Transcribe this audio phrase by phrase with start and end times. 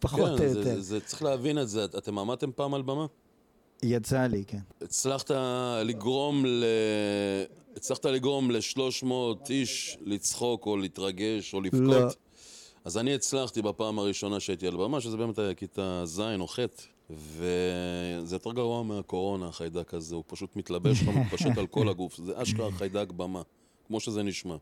[0.00, 0.52] פחות או כן, יותר.
[0.64, 1.84] זה- זה- צריך להבין את זה.
[1.84, 3.06] אתם עמדתם פעם על במה?
[3.82, 4.58] יצא לי, כן.
[4.82, 5.30] הצלחת
[5.84, 6.64] לגרום ל...
[7.76, 9.04] הצלחת לגרום ל-300
[9.50, 11.80] איש לצחוק או להתרגש או לבכות?
[11.82, 12.08] לא.
[12.84, 16.58] אז אני הצלחתי בפעם הראשונה שהייתי על במה, שזה באמת היה כיתה ז' או ח',
[17.10, 22.32] וזה יותר גרוע מהקורונה, החיידק הזה, הוא פשוט מתלבש לך, מתפשט על כל הגוף, זה
[22.42, 23.42] אשכרה חיידק במה,
[23.86, 24.56] כמו שזה נשמע.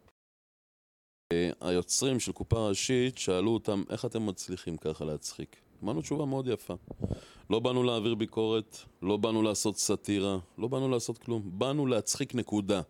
[1.61, 5.57] היוצרים של קופה ראשית שאלו אותם, איך אתם מצליחים ככה להצחיק?
[5.85, 6.75] אמרנו תשובה מאוד יפה.
[7.50, 11.43] לא באנו להעביר ביקורת, לא באנו לעשות סאטירה, לא באנו לעשות כלום.
[11.45, 12.81] באנו להצחיק נקודה.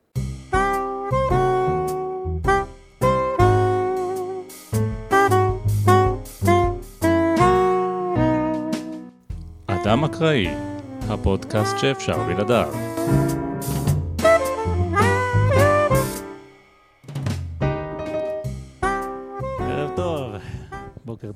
[9.66, 10.46] אדם אקראי,
[11.08, 12.72] הפודקאסט שאפשר בלעדיו.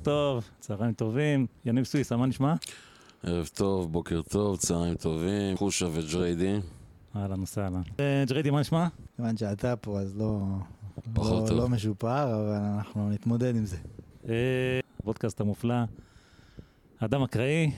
[0.03, 1.47] טוב, צהריים טובים.
[1.65, 2.53] יניב סוויסה, מה נשמע?
[3.23, 6.59] ערב טוב, בוקר טוב, צהריים טובים, חושה וג'ריידי.
[7.15, 7.81] אהלן וסהלן.
[7.99, 8.87] אה, ג'ריידי, מה נשמע?
[9.15, 10.39] כיוון שאתה פה, אז לא...
[11.13, 11.57] פחות לא, טוב.
[11.57, 13.77] לא משופר, אבל אנחנו נתמודד עם זה.
[14.29, 15.75] אה, הפודקאסט המופלא,
[16.99, 17.71] אדם אקראי.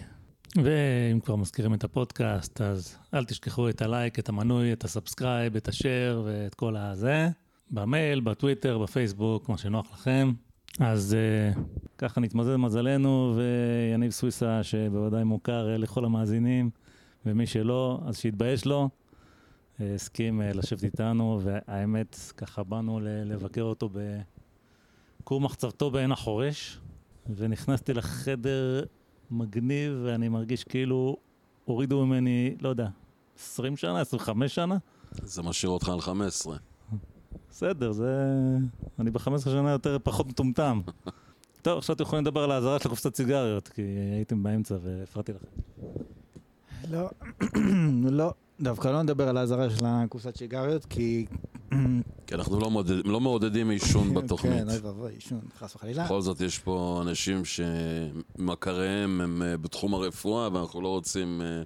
[0.55, 5.55] ואם כבר מזכירים את הפודקאסט, אז אל תשכחו את הלייק, את המנוי, את ה subscribe,
[5.55, 7.29] את ה share ואת כל הזה.
[7.71, 10.31] במייל, בטוויטר, בפייסבוק, מה שנוח לכם.
[10.79, 11.15] אז
[11.55, 11.59] uh,
[11.97, 16.69] ככה נתמזל מזלנו, ויניב סוויסה, שבוודאי מוכר uh, לכל המאזינים,
[17.25, 18.89] ומי שלא, אז שיתבייש לו.
[18.89, 23.89] uh, הסכים uh, לשבת איתנו, והאמת, ככה באנו לבקר אותו
[25.21, 26.79] בכור מחצבתו בעין החורש,
[27.35, 28.83] ונכנסתי לחדר
[29.31, 31.17] מגניב, ואני מרגיש כאילו
[31.65, 32.87] הורידו ממני, לא יודע,
[33.39, 34.77] 20 שנה, 25 שנה?
[35.11, 36.57] זה משאיר אותך על 15.
[37.49, 38.13] בסדר, זה...
[38.99, 40.81] אני ב-15 שנה יותר פחות מטומטם.
[41.61, 43.81] טוב, עכשיו אתם יכולים לדבר על האזהרה של קופסת סיגריות, כי
[44.15, 45.47] הייתם באמצע והפרעתי לכם.
[46.91, 47.09] לא,
[48.17, 51.25] לא, דווקא לא נדבר על האזהרה של הקופסת שיגריות, כי...
[52.27, 54.53] כי אנחנו לא, מעודד, לא מעודדים עישון בתוכנית.
[54.53, 56.05] כן, אוי ואבוי, עישון, חס וחלילה.
[56.05, 61.63] בכל זאת יש פה אנשים שמכריהם הם אה, בתחום הרפואה, ואנחנו לא רוצים אה,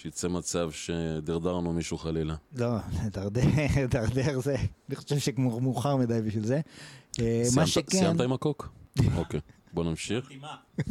[0.00, 2.34] שיצא מצב שדרדרנו מישהו חלילה.
[2.56, 2.76] לא,
[3.06, 3.40] לדרדר,
[3.82, 4.56] לדרדר זה,
[4.88, 6.60] אני חושב שמאוחר מדי בשביל זה.
[7.20, 8.68] אה, מה שכן, סיימת עם הקוק?
[9.16, 9.40] אוקיי,
[9.72, 10.30] בוא נמשיך.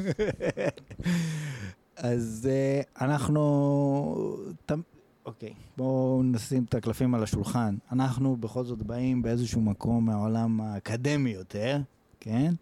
[1.98, 4.38] אז אה, אנחנו...
[4.66, 4.82] תמ-
[5.26, 7.76] אוקיי, בואו נשים את הקלפים על השולחן.
[7.92, 11.78] אנחנו בכל זאת באים באיזשהו מקום מהעולם האקדמי יותר,
[12.20, 12.54] כן?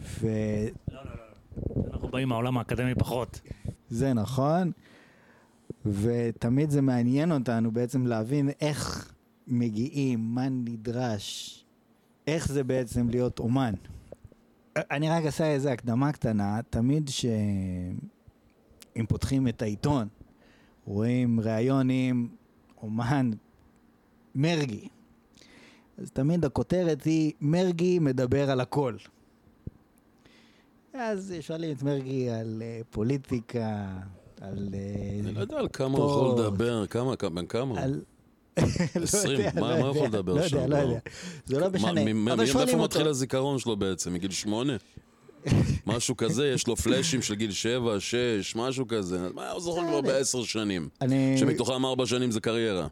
[0.00, 0.70] וזה
[1.92, 3.40] אנחנו באים מהעולם האקדמי פחות.
[4.14, 4.72] נכון,
[5.86, 9.12] ותמיד זה מעניין אותנו בעצם להבין איך
[9.46, 11.64] מגיעים, מה נדרש,
[12.26, 13.74] איך זה בעצם להיות אומן.
[14.76, 17.96] אני רק אעשה איזה הקדמה קטנה, תמיד שאם
[19.08, 20.08] פותחים את העיתון,
[20.84, 22.28] רואים ראיון עם
[22.82, 23.30] אומן
[24.34, 24.88] מרגי,
[25.98, 28.96] אז תמיד הכותרת היא מרגי מדבר על הכל.
[30.94, 33.86] אז שואלים את מרגי על אה, פוליטיקה,
[34.48, 34.68] על...
[34.74, 37.80] אה, אני לא יודע על כמה הוא יכול לדבר, כמה, בן כמה?
[37.80, 38.00] על...
[38.96, 40.56] לא 20, יודע, מה- לא מה הוא יכול לדבר לא שם?
[40.56, 40.98] יודע, לא יודע.
[41.46, 42.14] זה לא משנה.
[42.14, 42.76] מאיפה.
[42.76, 44.12] מתחיל הזיכרון שלו בעצם?
[44.14, 44.76] מגיל שמונה?
[45.86, 49.28] משהו כזה, יש לו פלאשים של גיל שבע, שש, משהו כזה.
[49.34, 50.88] מה הוא זוכר כבר בעשר שנים?
[51.36, 52.86] שמתוכם ארבע שנים זה קריירה.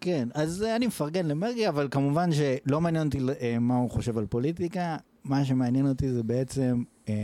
[0.00, 4.26] כן, אז אני מפרגן למרגי, אבל כמובן שלא מעניין אותי אה, מה הוא חושב על
[4.26, 4.96] פוליטיקה.
[5.24, 7.14] מה שמעניין אותי זה בעצם אה,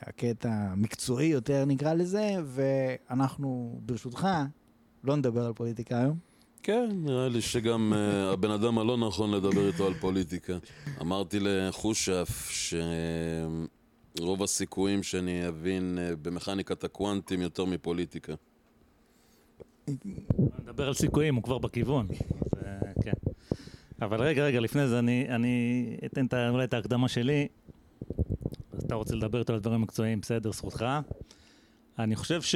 [0.00, 4.28] הקטע המקצועי יותר, נקרא לזה, ואנחנו, ברשותך,
[5.04, 6.18] לא נדבר על פוליטיקה היום.
[6.62, 10.58] כן, נראה לי שגם אה, הבן אדם הלא נכון לדבר איתו על פוליטיקה.
[11.00, 12.50] אמרתי לחושף
[14.18, 18.34] שרוב הסיכויים שאני אבין אה, במכניקת הקוונטים יותר מפוליטיקה.
[20.58, 22.06] נדבר על סיכויים, הוא כבר בכיוון.
[22.10, 23.27] אז, אה, כן.
[24.02, 27.48] אבל רגע, רגע, לפני זה אני, אני אתן את אולי את ההקדמה שלי.
[28.72, 30.84] אז אתה רוצה לדבר איתו על דברים מקצועיים, בסדר, זכותך.
[31.98, 32.54] אני חושב ש...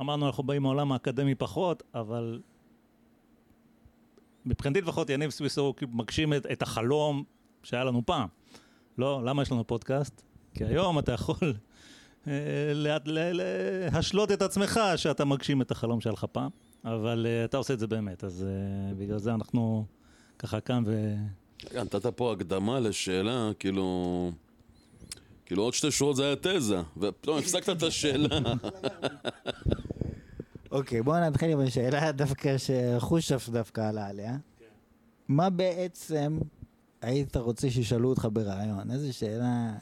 [0.00, 2.40] אמרנו, אנחנו באים מהעולם האקדמי פחות, אבל
[4.46, 7.24] מבחינתי לפחות יניב סוויסו מגשים את, את החלום
[7.62, 8.28] שהיה לנו פעם.
[8.98, 10.22] לא, למה יש לנו פודקאסט?
[10.54, 11.54] כי היום אתה יכול
[12.28, 12.32] אה,
[13.92, 16.50] להשלות את עצמך שאתה מגשים את החלום שהיה לך פעם,
[16.84, 19.86] אבל אה, אתה עושה את זה באמת, אז אה, בגלל זה אנחנו
[20.38, 21.14] ככה כאן ו...
[21.74, 24.32] נתת פה הקדמה לשאלה, כאילו...
[25.46, 28.38] כאילו עוד שתי שורות זה היה תזה, ופתאום הפסקת את השאלה.
[30.70, 34.36] אוקיי, בואו נתחיל עם השאלה דווקא שחושף דווקא עלה עליה.
[35.28, 36.38] מה בעצם
[37.02, 38.90] היית רוצה שישאלו אותך בריאיון?
[38.90, 39.72] איזו שאלה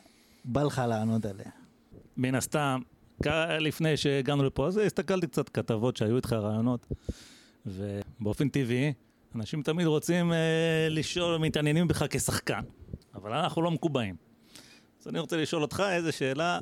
[0.44, 1.50] בא לך לענות עליה?
[2.16, 2.80] מן הסתם,
[3.60, 6.86] לפני שהגענו לפה, אז הסתכלתי קצת כתבות שהיו איתך רעיונות,
[7.66, 8.92] ובאופן טבעי,
[9.34, 12.60] אנשים תמיד רוצים אה, לשאול, מתעניינים בך כשחקן,
[13.14, 14.16] אבל אנחנו לא מקובעים.
[15.00, 16.58] אז אני רוצה לשאול אותך איזה שאלה,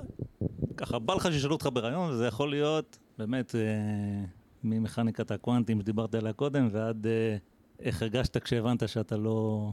[0.76, 3.60] ככה, בא לך שישאלו אותך ברעיון, וזה יכול להיות באמת אה,
[4.64, 7.36] ממכניקת הקוונטים שדיברת עליה קודם, ועד אה,
[7.80, 9.70] איך הרגשת כשהבנת שאתה לא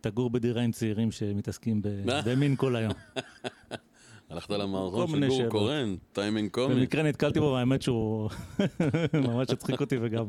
[0.00, 2.92] תגור בדירה עם צעירים שמתעסקים ב- במין כל היום.
[4.30, 5.48] הלכת למערכון של גור.
[5.48, 6.74] קורן, טיימינג קומי.
[6.74, 8.30] במקרה נתקלתי בו, והאמת שהוא
[9.26, 10.26] ממש הצחיק אותי וגם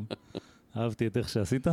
[0.76, 1.66] אהבתי את איך שעשית.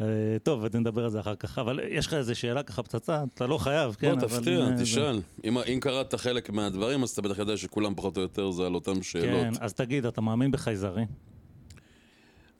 [0.00, 0.06] אה,
[0.42, 1.58] טוב, נדבר על זה אחר כך.
[1.58, 3.24] אבל יש לך איזה שאלה ככה פצצה?
[3.34, 4.14] אתה לא חייב, כן?
[4.18, 5.20] בוא תפתיע, תשאל.
[5.44, 8.94] אם- קראת חלק מהדברים, אז אתה בטח יודע שכולם פחות או יותר זה על אותם
[8.94, 9.46] כן, שאלות.
[9.60, 11.06] אז תגיד, אתה מאמין בחייזרים?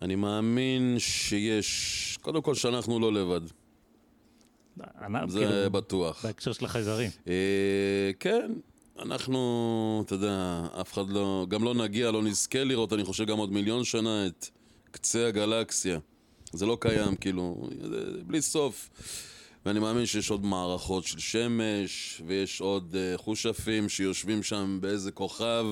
[0.03, 3.41] אני מאמין שיש, קודם כל שאנחנו לא לבד,
[5.29, 6.25] זה כאילו, בטוח.
[6.27, 7.11] בהקשר של החייזרים.
[7.29, 8.53] אה, כן,
[8.99, 13.39] אנחנו, אתה יודע, אף אחד לא, גם לא נגיע, לא נזכה לראות, אני חושב גם
[13.39, 14.47] עוד מיליון שנה את
[14.91, 15.99] קצה הגלקסיה.
[16.57, 17.69] זה לא קיים, כאילו,
[18.27, 18.91] בלי סוף.
[19.67, 25.67] ואני מאמין שיש עוד מערכות של שמש, ויש עוד uh, חושפים שיושבים שם באיזה כוכב,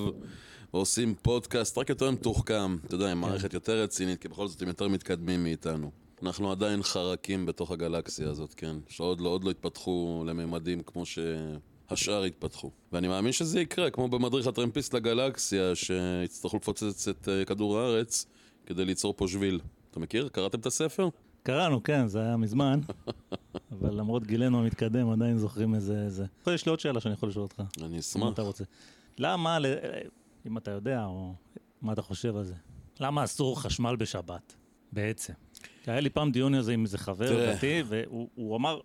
[0.74, 2.76] ועושים פודקאסט רק יותר מתוחכם.
[2.84, 5.90] אתה יודע, עם מערכת יותר רצינית, כי בכל זאת הם יותר מתקדמים מאיתנו.
[6.22, 8.76] אנחנו עדיין חרקים בתוך הגלקסיה הזאת, כן?
[8.88, 12.70] שעוד לא, עוד לא התפתחו לממדים כמו שהשאר התפתחו.
[12.92, 18.26] ואני מאמין שזה יקרה, כמו במדריך הטרמפיסט לגלקסיה, שיצטרכו לפוצץ את אה, כדור הארץ
[18.66, 19.60] כדי ליצור פה שביל.
[19.92, 20.28] אתה מכיר?
[20.28, 21.08] קראתם את הספר?
[21.42, 22.80] קראנו, כן, זה היה מזמן,
[23.72, 26.02] אבל למרות גילנו המתקדם, עדיין זוכרים איזה...
[26.02, 26.26] איזה.
[26.46, 27.62] יש לי עוד שאלה שאני יכול לשאול אותך.
[27.82, 28.32] אני אם אשמח.
[28.34, 28.64] אתה רוצה.
[29.18, 29.58] למה,
[30.46, 31.34] אם אתה יודע, או
[31.82, 32.54] מה אתה חושב על זה,
[33.00, 34.54] למה אסור חשמל בשבת,
[34.92, 35.32] בעצם?
[35.86, 37.54] היה לי פעם דיון על זה עם איזה חבר.
[37.54, 38.80] דתי, והוא הוא אמר,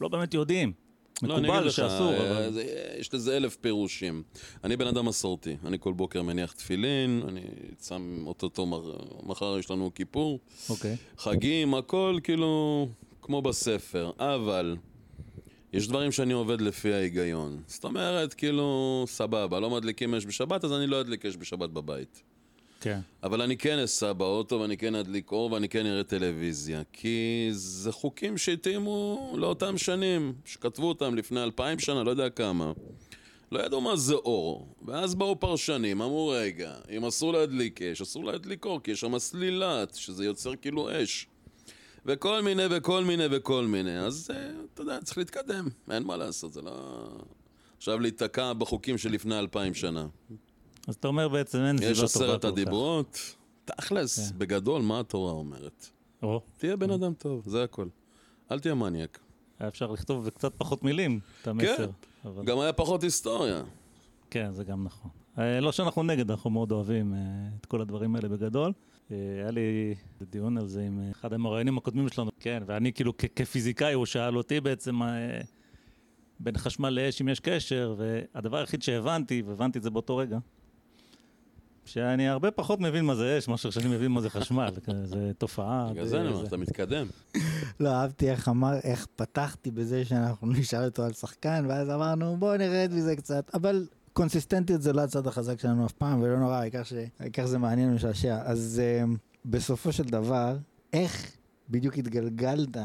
[0.00, 0.72] לא באמת יודעים.
[1.22, 2.52] לא, מקובל לך, שאסור, אה, אבל...
[2.52, 2.64] זה-
[2.98, 4.22] יש לזה אלף פירושים.
[4.64, 7.40] אני בן אדם מסורתי, אני כל בוקר מניח תפילין, אני
[7.86, 10.38] שם אוטוטו, מר- מחר יש לנו כיפור,
[10.70, 10.96] אוקיי.
[11.18, 12.88] חגים, הכל כאילו
[13.22, 14.76] כמו בספר, אבל
[15.72, 17.62] יש דברים שאני עובד לפי ההיגיון.
[17.66, 22.22] זאת אומרת, כאילו, סבבה, לא מדליקים אש בשבת, אז אני לא אדליק אש בשבת בבית.
[22.80, 23.00] כן.
[23.22, 27.92] אבל אני כן אסע באוטו ואני כן אדליק אור ואני כן אראה טלוויזיה כי זה
[27.92, 32.72] חוקים שהתאימו לאותם שנים שכתבו אותם לפני אלפיים שנה, לא יודע כמה.
[33.52, 34.74] לא ידעו מה זה אור.
[34.84, 39.18] ואז באו פרשנים, אמרו רגע אם אסור להדליק אש, אסור להדליק אור כי יש שם
[39.18, 41.26] סלילת, שזה יוצר כאילו אש.
[42.06, 43.98] וכל מיני וכל מיני וכל מיני.
[43.98, 47.08] אז אה, אתה יודע, צריך להתקדם, אין מה לעשות, זה לא...
[47.76, 50.06] עכשיו להיתקע בחוקים שלפני אלפיים שנה
[50.88, 52.52] אז אתה אומר בעצם אין יש סביבה טובה עשרת כל כך.
[52.52, 53.18] הדיברות,
[53.64, 54.38] תכלס, כן.
[54.38, 55.86] בגדול, מה התורה אומרת?
[56.22, 57.86] או, תהיה בן אדם טוב, זה הכל.
[58.52, 59.18] אל תהיה מניאק.
[59.58, 61.90] היה אפשר לכתוב בקצת פחות מילים את המסר.
[62.24, 62.44] אבל...
[62.44, 63.62] גם היה פחות היסטוריה.
[64.30, 65.10] כן, זה גם נכון.
[65.38, 67.18] אה, לא שאנחנו נגד, אנחנו מאוד אוהבים אה,
[67.60, 68.72] את כל הדברים האלה בגדול.
[69.10, 69.94] אה, היה לי
[70.30, 74.06] דיון על זה עם אה, אחד המראיינים הקודמים שלנו, כן, ואני כאילו כ- כפיזיקאי, הוא
[74.06, 75.40] שאל אותי בעצם אה,
[76.40, 80.38] בין חשמל לאש אם יש קשר, והדבר היחיד שהבנתי, והבנתי את זה באותו רגע,
[81.84, 84.68] שאני הרבה פחות מבין מה זה אש, מאשר שאני מבין מה זה חשמל.
[85.04, 85.88] זה תופעה.
[85.90, 87.06] בגלל זה אני אומר, אתה מתקדם.
[87.80, 92.56] לא, אהבתי איך אמר, איך פתחתי בזה שאנחנו נשאל אותו על שחקן, ואז אמרנו, בואו
[92.56, 93.50] נרד מזה קצת.
[93.54, 97.58] אבל קונסיסטנטיות זה לא הצד החזק שלנו אף פעם, ולא נורא, העיקר ש- העיקר זה
[97.58, 98.38] מעניין ומשעשע.
[98.44, 100.56] אז um, בסופו של דבר,
[100.92, 101.30] איך
[101.70, 102.76] בדיוק התגלגלת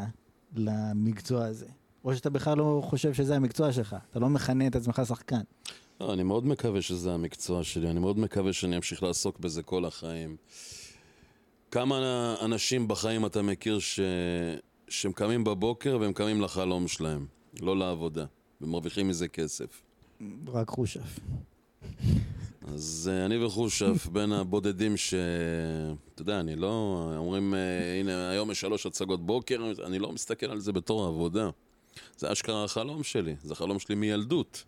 [0.56, 1.66] למקצוע הזה?
[2.04, 5.42] או שאתה בכלל לא חושב שזה המקצוע שלך, אתה לא מכנה את עצמך שחקן.
[6.02, 9.86] לא, אני מאוד מקווה שזה המקצוע שלי, אני מאוד מקווה שאני אמשיך לעסוק בזה כל
[9.86, 10.36] החיים.
[11.72, 14.00] כמה אנשים בחיים אתה מכיר ש...
[14.90, 17.26] שהם קמים בבוקר והם קמים לחלום שלהם,
[17.62, 18.26] לא לעבודה,
[18.62, 19.82] ומרוויחים מזה כסף.
[20.48, 21.20] רק חושף.
[22.68, 25.14] אז אה, אני וחושף בין הבודדים ש...
[26.14, 27.06] אתה יודע, אני לא...
[27.18, 31.50] אומרים, אה, הנה, היום יש שלוש הצגות בוקר, אני לא מסתכל על זה בתור עבודה.
[32.18, 34.64] זה אשכרה החלום שלי, זה החלום שלי מילדות.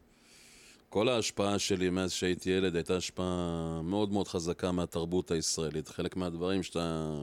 [0.98, 5.88] כל ההשפעה שלי מאז שהייתי ילד הייתה השפעה מאוד מאוד חזקה מהתרבות הישראלית.
[5.88, 7.14] חלק מהדברים שאתה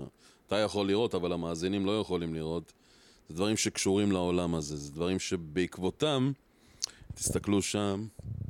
[0.46, 2.72] אתה יכול לראות, אבל המאזינים לא יכולים לראות,
[3.28, 4.76] זה דברים שקשורים לעולם הזה.
[4.76, 6.32] זה דברים שבעקבותם,
[7.14, 8.06] תסתכלו שם,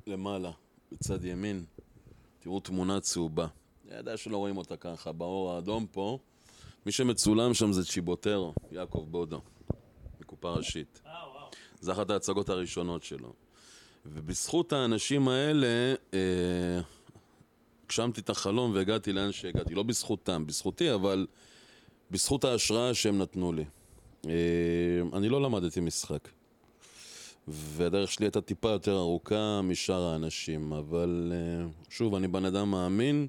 [0.06, 0.50] למעלה,
[0.92, 1.64] בצד ימין,
[2.38, 3.46] תראו תמונה צהובה.
[3.88, 6.18] אני יודע שלא רואים אותה ככה, באור האדום פה.
[6.86, 9.40] מי שמצולם שם זה צ'יבוטרו, יעקב בודו,
[10.20, 11.02] מקופה ראשית.
[11.80, 13.43] זה אחת ההצגות הראשונות שלו.
[14.06, 16.80] ובזכות האנשים האלה, אה,
[17.84, 19.74] הגשמתי את החלום והגעתי לאן שהגעתי.
[19.74, 21.26] לא בזכותם, בזכותי, אבל
[22.10, 23.64] בזכות ההשראה שהם נתנו לי.
[24.26, 24.30] אה,
[25.12, 26.28] אני לא למדתי משחק.
[27.48, 33.26] והדרך שלי הייתה טיפה יותר ארוכה משאר האנשים, אבל אה, שוב, אני בן אדם מאמין,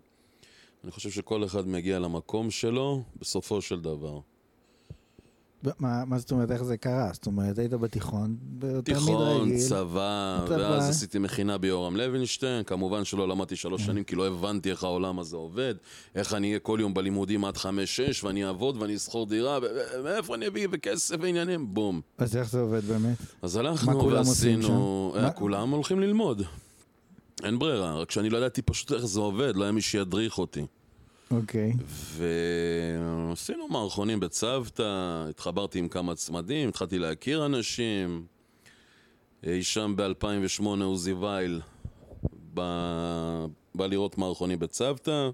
[0.84, 4.20] אני חושב שכל אחד מגיע למקום שלו בסופו של דבר.
[5.80, 7.10] מה, מה זאת אומרת, איך זה קרה?
[7.14, 8.36] זאת אומרת, היית בתיכון,
[8.84, 9.58] תיכון.
[9.58, 10.46] צבא.
[10.50, 13.88] ואז עשיתי מכינה ביורם לוינשטיין, כמובן שלא למדתי שלוש כן.
[13.88, 15.76] שנים כי לא הבנתי איך העולם הזה עובד,
[16.16, 19.60] איך אני אהיה כל יום בלימודים עד חמש-שש, ואני אעבוד ואני אסחור דירה,
[20.04, 21.74] מאיפה אני אביא בכסף ועניינים?
[21.74, 22.02] בום.
[22.18, 23.18] אז איך זה עובד באמת?
[23.42, 25.14] אז הלכנו ועשינו?
[25.18, 26.42] אה, כולם הולכים ללמוד.
[27.44, 30.66] אין ברירה, רק שאני לא ידעתי פשוט איך זה עובד, לא היה מי שידריך אותי.
[31.32, 31.74] אוקיי.
[31.88, 38.26] ועשינו מערכונים בצוותא, התחברתי עם כמה צמדים, התחלתי להכיר אנשים.
[39.44, 41.62] אי שם ב-2008 עוזי וייל
[42.54, 45.30] בא, בא לראות מערכונים בצוותא,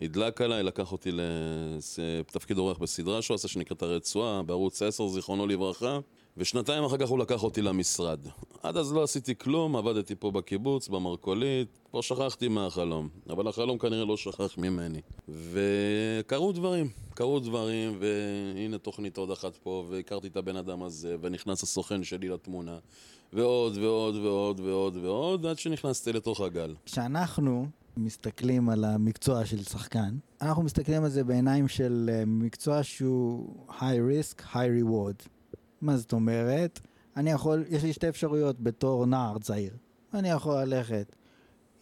[0.00, 5.98] נדלק עליי, לקח אותי לתפקיד אורח בסדרה שהוא עשה שנקראת הרצועה, בערוץ 10, זיכרונו לברכה,
[6.38, 8.18] ושנתיים אחר כך הוא לקח אותי למשרד.
[8.62, 14.04] עד אז לא עשיתי כלום, עבדתי פה בקיבוץ, במרכולית, כבר שכחתי מהחלום, אבל החלום כנראה
[14.04, 15.00] לא שכח ממני.
[15.28, 21.62] וקרו דברים, קרו דברים, והנה תוכנית עוד אחת פה, והכרתי את הבן אדם הזה, ונכנס
[21.62, 22.78] הסוכן שלי לתמונה,
[23.32, 26.74] ועוד ועוד ועוד ועוד ועוד, עד שנכנסתי לתוך הגל.
[26.86, 27.66] כשאנחנו
[27.96, 33.80] מסתכלים על המקצוע של שחקן, אנחנו מסתכלים על זה בעיניים של אה, מקצוע שהוא high
[33.80, 35.37] risk, high reward.
[35.80, 36.80] מה זאת אומרת?
[37.16, 39.76] אני יכול, יש לי שתי אפשרויות בתור נער צעיר.
[40.14, 41.16] אני יכול ללכת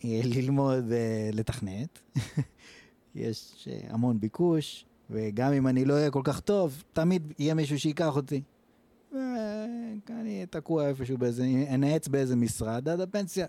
[0.04, 1.98] אה, ללמוד אה, לתכנת,
[3.14, 7.78] יש אה, המון ביקוש, וגם אם אני לא אהיה כל כך טוב, תמיד יהיה מישהו
[7.78, 8.42] שייקח אותי.
[9.12, 13.46] ואני אהיה תקוע איפשהו באיזה, אנעץ באיזה משרד עד הפנסיה.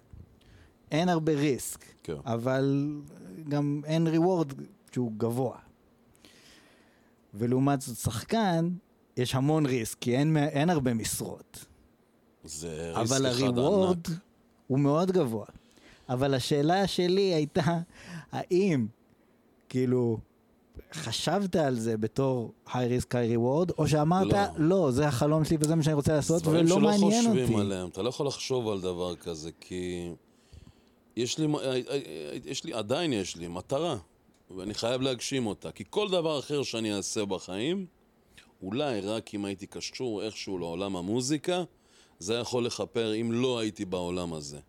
[0.92, 2.14] אין הרבה ריסק, כן.
[2.26, 2.96] אבל
[3.50, 4.54] גם אין ריוורד
[4.92, 5.58] שהוא גבוה.
[7.34, 8.70] ולעומת זאת שחקן,
[9.18, 11.66] יש המון ריסק, כי אין, אין הרבה משרות.
[12.44, 14.20] זה ריסק אבל אחד הריוורד ענק.
[14.68, 15.46] הוא מאוד גבוה.
[16.10, 17.80] אבל השאלה שלי הייתה,
[18.32, 18.88] האם,
[19.70, 20.18] כאילו,
[20.94, 24.40] חשבת על זה בתור high risk high reward, או שאמרת, לא.
[24.58, 27.62] לא, זה החלום שלי וזה מה שאני רוצה לעשות, דברים ולא שלא מעניין חושבים אותי.
[27.62, 27.90] עליהם.
[27.90, 30.10] אתה לא יכול לחשוב על דבר כזה, כי
[31.16, 31.48] יש לי,
[32.46, 33.98] יש לי, עדיין יש לי מטרה,
[34.58, 35.72] ואני חייב להגשים אותה.
[35.72, 37.86] כי כל דבר אחר שאני אעשה בחיים,
[38.62, 41.64] אולי רק אם הייתי קשור איכשהו לעולם המוזיקה,
[42.20, 44.60] זה יכול לכפר אם לא הייתי בעולם הזה.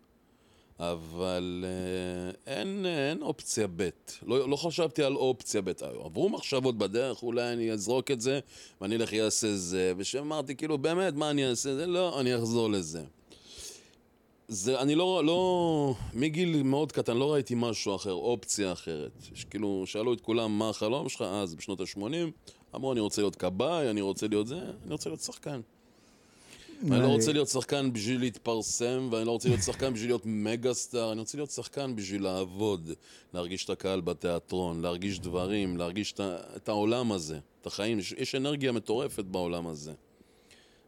[0.79, 3.89] אבל אה, אין, אין אופציה ב'.
[4.23, 5.71] לא, לא חשבתי על אופציה ב'.
[6.05, 8.39] עברו מחשבות בדרך, אולי אני אזרוק את זה,
[8.81, 9.93] ואני אלך אעשה זה.
[9.97, 11.75] ושאמרתי, כאילו, באמת, מה אני אעשה?
[11.75, 13.03] זה לא, אני אחזור לזה.
[14.47, 19.11] זה, אני לא, לא, מגיל מאוד קטן לא ראיתי משהו אחר, אופציה אחרת.
[19.49, 22.31] כאילו, שאלו את כולם מה החלום שלך אז, בשנות ה-80,
[22.75, 25.61] אמרו, אני רוצה להיות כבאי, אני רוצה להיות זה, אני רוצה להיות שחקן.
[26.83, 30.73] אני לא רוצה להיות שחקן בשביל להתפרסם, ואני לא רוצה להיות שחקן בשביל להיות מגה
[30.73, 32.91] סטאר, אני רוצה להיות שחקן בשביל לעבוד,
[33.33, 36.13] להרגיש את הקהל בתיאטרון, להרגיש דברים, להרגיש
[36.55, 37.99] את, העולם הזה, את החיים.
[37.99, 39.93] יש, יש אנרגיה מטורפת בעולם הזה.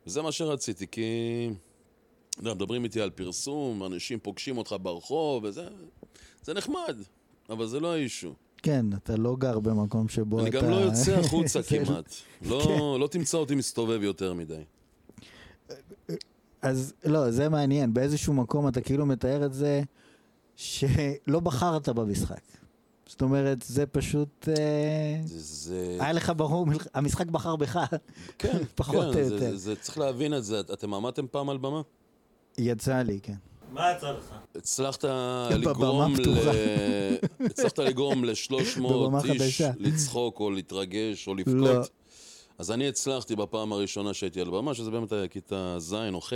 [0.08, 1.02] וזה מה שרציתי, כי...
[2.30, 5.68] אתה יודע, מדברים איתי על פרסום, אנשים פוגשים אותך ברחוב, וזה...
[6.44, 6.98] זה נחמד,
[7.50, 8.34] אבל זה לא האישו.
[8.64, 10.62] כן, אתה לא גר במקום שבו אני אתה...
[10.62, 12.14] גם לא יוצא החוצה זה- כמעט.
[12.42, 14.62] לא, לא תמצא אותי מסתובב יותר מדי.
[16.62, 17.94] אז לא, זה מעניין.
[17.94, 19.82] באיזשהו מקום אתה כאילו מתאר את זה
[20.56, 22.42] שלא בחרת במשחק.
[23.08, 24.48] זאת אומרת, זה פשוט...
[24.50, 25.40] אה, זה...
[25.40, 25.98] זה...
[26.00, 27.80] היה לך ברור, המשחק בחר בך.
[28.38, 29.38] כן, פחות כן, או זה, יותר.
[29.52, 30.60] זה, זה, צריך להבין את זה.
[30.60, 31.82] אתם עמדתם פעם על במה?
[32.58, 33.36] יצא לי, כן.
[33.72, 34.34] מה יצא לך?
[34.56, 36.50] הצלחת בבמה לגרום ל...
[37.46, 39.62] הצלחת לגרום ל-300 בבמה איש.
[39.80, 41.40] לצחוק או להתרגש או לא.
[41.40, 41.90] לבכות.
[42.58, 46.34] אז אני הצלחתי בפעם הראשונה שהייתי על במה, שזה באמת היה כיתה ז' או ח',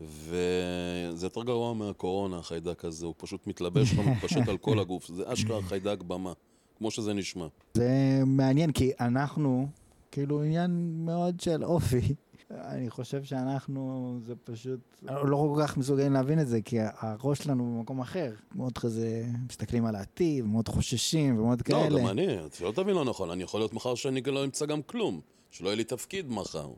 [0.00, 5.22] וזה יותר גרוע מהקורונה, החיידק הזה, הוא פשוט מתלבש לך, מתפשט על כל הגוף, זה
[5.26, 6.32] אשכרה חיידק במה,
[6.78, 7.46] כמו שזה נשמע.
[7.74, 9.68] זה מעניין, כי אנחנו,
[10.10, 12.14] כאילו עניין מאוד של אופי.
[12.50, 17.74] אני חושב שאנחנו, זה פשוט, לא כל כך מסוגלים להבין את זה, כי הראש שלנו
[17.76, 18.32] במקום אחר.
[18.54, 22.00] מאוד כזה, מסתכלים על העתיד, מאוד חוששים ומאוד לא, כאלה.
[22.00, 25.20] גם אני, שלא תבין לא נכון, אני יכול להיות מחר שאני לא אמצא גם כלום,
[25.50, 26.70] שלא יהיה לי תפקיד מחר.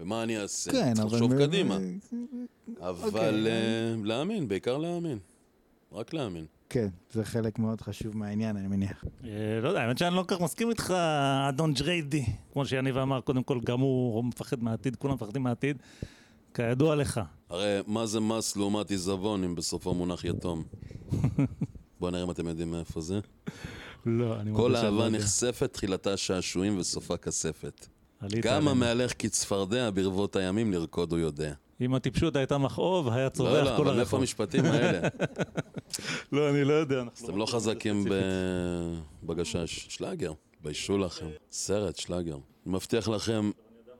[0.00, 0.72] ומה אני אעשה?
[0.72, 1.16] כן, צריך אבל...
[1.16, 1.74] לחשוב קדימה.
[1.74, 1.98] אוקיי.
[2.88, 5.18] אבל אה, להאמין, בעיקר להאמין.
[5.92, 6.46] רק להאמין.
[6.70, 9.04] כן, זה חלק מאוד חשוב מהעניין, אני מניח.
[9.24, 9.30] אה,
[9.62, 10.94] לא יודע, האמת שאני לא כל כך מסכים איתך,
[11.48, 12.24] אדון ג'ריידי.
[12.52, 15.76] כמו שיניב אמר, קודם כל, גם הוא מפחד מהעתיד, כולם מפחדים מהעתיד.
[16.54, 17.20] כידוע לך.
[17.50, 20.62] הרי מה זה מס לעומת עיזבון אם בסופו מונח יתום?
[22.00, 23.20] בואו נראה אם אתם יודעים מאיפה זה.
[24.06, 25.18] לא, אני כל מודה שאני לא אהבה.
[25.18, 27.86] נחשפת, תחילתה שעשועים וסופה כספת.
[28.42, 28.68] גם.
[28.68, 31.54] המהלך כצפרדע ברבות הימים לרקוד הוא יודע.
[31.80, 34.20] אם הטיפשות הייתה מכאוב, היה לא, צורח לא, כל אבל מאיפה הרחוב.
[34.20, 35.08] המשפטים האלה?
[36.32, 37.00] לא, אני לא יודע.
[37.02, 38.04] אנחנו אתם לא חזקים
[39.22, 39.86] בגשש.
[39.88, 40.32] שלאגר,
[40.62, 41.26] ביישו לכם.
[41.50, 42.32] סרט, שלאגר.
[42.34, 43.50] אני מבטיח לכם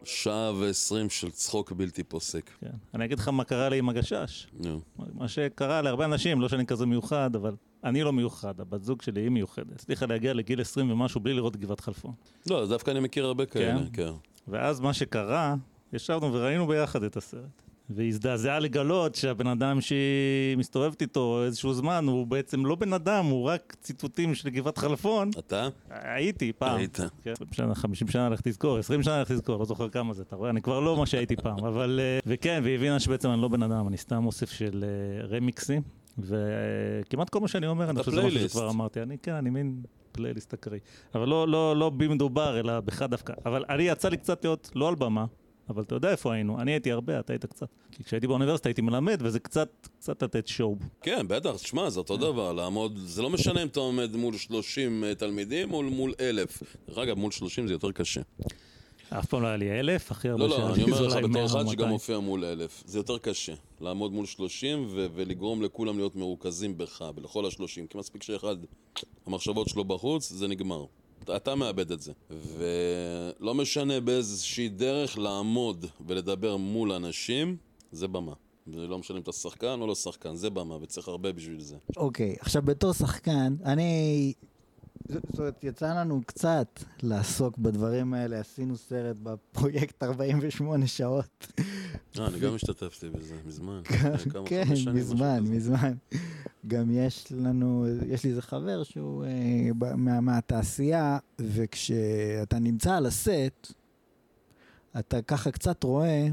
[0.05, 2.51] שעה ועשרים של צחוק בלתי פוסק.
[2.61, 2.71] כן.
[2.95, 4.47] אני אגיד לך מה קרה לי עם הגשש.
[4.53, 4.81] נו.
[5.15, 7.55] מה שקרה להרבה אנשים, לא שאני כזה מיוחד, אבל
[7.85, 9.73] אני לא מיוחד, הבת זוג שלי היא מיוחדת.
[9.73, 12.13] הצליחה להגיע לגיל 20 ומשהו בלי לראות גבעת חלפון.
[12.51, 14.11] לא, דווקא אני מכיר הרבה כאלה, כן.
[14.49, 15.55] ואז מה שקרה,
[15.93, 17.63] ישבנו וראינו ביחד את הסרט.
[17.91, 23.25] והיא הזדעזעה לגלות שהבן אדם שהיא מסתובבת איתו איזשהו זמן, הוא בעצם לא בן אדם,
[23.25, 25.31] הוא רק ציטוטים של גבעת חלפון.
[25.39, 25.69] אתה?
[25.91, 26.79] הייתי פעם.
[26.79, 26.99] היית.
[27.23, 30.37] כן, שנה, 50 שנה לך תזכור, 20 שנה לך תזכור, לא זוכר כמה זה, אתה
[30.37, 30.51] רואה?
[30.51, 32.01] אני כבר לא מה שהייתי פעם, אבל...
[32.03, 35.83] אה, וכן, והיא הבינה שבעצם אני לא בן אדם, אני סתם אוסף של אה, רמיקסים,
[36.19, 38.55] וכמעט כל מה שאני אומר, אני חושב שזה משהו פלייליסט.
[38.55, 40.79] שכבר אמרתי, אני כן, אני מין פלייליסט אקראי.
[41.15, 43.33] אבל לא, לא, לא בי מדובר, אלא בך דווקא.
[43.47, 45.25] אבל אני יצא לי קצת להיות, לא על במה,
[45.69, 47.69] אבל אתה יודע איפה היינו, אני הייתי הרבה, אתה היית קצת.
[47.93, 50.77] כי כשהייתי באוניברסיטה הייתי מלמד, וזה קצת, קצת לתת שואו.
[51.03, 55.05] כן, בטח, תשמע, זה אותו דבר, לעמוד, זה לא משנה אם אתה עומד מול 30
[55.19, 56.63] תלמידים או מול אלף.
[56.89, 58.21] דרך אגב, מול 30 זה יותר קשה.
[59.11, 61.43] אף פעם לא היה לי אלף, הכי הרבה לא, לא, אני אומר לך בתור 100
[61.43, 61.89] או אחד שגם 200.
[61.91, 62.83] מופיע מול אלף.
[62.87, 67.87] זה יותר קשה, לעמוד מול 30 ו- ולגרום לכולם להיות מרוכזים בך, ולכל השלושים.
[67.87, 68.57] כי מספיק שאחד,
[69.27, 70.85] המחשבות שלו בחוץ, זה נגמר.
[71.23, 72.13] אתה- מאבד את זה.
[72.59, 77.57] ולא משנה באיזושהי דרך לעמוד ולדבר מול אנשים,
[77.93, 78.33] זה במה.
[78.75, 81.77] זה לא משנה אם אתה שחקן או לא שחקן, זה במה, וצריך הרבה בשביל זה.
[81.97, 84.33] אוקיי, עכשיו בתור שחקן, אני...
[85.09, 91.47] זאת אומרת, יצא לנו קצת לעסוק בדברים האלה, עשינו סרט בפרויקט 48 שעות.
[92.19, 93.81] אה, אני גם השתתפתי בזה, מזמן.
[94.45, 95.45] כן, שנים, מזמן.
[95.45, 95.93] מזמן.
[96.67, 103.73] גם יש לנו, יש לי איזה חבר שהוא אה, מהתעשייה, וכשאתה נמצא על הסט,
[104.99, 106.29] אתה ככה קצת רואה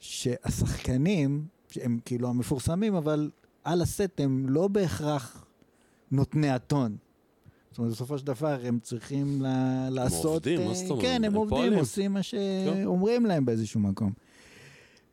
[0.00, 3.30] שהשחקנים, שהם כאילו המפורסמים, אבל
[3.64, 5.44] על הסט הם לא בהכרח
[6.10, 6.96] נותני הטון.
[7.70, 10.24] זאת אומרת, בסופו של דבר הם צריכים ל- לעשות...
[10.24, 11.04] עובדים, מה אה, זאת אומרת?
[11.04, 11.78] כן, הם הם עובדים, פועלים.
[11.78, 14.12] עושים מה שאומרים להם באיזשהו מקום.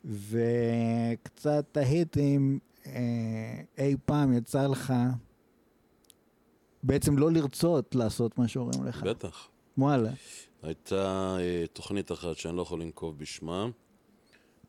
[0.06, 2.92] וקצת תהיתי אם אה,
[3.78, 4.94] אי פעם יצא לך
[6.84, 9.04] בעצם לא לרצות לעשות מה שאומרים לך.
[9.04, 9.48] בטח.
[9.78, 10.12] וואלה.
[10.64, 13.68] הייתה אה, תוכנית אחת שאני לא יכול לנקוב בשמה,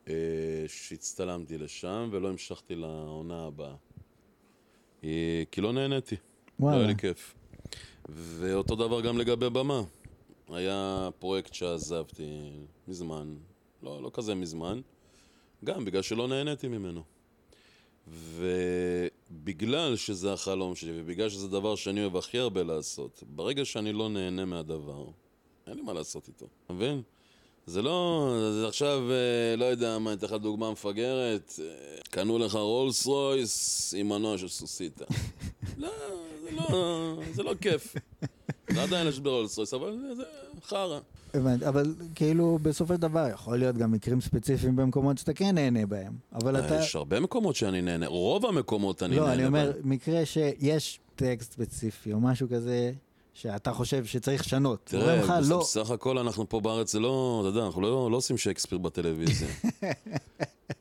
[0.09, 0.14] אה,
[0.66, 3.74] שהצטלמתי לשם ולא המשכתי לעונה הבאה.
[5.05, 6.16] אה, כי לא נהניתי,
[6.61, 6.87] לא היה וואלה.
[6.88, 7.35] לי כיף.
[8.09, 9.83] ואותו דבר גם לגבי במה.
[10.49, 12.51] היה פרויקט שעזבתי
[12.88, 13.35] מזמן,
[13.83, 14.81] לא, לא כזה מזמן,
[15.64, 17.03] גם בגלל שלא נהניתי ממנו.
[18.37, 24.09] ובגלל שזה החלום שלי, ובגלל שזה דבר שאני אוהב הכי הרבה לעשות, ברגע שאני לא
[24.09, 25.05] נהנה מהדבר,
[25.66, 27.03] אין לי מה לעשות איתו, אתה מבין?
[27.66, 28.29] זה לא,
[28.61, 31.64] זה עכשיו, אה, לא יודע מה, אני אתן לך דוגמה מפגרת, אה,
[32.11, 35.05] קנו לך רולס רויס עם מנוע של סוסיתא.
[35.77, 35.88] לא,
[36.52, 37.94] לא, זה לא כיף.
[38.70, 40.22] זה עדיין יש ברולס רויס, אבל זה-
[40.64, 40.98] חרא.
[41.34, 45.87] הבנתי, אבל כאילו בסופו של דבר יכול להיות גם מקרים ספציפיים במקומות שאתה כן נהנה
[45.87, 46.12] בהם.
[46.34, 46.74] אבל אתה...
[46.74, 49.26] יש הרבה מקומות שאני נהנה, רוב המקומות אני נהנה.
[49.26, 49.90] לא, אני אומר, בהם.
[49.90, 52.92] מקרה שיש טקסט ספציפי או משהו כזה
[53.34, 54.94] שאתה חושב שצריך לשנות.
[54.94, 58.11] אומרים לך, תראה, לא, בסך הכל אנחנו פה בארץ, זה לא, אתה יודע, אנחנו לא,
[58.11, 59.48] לא עושים שייקספיר בטלוויזיה.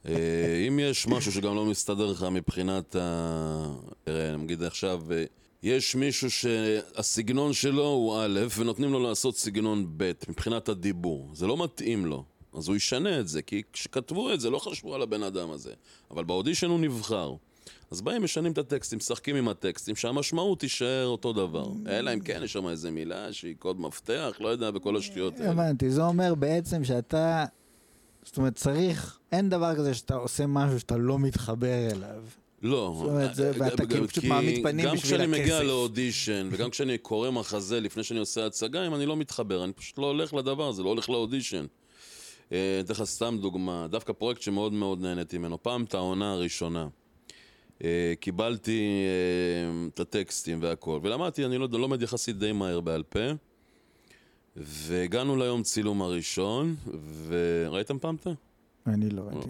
[0.06, 3.74] אה, אם יש משהו שגם לא מסתדר לך מבחינת ה...
[4.04, 5.24] תראה, נגיד עכשיו, אה,
[5.64, 11.30] יש מישהו שהסגנון שלו הוא א', ונותנים לו לעשות סגנון ב', מבחינת הדיבור.
[11.34, 12.24] זה לא מתאים לו.
[12.54, 15.74] אז הוא ישנה את זה, כי כשכתבו את זה לא חשבו על הבן אדם הזה.
[16.12, 17.34] אבל באודישן הוא נבחר.
[17.92, 21.68] אז באים, משנים את הטקסטים, משחקים עם הטקסטים, שהמשמעות תישאר אותו דבר.
[21.88, 25.52] אלא אם כן יש שם איזה מילה שהיא קוד מפתח, לא יודע, בכל השטויות האלה.
[25.52, 27.46] הבנתי, זה אומר בעצם שאתה,
[28.24, 32.24] זאת אומרת, צריך, אין דבר כזה שאתה עושה משהו שאתה לא מתחבר אליו.
[32.62, 32.94] לא.
[32.98, 35.68] זאת אומרת, זה- ואתה גם- כאילו פשוט מעמיד פנים גם בשביל כשאני מגיע הכסף.
[35.68, 39.98] לאודישן, וגם כשאני קורא מחזה לפני שאני עושה הצגה, אם אני לא מתחבר, אני פשוט
[39.98, 41.66] לא הולך לדבר הזה, לא הולך לאודישן.
[42.52, 45.64] אה, אתן לך סתם דוגמה, דווקא פרויקט שמאוד מאוד נהניתי ממנו.
[45.64, 46.88] פעם את העונה הראשונה.
[47.84, 53.20] אה, קיבלתי אה, את הטקסטים והכל, ולמדתי, אני לא לומד יחסית די מהר בעל פה.
[54.56, 56.76] והגענו ליום צילום הראשון,
[57.28, 58.30] וראיתם פעם את זה?
[58.88, 59.50] אני לא ראיתי.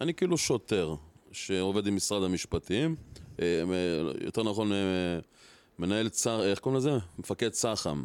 [0.00, 0.94] אני כאילו שוטר
[1.32, 2.96] שעובד עם משרד המשפטים,
[3.40, 3.62] אה,
[4.24, 4.78] יותר נכון אה,
[5.78, 6.44] מנהל צר...
[6.44, 6.90] איך קוראים לזה?
[7.18, 8.04] מפקד צח"ם,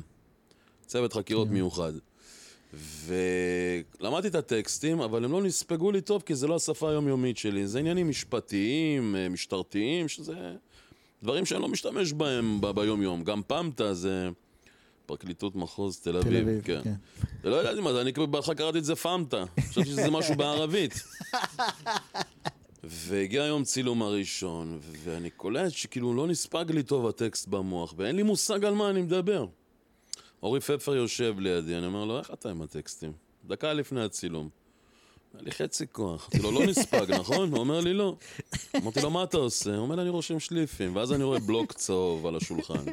[0.85, 1.53] צוות חקירות כן.
[1.53, 1.93] מיוחד.
[3.99, 7.67] ולמדתי את הטקסטים, אבל הם לא נספגו לי טוב כי זה לא השפה היומיומית שלי.
[7.67, 10.55] זה עניינים משפטיים, אה, משטרתיים, שזה
[11.23, 13.23] דברים שאני לא משתמש בהם ב- ביום-יום.
[13.23, 14.29] גם פמטה זה
[15.05, 16.81] פרקליטות מחוז תל תל אביב, אביב, כן.
[16.83, 16.93] כן.
[17.43, 19.43] זה לא ידעתי מה זה, אני בהתחלה קראתי את זה פמטה.
[19.59, 20.93] חשבתי שזה משהו בערבית.
[22.89, 28.23] והגיע היום צילום הראשון, ואני קולט שכאילו לא נספג לי טוב הטקסט במוח, ואין לי
[28.23, 29.45] מושג על מה אני מדבר.
[30.43, 33.11] אורי פפר יושב לידי, אני אומר לו, איך אתה עם הטקסטים?
[33.45, 34.49] דקה לפני הצילום.
[35.33, 36.29] היה לי חצי כוח.
[36.33, 37.51] אמרתי לו, לא נספג, נכון?
[37.51, 38.15] הוא אומר לי, לא.
[38.75, 39.69] אמרתי לו, מה אתה עושה?
[39.69, 40.95] הוא אומר לי, אני רושם שליפים.
[40.95, 42.85] ואז אני רואה בלוק צהוב על השולחן.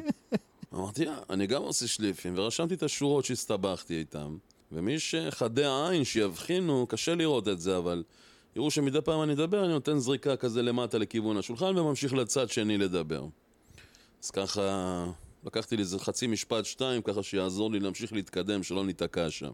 [0.73, 4.37] אמרתי, אה, אני גם עושה שליפים, ורשמתי את השורות שהסתבכתי איתם.
[4.71, 8.03] ומי שחדי העין שיבחינו, קשה לראות את זה, אבל
[8.55, 12.77] יראו שמדי פעם אני אדבר, אני נותן זריקה כזה למטה לכיוון השולחן, וממשיך לצד שני
[12.77, 13.25] לדבר.
[14.23, 15.05] אז ככה,
[15.45, 19.51] לקחתי לי איזה חצי משפט, שתיים, ככה שיעזור לי להמשיך להתקדם, שלא ניתקע שם.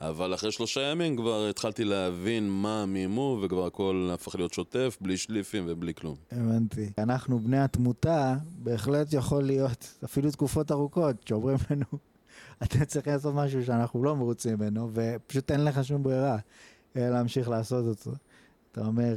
[0.00, 5.16] אבל אחרי שלושה ימים כבר התחלתי להבין מה המימו, וכבר הכל הפך להיות שוטף, בלי
[5.16, 6.16] שליפים ובלי כלום.
[6.32, 6.90] הבנתי.
[6.98, 11.86] אנחנו בני התמותה, בהחלט יכול להיות אפילו תקופות ארוכות, שאומרים לנו,
[12.62, 16.38] אתה צריך לעשות משהו שאנחנו לא מרוצים ממנו, ופשוט אין לך שום ברירה,
[16.96, 18.10] להמשיך לעשות אותו.
[18.72, 19.16] אתה אומר,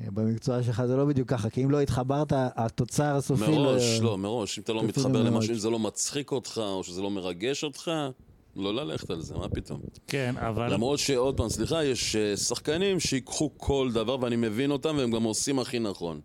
[0.00, 4.18] אה, במקצוע שלך זה לא בדיוק ככה, כי אם לא התחברת, התוצר הסופי מראש, לא,
[4.18, 5.26] מראש, אם אתה לא מתחבר מראש.
[5.26, 7.90] למשהו, אם זה לא מצחיק אותך, או שזה לא מרגש אותך,
[8.56, 9.80] לא ללכת על זה, מה פתאום.
[10.06, 10.72] כן, אבל...
[10.72, 15.22] למרות שעוד פעם, סליחה, יש אה, שחקנים שיקחו כל דבר, ואני מבין אותם, והם גם
[15.22, 16.20] עושים הכי נכון.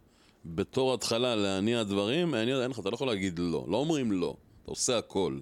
[0.45, 3.65] בתור התחלה להניע דברים, אין לך, אתה לא יכול להגיד לא.
[3.67, 5.39] לא אומרים לא, אתה עושה הכל.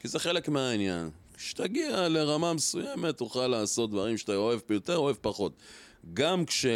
[0.00, 1.10] כי זה חלק מהעניין.
[1.36, 5.52] כשתגיע לרמה מסוימת, תוכל לעשות דברים שאתה אוהב יותר, אוהב פחות.
[6.14, 6.66] גם כש...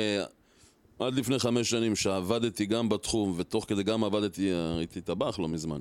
[0.98, 5.78] עד לפני חמש שנים שעבדתי גם בתחום, ותוך כדי גם עבדתי, הייתי טבח לא מזמן.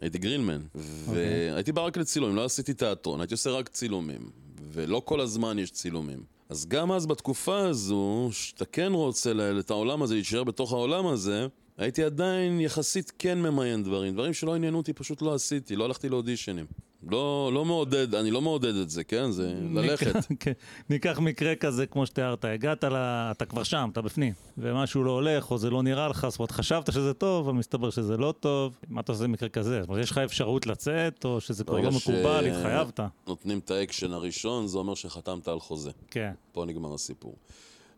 [0.00, 4.30] הייתי גרילמן, והייתי בא רק לצילומים, לא עשיתי תיאטרון, הייתי עושה רק צילומים,
[4.72, 6.22] ולא כל הזמן יש צילומים.
[6.48, 11.46] אז גם אז בתקופה הזו, שאתה כן רוצה את העולם הזה, להישאר בתוך העולם הזה,
[11.80, 14.14] הייתי עדיין יחסית כן ממיין דברים.
[14.14, 16.66] דברים שלא עניינו אותי פשוט לא עשיתי, לא הלכתי לאודישנים.
[17.10, 19.30] לא, לא מעודד, אני לא מעודד את זה, כן?
[19.30, 20.12] זה ללכת.
[20.40, 20.52] כן.
[20.90, 22.94] ניקח מקרה כזה כמו שתיארת, הגעת ל...
[23.30, 26.50] אתה כבר שם, אתה בפנים, ומשהו לא הולך, או זה לא נראה לך, זאת אומרת,
[26.50, 29.80] חשבת שזה טוב, אבל מסתבר שזה לא טוב, מה אתה עושה במקרה כזה?
[29.80, 33.00] זאת אומרת, יש לך אפשרות לצאת, או שזה כבר ברגע לא מקובל, ש- התחייבת?
[33.26, 35.90] נותנים את האקשן הראשון, זה אומר שחתמת על חוזה.
[36.10, 36.32] כן.
[36.52, 37.34] פה נגמר הסיפור.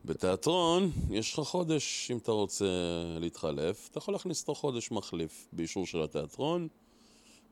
[0.04, 2.64] בתיאטרון, יש לך חודש, אם אתה רוצה
[3.20, 6.68] להתחלף, אתה יכול להכניס אותו חודש מחליף באישור של התיאטרון,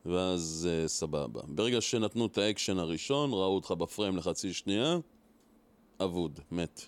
[0.06, 1.40] ואז אה, סבבה.
[1.48, 4.98] ברגע שנתנו את האקשן הראשון, ראו אותך בפריים לחצי שנייה,
[6.00, 6.80] אבוד, מת.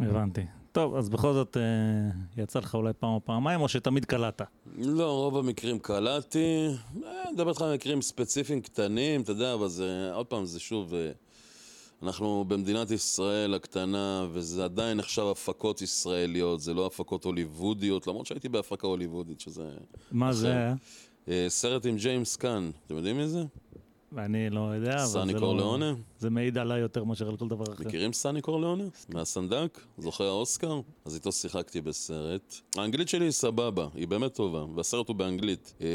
[0.00, 0.42] הבנתי.
[0.72, 4.42] טוב, אז בכל זאת אה, יצא לך אולי פעם או פעמיים, או שתמיד קלעת.
[4.76, 6.66] לא, רוב המקרים קלעתי.
[7.04, 10.60] אה, אני מדבר איתך על מקרים ספציפיים קטנים, אתה יודע, אבל זה, עוד פעם, זה
[10.60, 11.10] שוב, אה,
[12.02, 18.48] אנחנו במדינת ישראל הקטנה, וזה עדיין נחשב הפקות ישראליות, זה לא הפקות הוליוודיות, למרות שהייתי
[18.48, 19.68] בהפקה הוליוודית, שזה
[20.12, 20.36] מה אחר.
[20.36, 20.74] זה היה?
[21.28, 23.44] אה, סרט עם ג'יימס קאן, אתם יודעים מי זה?
[24.18, 25.38] אני לא יודע, אבל זה לא...
[25.38, 25.94] קורליאונה?
[26.18, 27.84] זה מעיד עליי יותר מאשר על כל דבר אחר.
[27.86, 28.84] מכירים סני קורליאונה?
[29.08, 29.80] מהסנדק?
[29.98, 30.80] זוכר האוסקר?
[31.04, 32.54] אז איתו שיחקתי בסרט.
[32.76, 35.74] האנגלית שלי היא סבבה, היא באמת טובה, והסרט הוא באנגלית.
[35.80, 35.86] אה,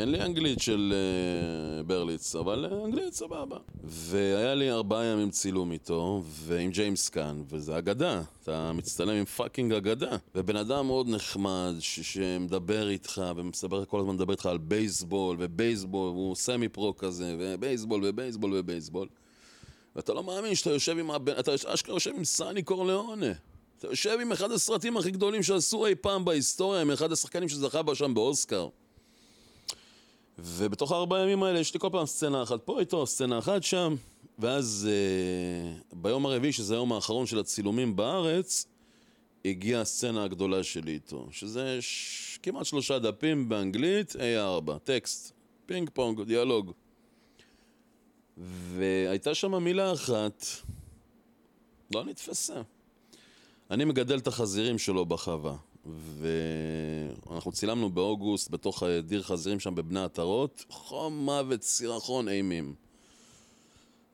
[0.00, 3.56] אין לי אנגלית של אה, ברליץ, אבל אה, אנגלית סבבה.
[3.84, 8.22] והיה לי ארבעה ימים צילום איתו, ועם ג'יימס קאן, וזה אגדה.
[8.42, 10.16] אתה מצטלם עם fucking אגדה.
[10.34, 16.34] ובן אדם מאוד נחמד, שמדבר איתך, ומספר כל הזמן מדבר איתך על בייסבול, ובייסבול, והוא
[16.34, 19.08] semi pro כזה, ובייסבול, ובייסבול, ובייסבול.
[19.96, 23.32] ואתה לא מאמין שאתה יושב עם הבן, אתה אשכרה יושב עם סני קורליאונה.
[23.78, 27.82] אתה יושב עם אחד הסרטים הכי גדולים שעשו אי פעם בהיסטוריה, עם אחד השחקנים שזכה
[27.82, 28.68] בה שם באוסקר.
[30.38, 33.94] ובתוך הארבעה ימים האלה יש לי כל פעם סצנה אחת פה איתו, סצנה אחת שם,
[34.38, 38.66] ואז אה, ביום הרביעי, שזה היום האחרון של הצילומים בארץ,
[39.44, 42.38] הגיעה הסצנה הגדולה שלי איתו, שזה ש...
[42.42, 45.32] כמעט שלושה דפים באנגלית, A4, טקסט,
[45.66, 46.72] פינג פונג, דיאלוג.
[48.76, 50.44] והייתה שם מילה אחת,
[51.94, 52.62] לא נתפסה.
[53.70, 55.56] אני מגדל את החזירים שלו בחווה,
[56.18, 62.74] ואנחנו צילמנו באוגוסט בתוך דיר חזירים שם בבני עטרות, חום מוות, סירחון, אימים.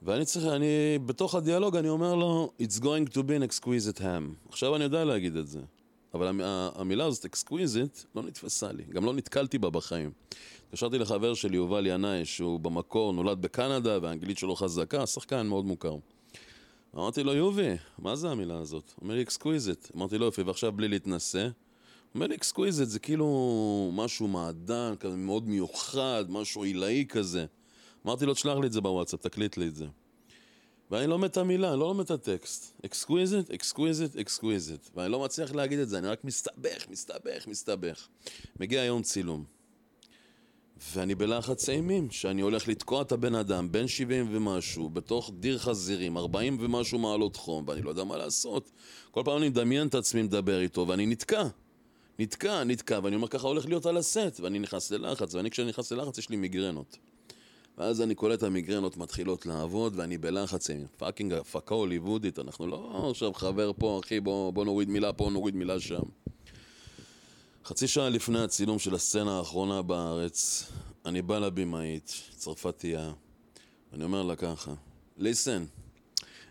[0.02, 4.48] ואני צריך, אני, בתוך הדיאלוג אני אומר לו, It's going to be an exquisite ham.
[4.48, 5.60] עכשיו אני יודע להגיד את זה.
[6.14, 6.40] אבל
[6.74, 8.82] המילה הזאת, exquisite, לא נתפסה לי.
[8.82, 10.10] גם לא נתקלתי בה בחיים.
[10.66, 15.96] התקשרתי לחבר שלי, יובל ינאי, שהוא במקור נולד בקנדה, והאנגלית שלו חזקה, שחקן מאוד מוכר.
[16.94, 18.92] אמרתי לו, יובי, מה זה המילה הזאת?
[19.02, 19.96] אומר לי, exquisite.
[19.96, 21.48] אמרתי לו, יופי, ועכשיו בלי להתנשא.
[22.14, 27.46] אומר לי, exquisite זה כאילו משהו מעדן, כזה מאוד מיוחד, משהו עילאי כזה.
[28.06, 29.86] אמרתי לו, תשלח לי את זה בוואטסאפ, תקליט לי את זה.
[30.94, 32.80] ואני מת את המילה, אני לא לומד את הטקסט.
[32.86, 34.90] exquisite, exquisite, exquisite.
[34.94, 38.08] ואני לא מצליח להגיד את זה, אני רק מסתבך, מסתבך, מסתבך.
[38.60, 39.44] מגיע יום צילום.
[40.94, 46.16] ואני בלחץ אימים, שאני הולך לתקוע את הבן אדם, בן 70 ומשהו, בתוך דיר חזירים,
[46.16, 48.70] 40 ומשהו מעלות חום, ואני לא יודע מה לעשות.
[49.10, 51.44] כל פעם אני מדמיין את עצמי מדבר איתו, ואני נתקע.
[52.18, 55.92] נתקע, נתקע, ואני אומר ככה הולך להיות על הסט, ואני נכנס ללחץ, ואני כשאני נכנס
[55.92, 56.98] ללחץ יש לי מיגרנות.
[57.78, 63.34] ואז אני קולט המיגרנות מתחילות לעבוד, ואני בלחץ עם fucking הפקה הוליוודית, אנחנו לא עכשיו
[63.34, 66.02] חבר פה, אחי, בוא, בוא נוריד מילה פה, נוריד מילה שם.
[67.64, 70.66] חצי שעה לפני הצילום של הסצנה האחרונה בארץ,
[71.06, 73.12] אני בא לבמאית, צרפתייה,
[73.92, 74.74] אני אומר לה ככה,
[75.18, 75.62] listen,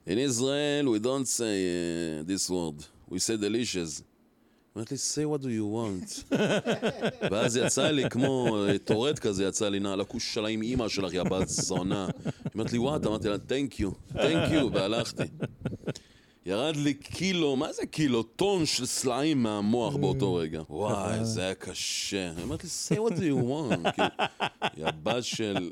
[0.07, 4.12] in Israel we don't say uh, this word, we say delicious.
[4.75, 6.35] אומרת לי, say what do you want.
[7.31, 11.13] ואז יצא לי כמו אה, טורט כזה, יצא לי, נעל הכוש שלה עם אימא שלך,
[11.13, 12.07] יא בת זונה.
[12.25, 13.05] היא אומרת לי, וואט?
[13.05, 15.23] אמרתי לה, thank you, thank you, והלכתי.
[16.45, 18.23] ירד לי קילו, מה זה קילו?
[18.23, 20.61] טון של סלעים מהמוח באותו רגע.
[20.69, 22.31] וואי, זה היה קשה.
[22.35, 24.01] היא אומרת לי, say what do you want.
[24.77, 25.71] יא בת של...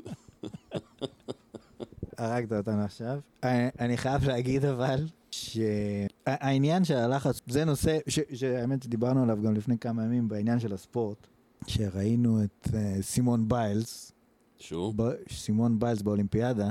[2.18, 3.18] הרגת אותנו עכשיו.
[3.42, 9.54] אני- אני חייב להגיד אבל, שהעניין של הלחץ, זה נושא, ש- שהאמת שדיברנו עליו גם
[9.54, 11.26] לפני כמה ימים בעניין של הספורט,
[11.66, 14.12] שראינו את אה, סימון ביילס,
[14.58, 16.68] שוב, ב- סימון ביילס באולימפיאדה,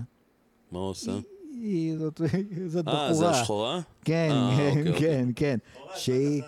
[0.72, 1.20] מה הוא עושה?
[1.54, 2.22] היא זאת
[2.68, 3.82] זאת אה, זה בחורה, השחורה?
[4.06, 5.58] כן, אה, כן, אוקיי, כן, כן,
[5.96, 6.44] שהיא,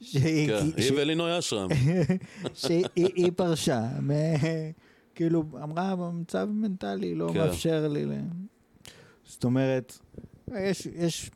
[0.00, 1.68] שהיא, כן, ש- היא ולינוי אשרם.
[2.54, 3.88] שהיא היא פרשה,
[5.14, 7.38] כאילו אמרה המצב מנטלי לא כן.
[7.38, 8.12] מאפשר לי, ל-
[9.24, 9.98] זאת אומרת,
[10.54, 11.30] יש, יש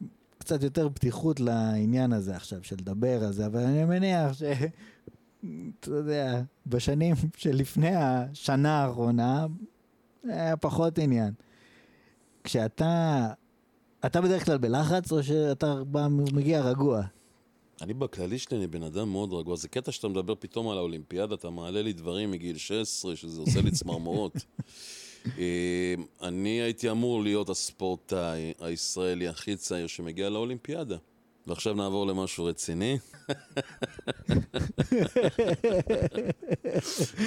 [0.47, 4.43] קצת יותר פתיחות לעניין הזה עכשיו של לדבר על זה, אבל אני מניח ש...
[5.81, 9.47] אתה יודע, בשנים שלפני השנה האחרונה
[10.25, 11.33] היה פחות עניין.
[12.45, 13.27] כשאתה,
[14.07, 17.03] אתה בדרך כלל בלחץ או שאתה בא, מגיע רגוע?
[17.83, 19.57] אני בכללי שלי, אני בן אדם מאוד רגוע.
[19.57, 23.61] זה קטע שאתה מדבר פתאום על האולימפיאדה, אתה מעלה לי דברים מגיל 16, שזה עושה
[23.61, 24.33] לי צמרמורות.
[25.39, 30.97] אה, אני הייתי אמור להיות הספורטאי הישראלי הכי צעיר שמגיע לאולימפיאדה.
[31.47, 32.99] ועכשיו נעבור למשהו רציני.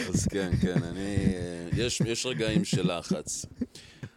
[0.09, 1.15] אז כן, כן, אני...
[1.15, 3.45] אה, יש, יש רגעים של לחץ.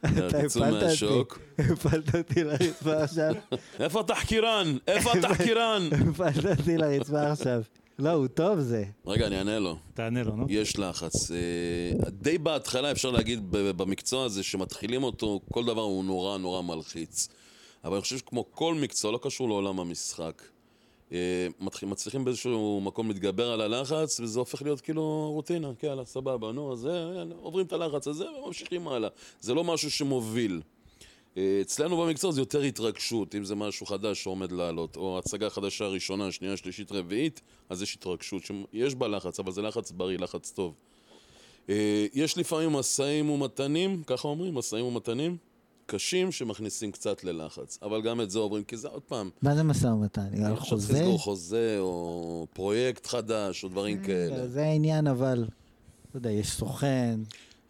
[0.00, 1.02] אתה הפלת.
[1.02, 1.34] אותי,
[1.72, 3.34] הפלת אותי לרצפה עכשיו,
[3.80, 4.76] איפה התחקירן?
[4.86, 5.88] איפה התחקירן?
[6.10, 7.62] הפלת אותי לרצפה עכשיו.
[8.02, 8.84] לא, הוא טוב זה.
[9.06, 9.76] רגע, אני אענה לו.
[9.94, 10.46] תענה לו, נו.
[10.48, 11.30] יש לחץ.
[11.30, 17.28] אה, די בהתחלה אפשר להגיד במקצוע הזה שמתחילים אותו, כל דבר הוא נורא נורא מלחיץ.
[17.84, 20.42] אבל אני חושב שכמו כל מקצוע, לא קשור לעולם המשחק.
[21.12, 21.46] אה,
[21.82, 26.86] מצליחים באיזשהו מקום להתגבר על הלחץ, וזה הופך להיות כאילו רוטינה, כן, סבבה, נו, אז
[26.86, 29.08] אה, עוברים את הלחץ הזה וממשיכים הלאה.
[29.40, 30.60] זה לא משהו שמוביל.
[31.36, 35.86] אה, אצלנו במקצוע זה יותר התרגשות, אם זה משהו חדש שעומד לעלות, או הצגה חדשה
[35.86, 37.40] ראשונה, שנייה, שלישית, רביעית,
[37.70, 38.42] אז יש התרגשות,
[38.72, 40.74] יש בה לחץ, אבל זה לחץ בריא, לחץ טוב.
[41.68, 45.36] אה, יש לפעמים משאים ומתנים, ככה אומרים, משאים ומתנים,
[45.86, 49.62] קשים שמכניסים קצת ללחץ, אבל גם את זה עוברים, כי זה עוד פעם, מה זה
[49.62, 50.44] משא ומתן?
[50.44, 50.92] על חוזה?
[50.92, 54.48] לסגור חוזה, או פרויקט חדש, או דברים כאלה.
[54.48, 55.44] זה העניין, אבל,
[56.08, 57.20] אתה יודע, יש סוכן,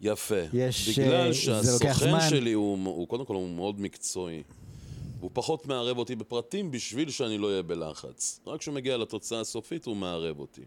[0.02, 0.34] יפה.
[0.52, 2.30] יש, בגלל אה, לוקח שהסוכן.
[2.30, 4.42] שלי הוא, הוא קודם כל הוא מאוד מקצועי.
[5.20, 8.40] הוא פחות מערב אותי בפרטים בשביל שאני לא אהיה בלחץ.
[8.46, 10.62] רק כשהוא מגיע לתוצאה הסופית הוא מערב אותי.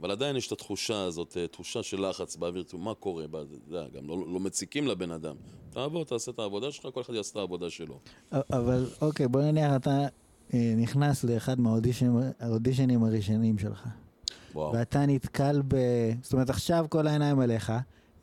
[0.00, 3.38] אבל עדיין יש את התחושה הזאת, אה, תחושה של לחץ באוויר, מה קורה, אתה
[3.68, 5.34] יודע, גם לא, לא מציקים לבן אדם.
[5.70, 7.98] תעבוד, תעשה את העבודה שלך, כל אחד יעשה את העבודה שלו.
[8.32, 10.06] אבל אוקיי, בוא נניח אתה
[10.54, 13.88] אה, נכנס לאחד מהאודישנים האודישנים הראשונים שלך,
[14.54, 14.72] וואו.
[14.72, 15.76] ואתה נתקל ב...
[16.22, 17.72] זאת אומרת, עכשיו כל העיניים עליך,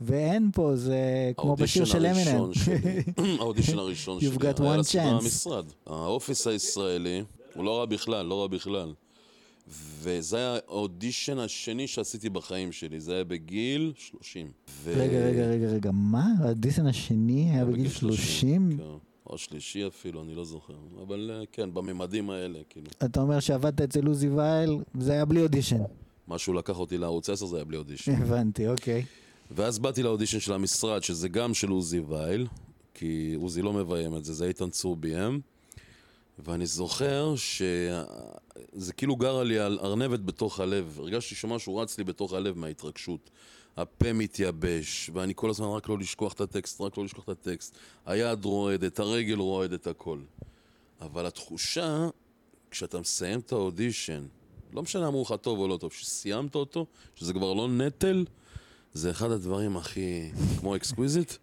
[0.02, 2.50] ואין פה, זה כמו בשיר של אמינם.
[3.40, 5.24] האודישן הראשון שלי, You've got היה one chance.
[5.24, 5.66] במשרד.
[5.86, 7.24] האופיס הישראלי,
[7.56, 8.94] הוא לא רע בכלל, לא רע בכלל.
[10.02, 14.52] וזה היה האודישן השני שעשיתי בחיים שלי, זה היה בגיל 30.
[14.70, 14.94] ו...
[14.98, 16.26] רגע, רגע, רגע, רגע, מה?
[16.40, 18.78] הדיסן השני היה בגיל 30?
[18.78, 18.84] כן,
[19.28, 20.74] או שלישי אפילו, אני לא זוכר.
[21.08, 22.88] אבל אה, כן, בממדים האלה, כאילו.
[23.06, 25.82] אתה אומר שעבדת אצל עוזי וייל, זה היה בלי אודישן.
[26.28, 28.12] משהו לקח אותי לערוץ 10, זה היה בלי אודישן.
[28.12, 29.06] הבנתי, אוקיי.
[29.52, 32.48] ואז באתי לאודישן של המשרד, שזה גם של עוזי וייל,
[32.94, 35.42] כי עוזי לא מביים את זה, זה איתן צור ביים.
[36.40, 40.98] ואני זוכר שזה כאילו גרה לי על ארנבת בתוך הלב.
[41.00, 43.30] הרגשתי שמשהו רץ לי בתוך הלב מההתרגשות.
[43.78, 47.76] הפה מתייבש, ואני כל הזמן רק לא לשכוח את הטקסט, רק לא לשכוח את הטקסט.
[48.06, 50.20] היד רועדת, הרגל רועדת, הכל.
[51.02, 52.08] אבל התחושה,
[52.72, 54.26] כשאתה מסיים את האודישן,
[54.74, 58.26] לא משנה אמרו לך טוב או לא טוב, שסיימת אותו, שזה כבר לא נטל,
[58.96, 61.34] זה אחד הדברים הכי, כמו exquisite,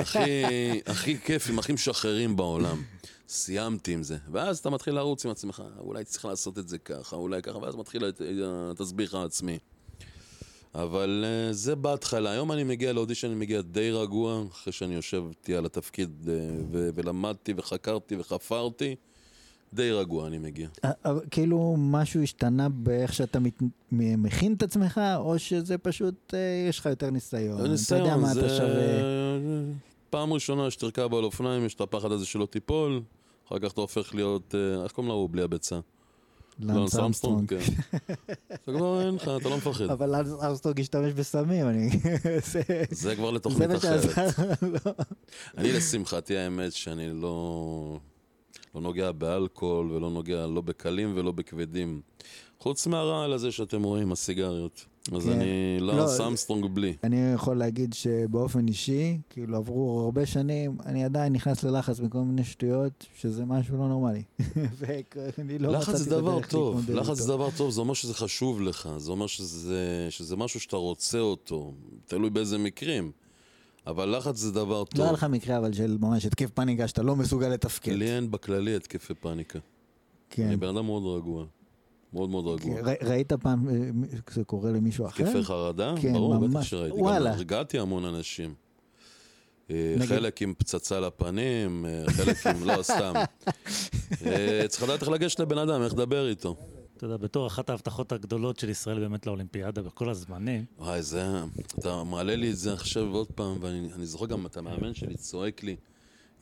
[0.00, 0.42] הכי,
[0.86, 2.82] הכי כיפים, הכי משחררים בעולם.
[3.28, 4.16] סיימתי עם זה.
[4.32, 7.76] ואז אתה מתחיל לרוץ עם עצמך, אולי צריך לעשות את זה ככה, אולי ככה, ואז
[7.76, 8.12] מתחיל
[8.70, 9.58] התסביך העצמי.
[10.74, 12.30] אבל אה, זה בהתחלה.
[12.30, 16.10] היום אני מגיע לאודישן, אני מגיע די רגוע, אחרי שאני יושב איתי על התפקיד
[16.72, 18.96] ו- ולמדתי וחקרתי וחפרתי.
[19.76, 20.68] די רגוע אני מגיע.
[20.84, 20.92] אה,
[21.30, 23.62] כאילו משהו השתנה באיך שאתה מת...
[23.92, 27.52] מכין את עצמך, או שזה פשוט, אה, יש לך יותר ניסיון.
[27.54, 28.40] אתה יודע ניסיון, מה זה...
[28.40, 29.02] אתה שווה.
[30.10, 33.02] פעם ראשונה שתרכב על אופניים, יש את הפחד הזה שלא תיפול,
[33.48, 35.80] אחר כך אתה הופך להיות, אה, איך קוראים לו בלי הביצה?
[36.60, 37.48] לנס ארמסטרונג.
[37.48, 37.58] כן.
[38.66, 39.84] זה כבר אין לך, אתה לא מפחד.
[39.84, 41.88] אבל לנס ארמסטרונג השתמש בסמים, אני...
[42.90, 44.18] זה- כבר לתוכנית אחרת.
[45.58, 47.98] אני לשמחתי האמת שאני לא,
[48.76, 52.00] לא נוגע באלכוהול ולא נוגע לא בקלים ולא בכבדים.
[52.58, 54.84] חוץ מהרעל הזה שאתם רואים, הסיגריות.
[55.12, 55.32] אז כן.
[55.32, 56.96] אני לא, לא סמסטרונג בלי.
[57.04, 62.44] אני יכול להגיד שבאופן אישי, כאילו עברו הרבה שנים, אני עדיין נכנס ללחץ מכל מיני
[62.44, 64.22] שטויות, שזה משהו לא נורמלי.
[64.78, 67.16] ואני לא לחץ זה דבר טוב, לחץ.
[67.16, 71.18] זה דבר טוב, זה אומר שזה חשוב לך, זה אומר שזה, שזה משהו שאתה רוצה
[71.18, 71.72] אותו,
[72.06, 73.12] תלוי באיזה מקרים,
[73.86, 74.98] אבל לחץ זה דבר טוב.
[75.00, 77.92] לא היה לך מקרה אבל של ממש התקף פאניקה שאתה לא מסוגל לתפקד.
[77.92, 79.58] לי אין בכללי התקפי פאניקה.
[80.30, 80.46] כן.
[80.46, 81.44] אני בן אדם מאוד רגוע,
[82.12, 82.80] מאוד מאוד רגוע.
[82.80, 83.74] ר- ראית פעם אה,
[84.30, 85.24] זה קורה למישהו אחר?
[85.24, 85.94] התקפי חרדה?
[86.02, 86.70] כן, ברור, בטח ממש.
[86.70, 87.00] שראיתי.
[87.00, 87.30] וואלה.
[87.30, 88.54] גם הרגעתי המון אנשים.
[89.70, 92.64] אה, נגיד- חלק עם פצצה לפנים, אה, חלק עם...
[92.64, 93.14] לא, סתם.
[94.68, 96.56] צריך לדעת איך לגשת לבן אדם, איך לדבר איתו.
[96.96, 101.24] אתה יודע, בתור אחת ההבטחות הגדולות של ישראל באמת לאולימפיאדה בכל הזמנים, וואי, זה...
[101.78, 105.16] אתה מעלה לי את זה עכשיו עוד פעם, ואני אני זוכר גם את המאמן שלי
[105.16, 105.76] צועק לי,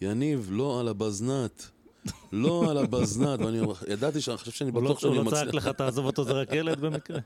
[0.01, 1.71] יניב, לא על הבזנת.
[2.33, 5.47] לא על הבזנת, ואני ידעתי שאני חושב שאני הוא לא- בטוח הוא שאני לא צעק
[5.47, 5.67] מצליח.
[5.67, 7.19] לך, תעזוב אותו, זה רק ילד במקרה.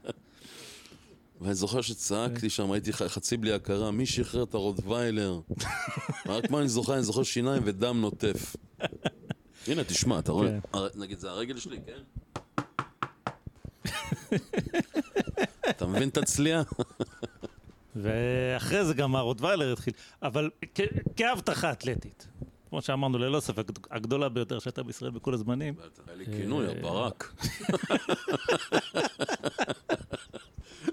[1.40, 5.40] ואני זוכר שצעקתי שם, הייתי חצי בלי הכרה, מי שחרר את הרוטוויילר?
[6.26, 8.56] רק מה אני זוכר, אני זוכר שיניים ודם נוטף.
[9.66, 10.58] הנה, תשמע, אתה רואה?
[10.72, 10.78] כן.
[10.94, 12.22] נגיד, זה הרגל שלי, כן?
[15.70, 16.62] אתה מבין את הצליעה?
[17.96, 19.92] ואחרי זה גם הרוטוויילר התחיל.
[20.22, 20.50] אבל
[21.16, 22.26] כהבטחה אתלטית,
[22.70, 25.74] כמו שאמרנו, ללא ספק, הגדולה ביותר שהייתה בישראל בכל הזמנים,
[26.06, 27.32] היה לי כינוי, אה, הברק.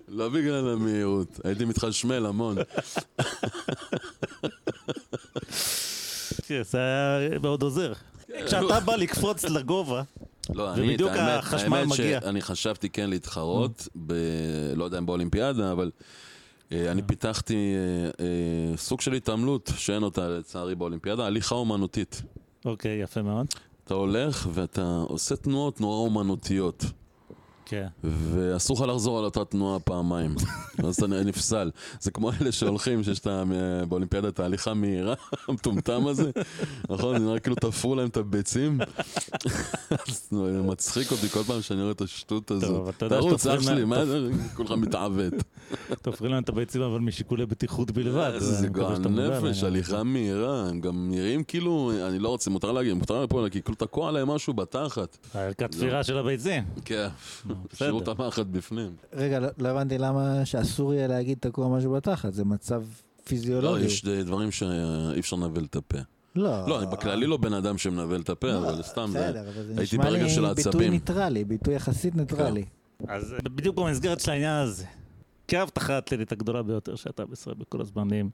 [0.08, 2.58] לא בגלל המהירות, הייתי מתחשמל המון.
[6.62, 7.94] זה היה מאוד עוזר.
[8.46, 10.04] כשאתה בא לקפוץ לגובה,
[10.54, 12.22] לא, אני, ובדיוק האמת- החשמל האמת מגיע.
[12.22, 14.14] שאני חשבתי כן להתחרות, ב...
[14.76, 15.92] לא יודע אם באולימפיאדה, אבל
[16.72, 22.22] אה, אני פיתחתי אה, אה, סוג של התעמלות שאין אותה לצערי באולימפיאדה, הליכה אומנותית.
[22.66, 23.46] אוקיי, יפה מאוד.
[23.84, 26.86] אתה הולך ואתה עושה תנועות נורא אומנותיות,
[27.66, 27.88] כן.
[28.04, 30.36] ואסור לך לחזור על אותה תנועה פעמיים,
[30.88, 31.72] אז אתה נפסל.
[32.00, 33.44] זה כמו אלה שהולכים, שיש את ה-
[33.90, 35.14] באולימפיאדה את ההליכה מהירה,
[35.48, 36.32] המטומטם הזה,
[36.90, 37.20] נכון?
[37.20, 38.80] זה נראה כאילו תפרו להם את הביצים.
[40.08, 42.86] אז זה מצחיק אותי כל פעם שאני רואה את השטות הזו.
[42.98, 44.20] תרוץ, אח שלי, מה זה?
[44.56, 45.34] כולך מתעוות.
[46.02, 48.32] תופרים להם את הביצים, אבל משיקולי בטיחות בלבד.
[48.38, 52.72] זה אני מקווה גועל נפש, הליכה מהירה, הם גם נראים כאילו, אני לא רוצה, מותר
[52.72, 55.18] להגיד, מותר לפה, כי כאילו תקוע להם משהו בתחת.
[55.34, 56.64] הערכת תפירה של הביצים.
[56.86, 57.08] כן,
[57.64, 57.74] בסדר.
[57.74, 58.96] השאירו את המחט בפנים.
[59.14, 63.86] רגע, לא- לא הבנתי למה שאסור יהיה להגיד תקוע משהו בתחת, זה מצב לא, פיזיולוגי.
[63.86, 65.98] יש דברים שאי אפשר לנבל את הפה.
[66.36, 66.68] לא.
[66.68, 69.20] לא, אני בכללי לא בן אדם שמנבל את הפה, אבל סתם זה...
[69.20, 70.90] בסדר, אבל זה הייתי נשמע ברגע של לי ביטוי.
[70.90, 72.66] ניטרלי, ביטוי יחסית ניטרלי.
[73.08, 74.86] אז אה, בדיוק במסגרת של העניין הזה,
[75.48, 78.30] כהבטחה האתלטית הגדולה ביותר שהייתה בישראל בכל הזמנים,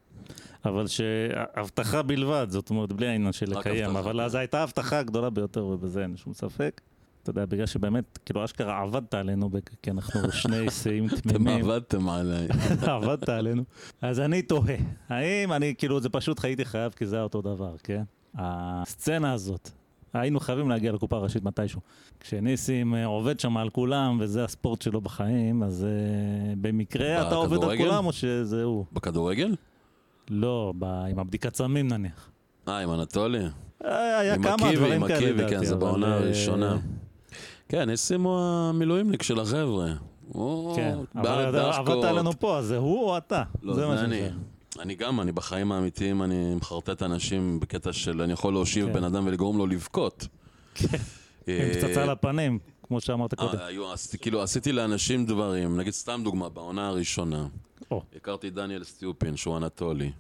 [0.66, 4.20] אבל שהבטחה בלבד, זאת אומרת, בלי העניין של לקיים, אבל כן.
[4.20, 6.82] אז הייתה ההבטחה הגדולה ביותר, ובזה אין שום ספק.
[7.24, 9.50] אתה יודע, בגלל שבאמת, כאילו, אשכרה עבדת עלינו,
[9.82, 11.66] כי אנחנו שני שיאים אתם תמימים.
[11.66, 12.48] עבדתם עליי.
[12.96, 13.64] עבדת עלינו.
[14.02, 14.76] אז אני תוהה,
[15.10, 18.04] האם אני, כאילו, זה פשוט הייתי חייב כי זה היה אותו דבר, כן?
[18.36, 19.70] הסצנה הזאת,
[20.14, 21.82] היינו חייבים להגיע לקופה הראשית מתישהו.
[22.20, 27.64] כשניסים אה, עובד שם על כולם, וזה הספורט שלו בחיים, אז אה, במקרה אתה עובד
[27.64, 27.78] על?
[27.78, 28.86] כולם, או שזה הוא?
[28.94, 29.56] בכדורגל?
[30.30, 32.30] לא, ב- עם הבדיקת סמים נניח.
[32.68, 33.40] אה, עם אנטולי?
[33.86, 36.78] אה, היה עם כמה דברים עם כאלה, הקיבי, לדעתי, כן, זה בעונה הראשונה.
[37.72, 37.90] כן,
[38.24, 39.94] הוא המילואימניק של החבר'ה.
[40.28, 42.04] הוא כן, בעל אבל אתה עבדת דחקות.
[42.04, 43.44] עלינו פה, אז זה הוא או אתה?
[43.62, 44.30] לא, זה זה אני.
[44.80, 48.94] אני גם, אני בחיים האמיתיים, אני מחרטט אנשים בקטע של אני יכול להושיב כן.
[48.94, 50.28] בן אדם ולגרום לו לבכות.
[50.82, 50.88] עם
[51.48, 53.60] אה, פצצה לפנים, כמו שאמרת קודם.
[53.60, 57.48] אה, היו, עשיתי, כאילו, עשיתי לאנשים דברים, נגיד סתם דוגמה, בעונה הראשונה,
[57.92, 58.04] או.
[58.16, 60.12] הכרתי דניאל סטיופין, שהוא אנטולי.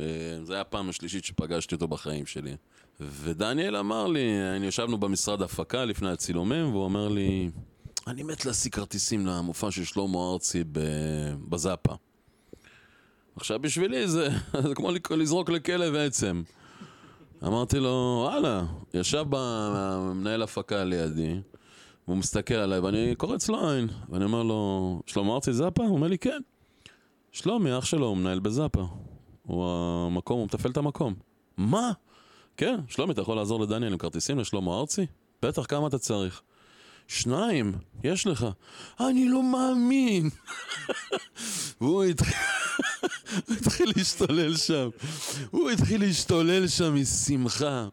[0.00, 0.04] אה,
[0.42, 2.56] זו הייתה הפעם השלישית שפגשתי אותו בחיים שלי.
[3.00, 7.50] ודניאל אמר לי, אני ישבנו במשרד הפקה לפני הצילומים, והוא אמר לי,
[8.06, 10.64] אני מת להשיג כרטיסים למופע של שלמה ארצי
[11.48, 11.94] בזאפה.
[13.36, 14.28] עכשיו בשבילי זה,
[14.68, 16.42] זה כמו לזרוק לכלב עצם.
[17.42, 19.24] אמרתי לו, וואלה, ישב
[20.14, 21.40] מנהל הפקה לידי,
[22.06, 25.82] והוא מסתכל עליי, ואני קורץ לו עין, ואני אומר לו, שלמה ארצי זאפה?
[25.82, 26.40] הוא אומר לי, כן.
[27.32, 28.86] שלומי, אח שלו, הוא מנהל בזאפה.
[29.42, 31.14] הוא המקום, הוא מתפעל את המקום.
[31.56, 31.92] מה?
[32.56, 35.06] כן, שלומי, אתה יכול לעזור לדניאל עם כרטיסים לשלמה ארצי?
[35.42, 36.42] בטח, כמה אתה צריך?
[37.08, 37.72] שניים,
[38.04, 38.46] יש לך.
[39.00, 40.30] אני לא מאמין.
[41.80, 42.34] והוא התחיל...
[43.46, 44.88] הוא התחיל להשתולל שם.
[45.50, 47.88] הוא התחיל להשתולל שם משמחה.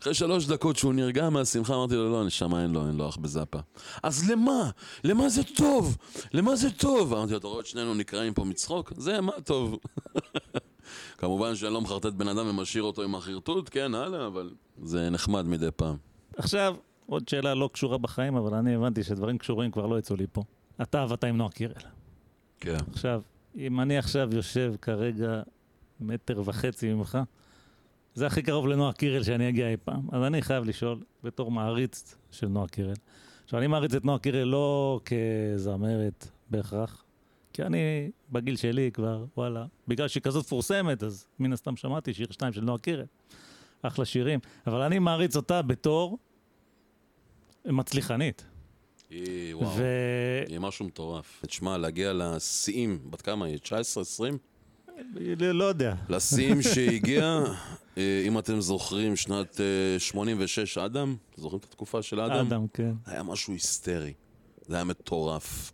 [0.00, 3.16] אחרי שלוש דקות שהוא נרגע מהשמחה, אמרתי לו, לא, נשמה, אין לו, אין לו אח
[3.16, 3.58] בזאפה.
[4.02, 4.70] אז למה?
[5.04, 5.96] למה זה טוב?
[6.32, 7.14] למה זה טוב?
[7.14, 8.92] אמרתי לו, אתה רואה את שנינו נקרעים פה מצחוק?
[8.96, 9.76] זה מה טוב.
[11.18, 14.50] כמובן שאני לא מחרטט בן אדם ומשאיר אותו עם החרטוט, כן, הלאה, אבל
[14.82, 15.96] זה נחמד מדי פעם.
[16.36, 16.76] עכשיו,
[17.06, 20.42] עוד שאלה לא קשורה בחיים, אבל אני הבנתי שדברים קשורים כבר לא יצאו לי פה.
[20.82, 21.72] אתה ואתה עם נועה קירל.
[22.60, 22.76] כן.
[22.92, 23.22] עכשיו,
[23.56, 25.42] אם אני עכשיו יושב כרגע
[26.00, 27.18] מטר וחצי ממך,
[28.14, 30.08] זה הכי קרוב לנועה קירל שאני אגיע אי פעם.
[30.12, 32.94] אז אני חייב לשאול, בתור מעריץ של נועה קירל.
[33.44, 37.04] עכשיו, אני מעריץ את נועה קירל לא כזמרת בהכרח,
[37.56, 42.26] כי אני בגיל שלי כבר, וואלה, בגלל שהיא כזאת מפורסמת, אז מן הסתם שמעתי שיר
[42.30, 43.04] שתיים של נועה קירל.
[43.82, 44.40] אחלה שירים.
[44.66, 46.18] אבל אני מעריץ אותה בתור
[47.64, 48.44] מצליחנית.
[49.10, 49.84] היא, וואו, ו...
[50.48, 51.42] היא משהו מטורף.
[51.46, 53.58] תשמע, להגיע לשיאים, בת כמה היא?
[53.58, 54.38] 19, 20?
[55.40, 55.94] לא יודע.
[56.08, 57.44] לשיאים שהגיע,
[57.98, 61.16] אה, אם אתם זוכרים, שנת אה, 86, אדם?
[61.36, 62.46] זוכרים את התקופה של אדם?
[62.46, 62.92] אדם, כן.
[63.06, 64.12] היה משהו היסטרי.
[64.66, 65.72] זה היה מטורף.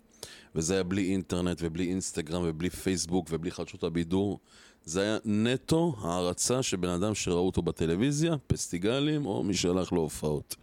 [0.55, 4.39] וזה היה בלי אינטרנט ובלי אינסטגרם ובלי פייסבוק ובלי חדשות הבידור.
[4.85, 10.57] זה היה נטו הערצה של בן אדם שראו אותו בטלוויזיה, פסטיגלים, או מי שהלך להופעות.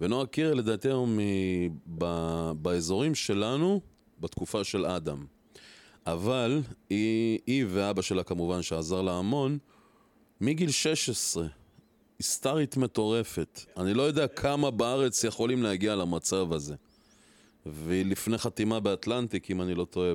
[0.00, 1.18] ונועה קירל לדעתי היום
[1.98, 3.80] ב- באזורים שלנו,
[4.20, 5.26] בתקופה של אדם.
[6.06, 9.58] אבל היא, היא ואבא שלה כמובן, שעזר לה המון,
[10.40, 11.46] מגיל 16,
[12.18, 13.60] היסטרית מטורפת.
[13.76, 16.74] אני לא יודע כמה בארץ יכולים להגיע למצב הזה.
[17.66, 20.12] והיא לפני חתימה באטלנטיק, אם אני לא טועה,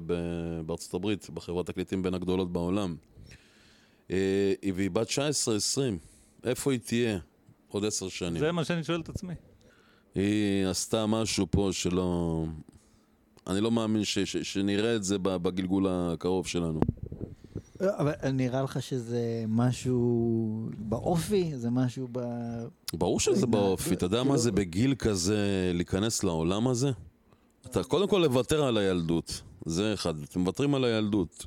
[0.65, 2.95] בארצות הברית, בחברת תקליטים בין הגדולות בעולם.
[4.11, 5.11] אה, והיא בת 19-20,
[6.43, 7.19] איפה היא תהיה
[7.67, 8.39] עוד עשר שנים?
[8.39, 9.33] זה מה שאני שואל את עצמי.
[10.15, 12.45] היא עשתה משהו פה שלא...
[13.47, 16.79] אני לא מאמין ש, ש, שנראה את זה ב- בגלגול הקרוב שלנו.
[17.81, 21.51] לא, אבל נראה לך שזה משהו באופי?
[21.55, 22.19] זה משהו ב...
[22.93, 26.91] ברור שזה רגע, באופי, אתה יודע מה כאילו- זה בגיל כזה להיכנס לעולם הזה?
[27.65, 31.45] אתה קודם כל לוותר על הילדות, זה אחד, אתם מוותרים על הילדות.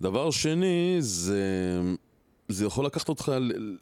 [0.00, 1.80] דבר שני, זה,
[2.48, 3.32] זה יכול לקחת אותך,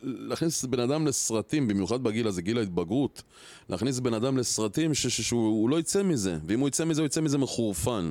[0.02, 3.22] להכניס בן אדם לסרטים, במיוחד בגיל הזה, גיל ההתבגרות,
[3.68, 7.00] להכניס בן אדם לסרטים ש, ש, שהוא הוא לא יצא מזה, ואם הוא יצא מזה,
[7.00, 8.10] הוא יצא מזה מחורפן.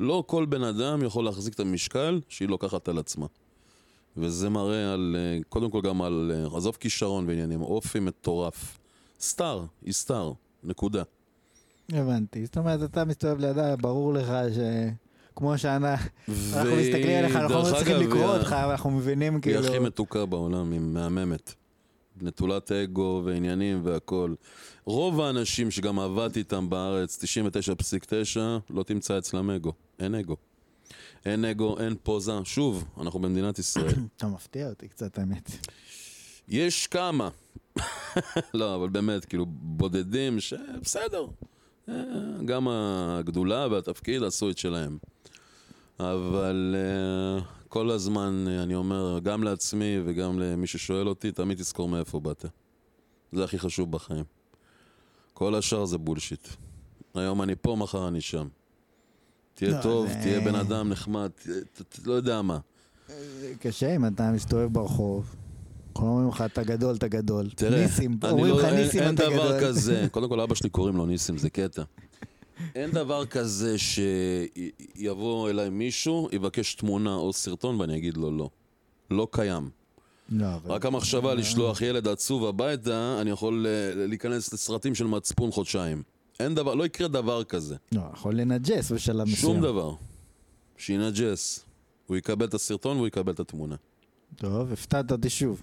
[0.00, 3.26] לא כל בן אדם יכול להחזיק את המשקל שהיא לוקחת על עצמה.
[4.16, 5.16] וזה מראה על,
[5.48, 8.78] קודם כל גם על, עזוב כישרון ועניינים, אופי מטורף.
[9.20, 10.32] סטאר, היא סטאר,
[10.64, 11.02] נקודה.
[11.92, 12.44] הבנתי.
[12.44, 14.58] זאת אומרת, אתה מסתובב לידה, ברור לך ש...
[15.36, 19.66] כמו שאנחנו מסתכלים עליך, אנחנו לא צריכים לקרוא היא אותך, אבל אנחנו מבינים היא כאילו...
[19.66, 21.54] הכי מתוקה בעולם, היא מהממת.
[22.20, 24.34] נטולת אגו ועניינים והכל.
[24.84, 27.24] רוב האנשים שגם עבדתי איתם בארץ,
[28.34, 28.38] 99.9,
[28.70, 29.72] לא תמצא אצלם אגו.
[29.98, 30.36] אין אגו.
[31.24, 32.32] אין אגו, אין פוזה.
[32.44, 33.94] שוב, אנחנו במדינת ישראל.
[34.16, 35.50] אתה מפתיע אותי קצת, האמת.
[36.48, 37.28] יש כמה.
[38.54, 41.26] לא, אבל באמת, כאילו, בודדים שבסדר.
[42.44, 44.98] גם הגדולה והתפקיד עשו את שלהם.
[46.00, 51.88] אבל אה, כל הזמן אה, אני אומר, גם לעצמי וגם למי ששואל אותי, תמיד תזכור
[51.88, 52.44] מאיפה באת.
[53.32, 54.24] זה הכי חשוב בחיים.
[55.34, 56.48] כל השאר זה בולשיט.
[57.14, 58.48] היום אני פה, מחר אני שם.
[59.54, 62.58] תהיה לא, טוב, זה- תהיה בן אדם נחמד, ת- ת- ת- לא יודע מה.
[63.60, 65.36] קשה אם אתה מסתובב ברחוב.
[65.96, 67.50] אנחנו אומרים לך, אתה גדול, אתה גדול.
[67.50, 69.68] תראה, ניסים, אני אומרים לא, לך אין, ניסים, אין אתה דבר גדול.
[69.68, 71.82] כזה, קודם כל אבא שלי קוראים לו ניסים, זה קטע.
[72.74, 78.50] אין דבר כזה שיבוא אליי מישהו, יבקש תמונה או סרטון ואני אגיד לו לא.
[79.10, 79.70] לא קיים.
[80.28, 80.46] לא.
[80.64, 86.02] רק המחשבה לשלוח ילד עצוב הביתה, אני יכול אה, להיכנס לסרטים של מצפון חודשיים.
[86.40, 87.76] אין דבר, לא יקרה דבר כזה.
[87.92, 89.36] לא, יכול לנג'ס בשלב מסוים.
[89.36, 89.94] שום דבר.
[90.76, 91.64] שינג'ס.
[92.06, 93.76] הוא יקבל את הסרטון והוא יקבל את התמונה.
[94.36, 95.62] טוב, הפתעת אותי שוב.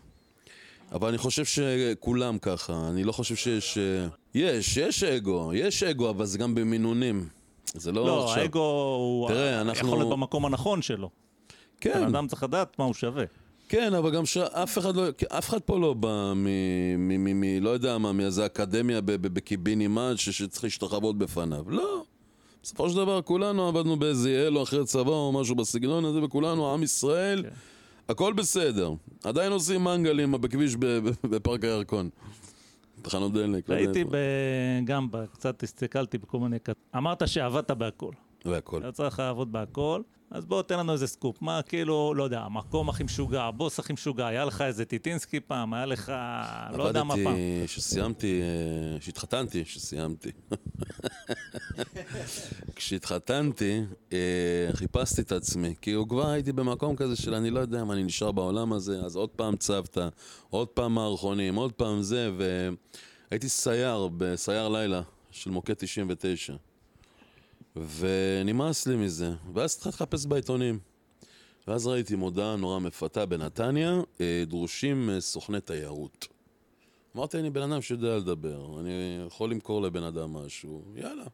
[0.92, 3.78] אבל אני חושב שכולם ככה, אני לא חושב שיש...
[3.78, 7.28] אה, יש, יש אגו, יש אגו, אבל זה גם במינונים.
[7.74, 8.42] זה לא, לא, עכשיו...
[8.42, 11.10] האגו הוא תראה, אנחנו- יכול להיות במקום הנכון שלו.
[11.82, 13.24] כן, בן אדם צריך לדעת מה הוא שווה.
[13.70, 15.04] כן, אבל גם שאף אחד לא...
[15.28, 16.44] אף אחד פה לא בא מ...
[16.98, 17.24] מ...
[17.24, 17.42] מ...
[17.42, 17.64] מ...
[17.64, 19.02] לא יודע מה, מאיזה אקדמיה.
[19.02, 20.30] בקיבינימט ש...
[20.30, 21.64] שצריך להשתחוות בפניו.
[21.68, 22.04] לא.
[22.64, 26.84] בסופו של דבר כולנו עבדנו באיזה אלו אחרי צבא או משהו בסגנון הזה, וכולנו עם
[26.84, 27.50] ישראל, כן.
[28.10, 28.94] הכל בסדר.
[29.24, 30.76] עדיין עושים מנגלים בכביש.
[31.24, 32.10] בפארק הירקון.
[33.02, 33.70] תחנות דלק.
[33.70, 33.76] לא.
[34.12, 36.58] ב- גם, קצת הסתכלתי בכל מיני...
[36.98, 38.12] אמרת שעבדת בהכל.
[38.46, 38.82] והכל.
[38.90, 40.02] יצא לך לעבוד בהכל,
[40.32, 41.42] אז בוא, תן לנו איזה סקופ.
[41.42, 45.74] מה, כאילו, לא יודע, המקום הכי משוגע, הבוס הכי משוגע, היה לך איזה טיטינסקי פעם,
[45.74, 46.12] היה לך,
[46.74, 47.28] לא יודע מה פעם.
[47.28, 48.42] עבדתי, כשסיימתי,
[49.00, 50.32] כשהתחתנתי, כשסיימתי.
[52.76, 53.82] כשהתחתנתי,
[54.14, 57.92] אה, חיפשתי את עצמי, כי הוא כבר הייתי במקום כזה של אני לא יודע אם
[57.92, 60.08] אני נשאר בעולם הזה, אז עוד פעם צוותא,
[60.50, 65.02] עוד פעם מערכונים, עוד פעם זה, והייתי סייר, בסייר לילה
[65.32, 66.54] של מוקד 99.
[67.98, 70.80] ונמאס לי מזה, ואז התחלתי לחפש בעיתונים.
[71.68, 76.28] ואז ראיתי מודעה נורא מפתה בנתניה, אה, דרושים אה, סוכני תיירות.
[77.16, 81.26] אמרתי, אני בן אדם שיודע לדבר, אני יכול למכור לבן אדם משהו, יאללה.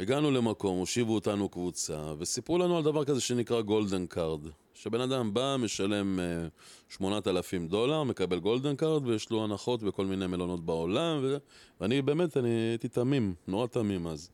[0.00, 4.40] הגענו למקום, הושיבו אותנו קבוצה, וסיפרו לנו על דבר כזה שנקרא golden card.
[4.74, 6.46] שבן אדם בא, משלם אה,
[6.88, 11.36] 8,000 דולר, מקבל golden card, ויש לו הנחות בכל מיני מלונות בעולם, ו...
[11.80, 14.30] ואני באמת, אני הייתי תמים, נורא תמים אז.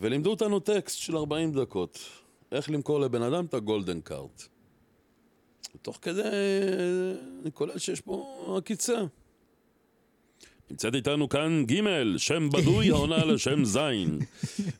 [0.00, 1.98] ולימדו אותנו טקסט של 40 דקות,
[2.52, 4.28] איך למכור לבן אדם את ה golden card.
[5.74, 6.22] ותוך כדי
[7.42, 8.98] אני קולט שיש פה עקיצה.
[10.70, 14.18] נמצאת איתנו כאן ג', שם בדוי העונה לשם זין.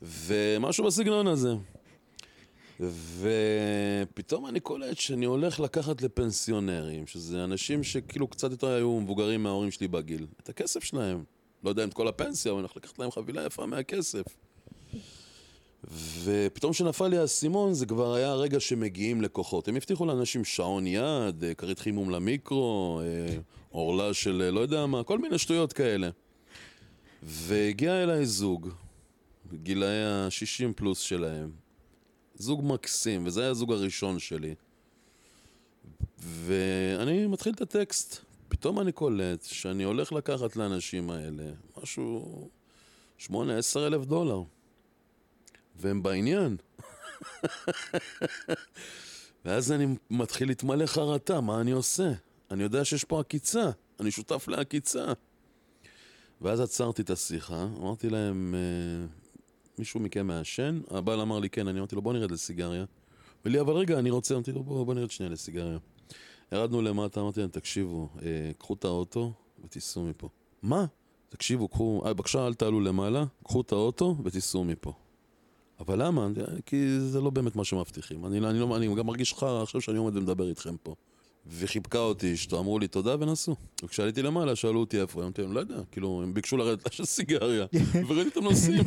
[0.02, 1.54] ומשהו בסגנון הזה.
[3.20, 9.70] ופתאום אני קולט שאני הולך לקחת לפנסיונרים, שזה אנשים שכאילו קצת יותר היו מבוגרים מההורים
[9.70, 11.24] שלי בגיל, את הכסף שלהם.
[11.64, 14.24] לא יודע אם את כל הפנסיה, אבל אני הולך לקחת להם חבילה יפה מהכסף.
[16.24, 19.68] ופתאום כשנפל לי האסימון זה כבר היה הרגע שמגיעים לקוחות.
[19.68, 23.36] הם הבטיחו לאנשים שעון יד, אה, כרית חימום למיקרו, אה,
[23.70, 26.10] עורלה של אה, לא יודע מה, כל מיני שטויות כאלה.
[27.22, 28.68] והגיע אליי זוג,
[29.62, 31.50] גילאי ה-60 פלוס שלהם.
[32.34, 34.54] זוג מקסים, וזה היה הזוג הראשון שלי.
[36.18, 38.20] ואני מתחיל את הטקסט.
[38.48, 41.44] פתאום אני קולט שאני הולך לקחת לאנשים האלה
[41.82, 42.48] משהו,
[43.20, 43.30] 8-10
[43.76, 44.42] אלף דולר.
[45.80, 46.56] והם בעניין.
[49.44, 52.12] ואז אני מתחיל להתמלא חרטה, מה אני עושה?
[52.50, 53.70] אני יודע שיש פה עקיצה,
[54.00, 55.04] אני שותף לעקיצה.
[56.40, 59.06] ואז עצרתי את השיחה, אמרתי להם, אה,
[59.78, 60.80] מישהו מכם מעשן?
[60.90, 62.84] הבעל אמר לי כן, אני אמרתי לו בוא נרד לסיגריה.
[63.44, 65.78] ולי, אבל רגע, אני רוצה, אמרתי לו בוא, בוא נרד שנייה לסיגריה.
[66.52, 69.32] ירדנו למטה, אמרתי להם, תקשיבו, אה, קחו את האוטו
[69.64, 70.28] ותיסעו מפה.
[70.62, 70.86] מה?
[71.28, 74.92] תקשיבו, קחו, אה, בבקשה אל תעלו למעלה, קחו את האוטו ותיסעו מפה.
[75.80, 76.28] אבל למה?
[76.66, 78.26] כי זה לא באמת מה שמבטיחים.
[78.26, 80.94] אני, אני, לא, אני גם מרגיש חרא עכשיו שאני עומד ומדבר איתכם פה.
[81.46, 83.54] וחיבקה אותי אשתו, אמרו לי תודה ונסעו.
[83.84, 87.66] וכשעליתי למעלה שאלו אותי איפה, אמרתי להם, לא יודע, כאילו, הם ביקשו לרדת לשל סיגריה,
[88.08, 88.84] וראיתי אותם נוסעים.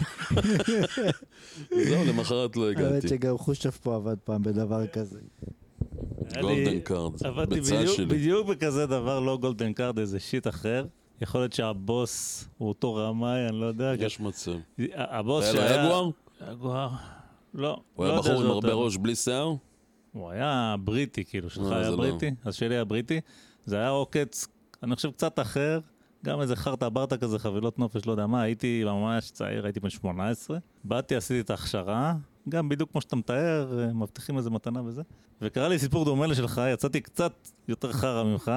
[1.90, 3.08] זהו, למחרת לא האמת הגעתי.
[3.08, 5.20] שגם חושף פה עבד פעם בדבר כזה.
[6.42, 8.06] golden card, עבדתי בצד שלי.
[8.06, 10.86] בדיוק בכזה דבר, לא golden card, איזה shit אחר.
[11.22, 13.94] יכול להיות שהבוס הוא אותו רמאי, אני לא יודע.
[14.00, 14.52] יש מצב.
[14.96, 16.14] הבוס היה לו
[16.52, 16.90] יגואר?
[17.54, 17.78] לא.
[17.96, 19.54] הוא לא היה בחור עם הרבה ראש בלי שיער?
[20.12, 21.96] הוא היה בריטי, כאילו, שלך לא, היה לא.
[21.96, 23.20] בריטי, אז שלי היה בריטי.
[23.66, 24.48] זה היה עוקץ,
[24.84, 25.80] אני חושב, קצת אחר.
[26.26, 29.90] גם איזה חרטה ברטה כזה, חבילות נופש, לא יודע מה, הייתי ממש צעיר, הייתי בן
[29.90, 30.58] 18.
[30.84, 32.14] באתי, עשיתי את ההכשרה,
[32.50, 35.02] גם בדיוק כמו שאתה מתאר, אה, מבטיחים איזה מתנה וזה.
[35.42, 37.34] וקרה לי סיפור דומה לשלך, יצאתי קצת
[37.68, 38.52] יותר חרא ממך.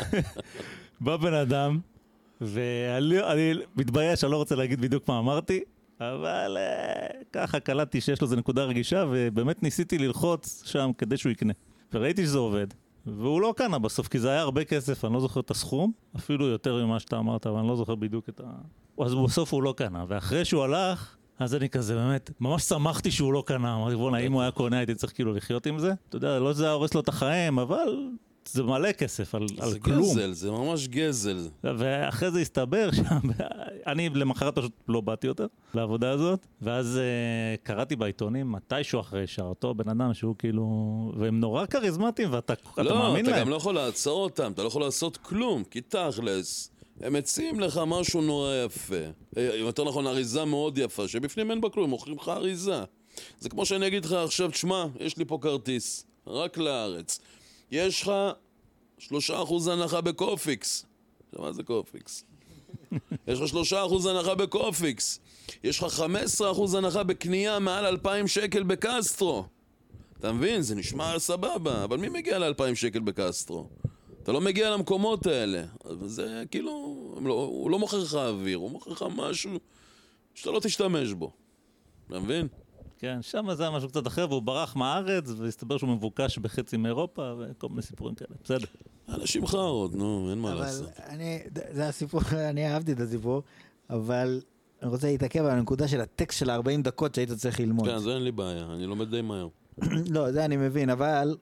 [1.00, 1.80] בא בן אדם,
[2.40, 5.60] ואני אני מתבייש, אני לא רוצה להגיד בדיוק מה אמרתי,
[6.00, 11.32] אבל אה, ככה קלטתי שיש לו איזה נקודה רגישה, ובאמת ניסיתי ללחוץ שם כדי שהוא
[11.32, 11.52] יקנה.
[11.92, 12.66] וראיתי שזה עובד,
[13.06, 16.46] והוא לא קנה בסוף, כי זה היה הרבה כסף, אני לא זוכר את הסכום, אפילו
[16.46, 18.50] יותר ממה שאתה אמרת, אבל אני לא זוכר בדיוק את ה...
[19.04, 21.14] אז בסוף הוא לא קנה, ואחרי שהוא הלך...
[21.38, 24.78] אז אני כזה באמת, ממש שמחתי שהוא לא קנה, אמרתי בואנה, אם הוא היה קונה
[24.78, 25.92] הייתי צריך כאילו לחיות עם זה.
[26.08, 28.08] אתה יודע, לא שזה היה הורס לו את החיים, אבל
[28.52, 30.10] זה מלא כסף על, על זה כלום.
[30.10, 31.48] גזל, זה ממש גזל.
[31.64, 33.30] ואחרי זה הסתבר שם,
[33.86, 39.46] אני למחרת פשוט לא באתי יותר לעבודה הזאת, ואז uh, קראתי בעיתונים מתישהו אחרי שעה,
[39.46, 40.66] אותו בן אדם שהוא כאילו,
[41.18, 43.40] והם נורא כריזמטיים ואתה אתה לא, מאמין אתה להם.
[43.40, 46.70] גם לא יכול לעצור אותם, אתה לא יכול לעשות כלום, כי תכלס,
[47.00, 48.94] הם מציעים לך משהו נורא יפה.
[49.36, 52.82] אה, יותר נכון, אריזה מאוד יפה, שבפנים אין בה כלום, מוכרים לך אריזה.
[53.40, 57.20] זה כמו שאני אגיד לך עכשיו, תשמע, יש לי פה כרטיס, רק לארץ.
[57.70, 58.12] יש לך
[58.98, 60.86] שלושה אחוז הנחה בקופיקס.
[61.28, 62.24] עכשיו, מה זה קופיקס?
[63.28, 65.20] יש לך שלושה אחוז הנחה בקופיקס.
[65.64, 69.44] יש לך 15 אחוז הנחה בקנייה מעל 2,000 שקל בקסטרו.
[70.18, 70.62] אתה מבין?
[70.62, 73.68] זה נשמע סבבה, אבל מי מגיע ל-2,000 שקל בקסטרו?
[74.22, 75.64] אתה לא מגיע למקומות האלה.
[76.06, 76.94] זה כאילו,
[77.24, 79.50] לא, הוא לא מוכר לך אוויר, הוא מוכר לך משהו
[80.34, 81.32] שאתה לא תשתמש בו.
[82.08, 82.48] אתה מבין?
[82.98, 87.34] כן, שם זה היה משהו קצת אחר, והוא ברח מהארץ, והסתבר שהוא מבוקש בחצי מאירופה,
[87.38, 88.30] וכל מיני סיפורים כאלה.
[88.44, 88.66] בסדר.
[89.08, 90.88] אנשים חארות, נו, אין מה אבל לעשות.
[91.08, 91.38] אני,
[91.70, 92.20] זה הסיפור,
[92.50, 93.42] אני אהבתי את הסיפור,
[93.90, 94.40] אבל
[94.82, 97.88] אני רוצה להתעכב על הנקודה של הטקסט של 40 דקות שהיית צריך ללמוד.
[97.88, 99.48] כן, זה אין לי בעיה, אני לומד די מהר.
[100.14, 101.36] לא, זה אני מבין, אבל...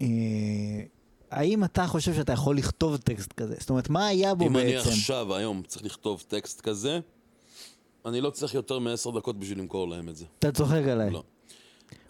[0.00, 0.06] אה,
[1.30, 3.54] האם אתה חושב שאתה יכול לכתוב טקסט כזה?
[3.58, 4.66] זאת אומרת, מה היה בו אם בעצם?
[4.66, 7.00] אני עכשיו, היום, צריך לכתוב טקסט כזה,
[8.06, 10.24] אני לא צריך יותר מעשר דקות בשביל למכור להם את זה.
[10.38, 11.10] אתה צוחק עליי.
[11.10, 11.22] לא.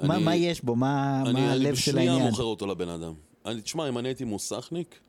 [0.00, 0.76] מה, אני- מה יש בו?
[0.76, 2.30] מה, אני, מה אני הלב של בשנייה העניין?
[2.30, 3.12] מוכר אותו לבן אדם.
[3.46, 5.00] אני, תשמע, אם אני הייתי מוסכניק,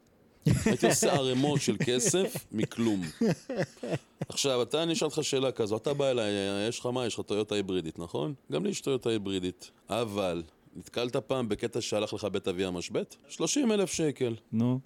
[0.65, 3.01] הייתי עושה ערימות של כסף מכלום.
[4.29, 6.31] עכשיו, אתה, אני אשאל אותך שאלה כזו, אתה בא אליי,
[6.69, 7.05] יש לך מה?
[7.05, 8.33] יש לך טויוטה היברידית, נכון?
[8.51, 9.71] גם לי יש טויוטה היברידית.
[9.89, 10.43] אבל,
[10.75, 13.15] נתקלת פעם בקטע שהלך לך בית אבי המשבט?
[13.29, 14.35] 30 אלף שקל.
[14.51, 14.79] נו,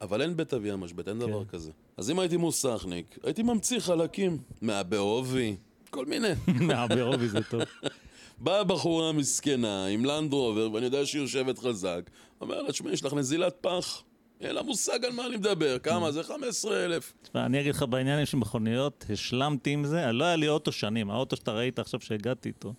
[0.00, 1.26] אבל אין בית אבי המשבט, אין כן.
[1.26, 1.70] דבר כזה.
[2.00, 5.56] אז אם הייתי מוסכניק, הייתי ממציא חלקים מהבעובי,
[5.90, 6.28] כל מיני.
[6.68, 7.62] מהבירובי זה טוב.
[8.44, 13.14] באה בחורה מסכנה עם לנדרובר, ואני יודע שהיא יושבת חזק, אומר לה, תשמעי, יש לך
[13.14, 14.02] נזילת פח.
[14.40, 16.22] אין לה מושג על מה אני מדבר, כמה זה?
[16.22, 17.12] 15 אלף.
[17.22, 21.10] תשמע, אני אגיד לך, בעניינים של מכוניות, השלמתי עם זה, לא היה לי אוטו שנים,
[21.10, 22.74] האוטו שאתה ראית עכשיו שהגעתי איתו,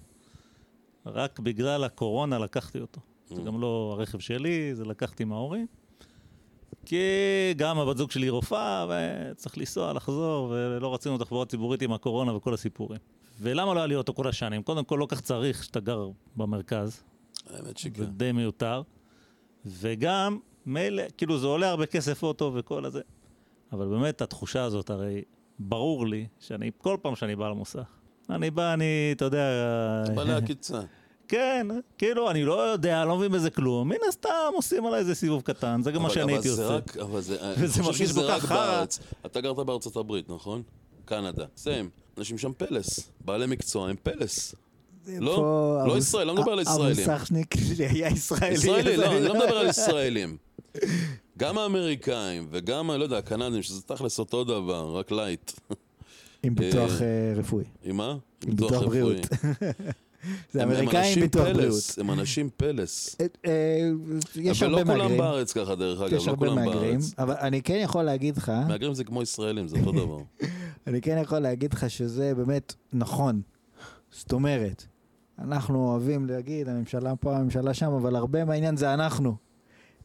[1.05, 3.01] רק בגלל הקורונה לקחתי אותו.
[3.29, 5.67] זה גם לא הרכב שלי, זה לקחתי מההורים.
[6.85, 7.03] כי
[7.57, 12.53] גם הבת זוג שלי רופאה, וצריך לנסוע, לחזור, ולא רצינו תחבורה ציבורית עם הקורונה וכל
[12.53, 12.99] הסיפורים.
[13.39, 14.63] ולמה לא היה לי אוטו כל השנים?
[14.63, 17.03] קודם כל, לא כך צריך שאתה גר במרכז,
[17.49, 18.05] האמת זה שכן.
[18.05, 18.81] די מיותר.
[19.65, 23.01] וגם, מילא, כאילו זה עולה הרבה כסף אוטו וכל הזה.
[23.71, 25.21] אבל באמת, התחושה הזאת, הרי
[25.59, 27.91] ברור לי שאני, כל פעם שאני בא למוסך,
[28.29, 29.43] אני בא, אני, אתה יודע...
[30.15, 30.81] בעלי עקיצה.
[31.31, 31.67] כן,
[31.97, 33.89] כאילו, אני לא יודע, לא מבין בזה כלום.
[33.89, 36.67] מן הסתם עושים עליי איזה סיבוב קטן, זה גם מה שאני הייתי עושה.
[36.67, 37.33] רק- אבל זה...
[37.35, 38.57] וזה אני חושב מרגיש שזה כל כך רק חרא.
[38.57, 38.99] בארץ.
[39.25, 40.61] אתה גרת בארצות הברית, נכון?
[41.05, 41.45] קנדה.
[41.57, 41.89] סיים.
[42.17, 42.99] אנשים שם פלס.
[43.25, 44.55] בעלי מקצוע הם פלס.
[45.07, 47.09] לא, פה לא ישראל, לא מדבר על ישראלים.
[47.09, 48.53] המוסכניק שהיה ישראלי.
[48.53, 50.37] ישראלי, לא, אני לא מדבר על ישראלים.
[51.37, 55.51] גם האמריקאים וגם, לא יודע, הקנדים, שזה תכלס אותו דבר, רק light.
[56.43, 57.63] עם ביטוח אה, רפואי.
[57.83, 58.15] עם מה?
[58.47, 59.17] עם ביטוח בריאות.
[60.51, 61.73] זה אמריקאים ביטוח בריאות.
[61.97, 63.17] הם אנשים פלס.
[63.45, 63.91] אה,
[64.35, 65.17] יש אבל הרבה לא כולם מהגרים.
[65.17, 67.13] בארץ ככה, דרך אגב, יש לא הרבה כולם מהגרים, בארץ.
[67.17, 70.19] אבל אני כן יכול להגיד לך, מהגרים זה כמו ישראלים, זה אותו דבר.
[70.87, 73.41] אני כן יכול להגיד לך שזה באמת נכון.
[74.11, 74.85] זאת אומרת,
[75.39, 79.35] אנחנו אוהבים להגיד, הממשלה פה, הממשלה שם, אבל הרבה מהעניין זה אנחנו.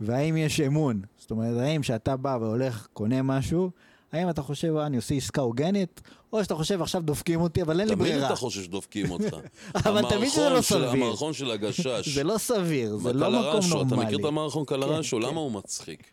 [0.00, 1.00] והאם יש אמון?
[1.18, 3.70] זאת אומרת, האם שאתה בא והולך, קונה משהו,
[4.16, 6.00] האם אתה חושב, "אה, אני עושה עסקה הוגנת,
[6.32, 8.26] או שאתה חושב, עכשיו דופקים אותי, אבל אין לי תמיד ברירה.
[8.26, 9.36] אתה חושב שדופקים אותך.
[9.86, 10.90] אבל תמיד שזה לא סביר.
[10.90, 12.08] המערכון של הגשש.
[12.14, 14.06] זה לא סביר, זה לא מקום בקלרשו, אתה נורמלי.
[14.06, 15.16] מכיר את המערכון קלרשו?
[15.16, 15.22] כן.
[15.22, 16.10] למה הוא מצחיק?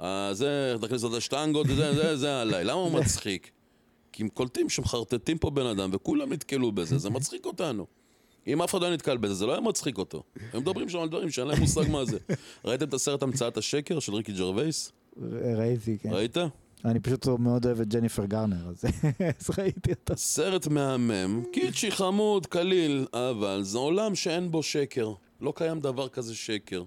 [0.00, 2.64] אה, זה, תכניס את השטנגות, זה, זה, זה עליי.
[2.64, 3.50] למה הוא מצחיק?
[4.12, 7.86] כי הם קולטים שמחרטטים פה בן אדם וכולם נתקלו בזה, זה מצחיק אותנו.
[8.46, 10.22] אם אף אחד לא נתקל בזה, זה לא היה מצחיק אותו.
[10.52, 12.18] הם מדברים שם על דברים שאין להם מושג מה זה.
[12.64, 14.92] ראיתם את הסרט המצאת השקר של ריקי ג'רווייס?
[15.56, 16.10] ראיתי, כן.
[16.12, 16.36] ראית?
[16.84, 18.84] אני פשוט מאוד אוהב את ג'ניפר גרנר, אז
[19.58, 20.16] ראיתי אותה.
[20.16, 25.12] סרט מהמם, קיצ'י חמוד, קליל, אבל זה עולם שאין בו שקר.
[25.40, 26.84] לא קיים דבר כזה שקר.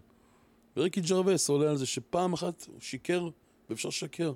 [0.78, 3.30] וריקי ג'רווייס עולה על זה שפעם אחת הוא שיקר
[3.70, 4.34] ואפשר לשקר.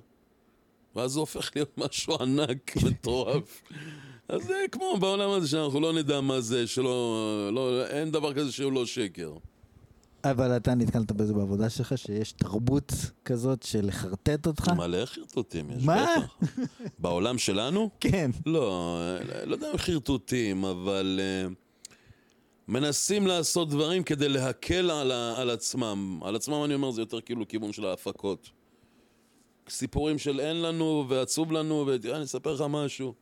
[0.96, 3.62] ואז הוא הופך להיות משהו ענק, מטורף.
[4.28, 7.50] אז זה כמו בעולם הזה שאנחנו לא נדע מה זה, שלא...
[7.52, 9.32] לא, אין דבר כזה שהוא לא שקר.
[10.24, 12.92] אבל אתה נתקלת בזה בעבודה שלך, שיש תרבות
[13.24, 14.68] כזאת של לחרטט אותך?
[14.68, 16.06] מלא חרטוטים יש, מה?
[16.16, 16.48] בטח.
[16.98, 17.90] בעולם שלנו?
[18.00, 18.30] כן.
[18.46, 18.98] לא,
[19.44, 21.54] לא יודע אם חרטוטים, אבל uh,
[22.68, 26.20] מנסים לעשות דברים כדי להקל על, על עצמם.
[26.24, 28.50] על עצמם אני אומר, זה יותר כאילו כיוון של ההפקות.
[29.68, 33.14] סיפורים של אין לנו ועצוב לנו, ותראה, אני אספר לך משהו.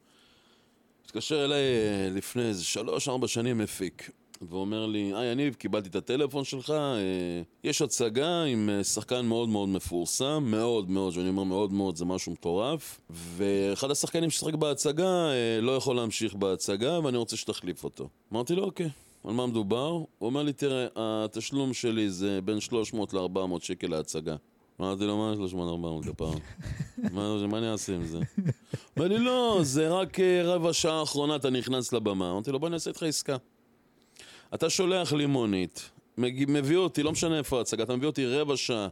[1.04, 4.10] התקשר אליי אה, לפני איזה שלוש-ארבע שנים מפיק,
[4.50, 9.48] ואומר לי, היי יניב, קיבלתי את הטלפון שלך, אה, יש הצגה עם אה, שחקן מאוד
[9.48, 15.30] מאוד מפורסם, מאוד מאוד, שאני אומר מאוד מאוד, זה משהו מטורף, ואחד השחקנים ששחק בהצגה
[15.30, 18.08] אה, לא יכול להמשיך בהצגה, ואני רוצה שתחליף אותו.
[18.32, 18.90] אמרתי לו, אוקיי.
[19.24, 19.88] על מה מדובר?
[19.88, 24.36] הוא אומר לי, תראה, התשלום שלי זה בין 300 ל-400 שקל להצגה.
[24.80, 25.34] אמרתי לו, מה
[26.02, 26.34] 300-400 כפרה?
[27.48, 28.18] מה אני אעשה עם זה?
[28.96, 32.30] אומר לי, לא, זה רק אה, רבע שעה אחרונה אתה נכנס לבמה.
[32.30, 33.36] אמרתי לו, בוא נעשה איתך עסקה.
[34.54, 38.88] אתה שולח לי מונית, מביא אותי, לא משנה איפה ההצגה, אתה מביא אותי רבע שעה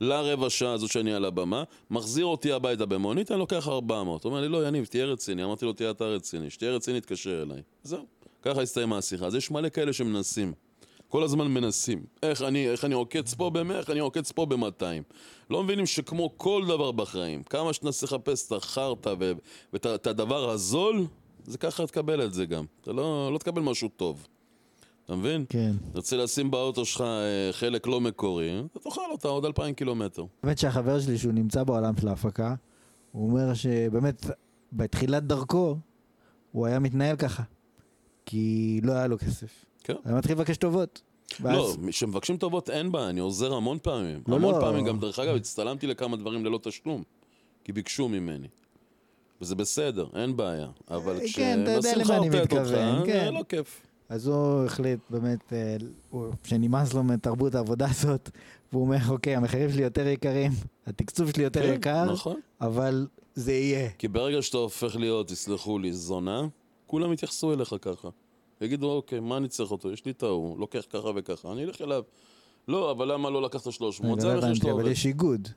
[0.00, 4.24] לרבע שעה הזו שאני על הבמה, מחזיר אותי הביתה במונית, אני לוקח 400.
[4.24, 5.44] הוא אומר לי, לא, יניב, תהיה רציני.
[5.44, 6.50] אמרתי לו, תהיה אתה רציני.
[6.50, 7.62] שתהיה רציני, תתקשר אליי.
[7.82, 8.06] זהו.
[8.42, 9.26] ככה הסתיימה השיחה.
[9.26, 10.52] אז יש מלא כאלה שמנסים.
[11.08, 12.04] כל הזמן מנסים.
[12.22, 14.84] איך אני, איך אני עוקץ פה ב-100, איך אני עוקץ פה ב-200.
[15.50, 19.14] לא מבינים שכמו כל דבר בחיים, כמה שתנסה לחפש את החרטא
[19.72, 21.06] ואת הדבר הזול,
[21.44, 22.64] זה ככה תקבל את זה גם.
[22.80, 24.26] אתה לא, לא תקבל משהו טוב.
[25.10, 25.44] אתה מבין?
[25.48, 25.72] כן.
[25.92, 30.24] תרצה לשים באוטו שלך אה, חלק לא מקורי, אתה תאכל אותה עוד אלפיים קילומטר.
[30.42, 32.54] באמת שהחבר שלי, שהוא נמצא בעולם של ההפקה,
[33.12, 34.26] הוא אומר שבאמת,
[34.72, 35.76] בתחילת דרכו,
[36.52, 37.42] הוא היה מתנהל ככה.
[38.26, 39.64] כי לא היה לו כסף.
[39.84, 39.94] כן.
[40.04, 41.02] היה מתחיל לבקש טובות.
[41.40, 44.22] ואז- לא, כשמבקשים טובות אין בעיה, אני עוזר המון פעמים.
[44.28, 44.60] לא, המון לא.
[44.60, 47.02] פעמים, גם דרך אגב, הצטלמתי לכמה דברים ללא תשלום,
[47.64, 48.48] כי ביקשו ממני.
[49.40, 50.68] וזה בסדר, אין בעיה.
[50.90, 53.24] אבל אה, כן, כשמנסים לחרטט אותך, מתכוון, כן.
[53.24, 53.80] זה לא כיף.
[54.10, 55.76] אז הוא החליט באמת, אה,
[56.44, 58.30] שנמאס לו מתרבות העבודה הזאת,
[58.72, 60.52] והוא אומר, אוקיי, המחירים שלי יותר יקרים,
[60.86, 62.40] התקצוב שלי יותר כן, יקר, נכון.
[62.60, 63.90] אבל זה יהיה.
[63.98, 66.46] כי ברגע שאתה הופך להיות, תסלחו לי, זונה,
[66.86, 68.08] כולם יתייחסו אליך ככה.
[68.60, 69.92] יגידו, אוקיי, מה אני צריך אותו?
[69.92, 72.02] יש לי את ההוא, לוקח ככה וככה, אני אלך אליו.
[72.68, 74.12] לא, אבל למה לא לקחת 300?
[74.12, 74.88] אני זה לא המחיר שאתה אבל.
[74.88, 75.48] יש איגוד,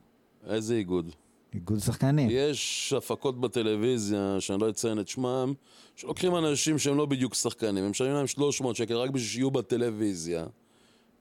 [0.47, 1.11] איזה איגוד?
[1.53, 2.27] איגוד שחקנים.
[2.31, 5.53] יש הפקות בטלוויזיה, שאני לא אציין את שמם,
[5.95, 10.45] שלוקחים אנשים שהם לא בדיוק שחקנים, הם משלמים להם 300 שקל רק בשביל שיהיו בטלוויזיה.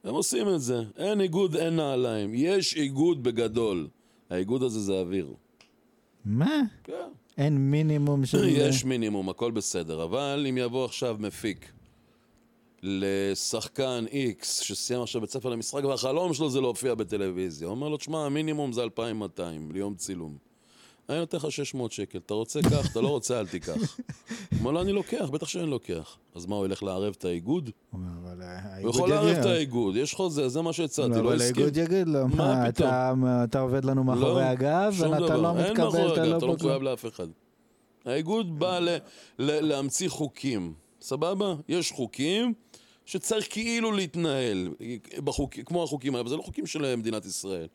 [0.04, 0.82] הם עושים את זה.
[0.96, 2.30] אין איגוד, אין נעליים.
[2.34, 3.88] יש איגוד בגדול.
[4.30, 5.34] האיגוד הזה זה אוויר.
[6.24, 6.60] מה?
[6.84, 7.08] כן.
[7.38, 8.48] אין מינימום של...
[8.48, 10.04] יש מינימום, הכל בסדר.
[10.04, 11.72] אבל אם יבוא עכשיו מפיק
[12.82, 14.04] לשחקן
[14.40, 18.26] X שסיים עכשיו בית ספר למשחק והחלום שלו זה להופיע בטלוויזיה, הוא אומר לו, תשמע,
[18.26, 20.36] המינימום זה 2,200 ליום צילום.
[21.08, 23.72] אני נותן לך 600 שקל, אתה רוצה קח, אתה לא רוצה אל תיקח.
[23.74, 26.16] הוא אומר לו, אני לוקח, בטח שאני לוקח.
[26.34, 27.70] אז מה, הוא ילך לערב את האיגוד?
[27.90, 28.40] הוא אבל
[28.88, 29.26] יכול לערב.
[29.38, 31.54] את האיגוד, יש חוזה, זה מה שהצעתי, לא, לא אבל הסכים.
[31.56, 32.68] האיגוד יגיד לו, מה?
[32.68, 33.12] אתה-
[33.60, 35.36] עובד לנו מאחורי לא, הגב, שום ואתה.
[35.36, 36.52] לא אין מתקבל, מאחורי אתה הגב, לא אתה לא.
[36.54, 37.26] מחויב לאף אחד.
[38.04, 38.78] האיגוד בא
[39.38, 41.54] להמציא חוקים, סבבה?
[41.68, 42.52] יש חוקים
[43.06, 44.68] שצריך כאילו להתנהל,
[45.24, 47.66] בחוק, כמו החוקים האלה, אבל זה לא חוקים של מדינת ישראל.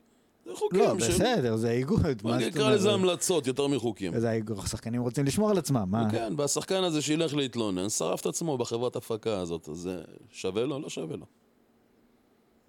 [0.46, 1.12] זה חוקים לא, של...
[1.12, 2.92] בסדר, זה איגוד, מה אני זאת אקרא לזה?
[2.92, 4.20] המלצות יותר מחוקים.
[4.20, 6.10] זה האיגוד, השחקנים רוצים לשמור על עצמם, מה?
[6.10, 10.78] כן, והשחקן הזה שילך להתלונן, שרף את עצמו בחברת הפקה הזאת, אז זה שווה לו?
[10.78, 11.26] לא שווה לו.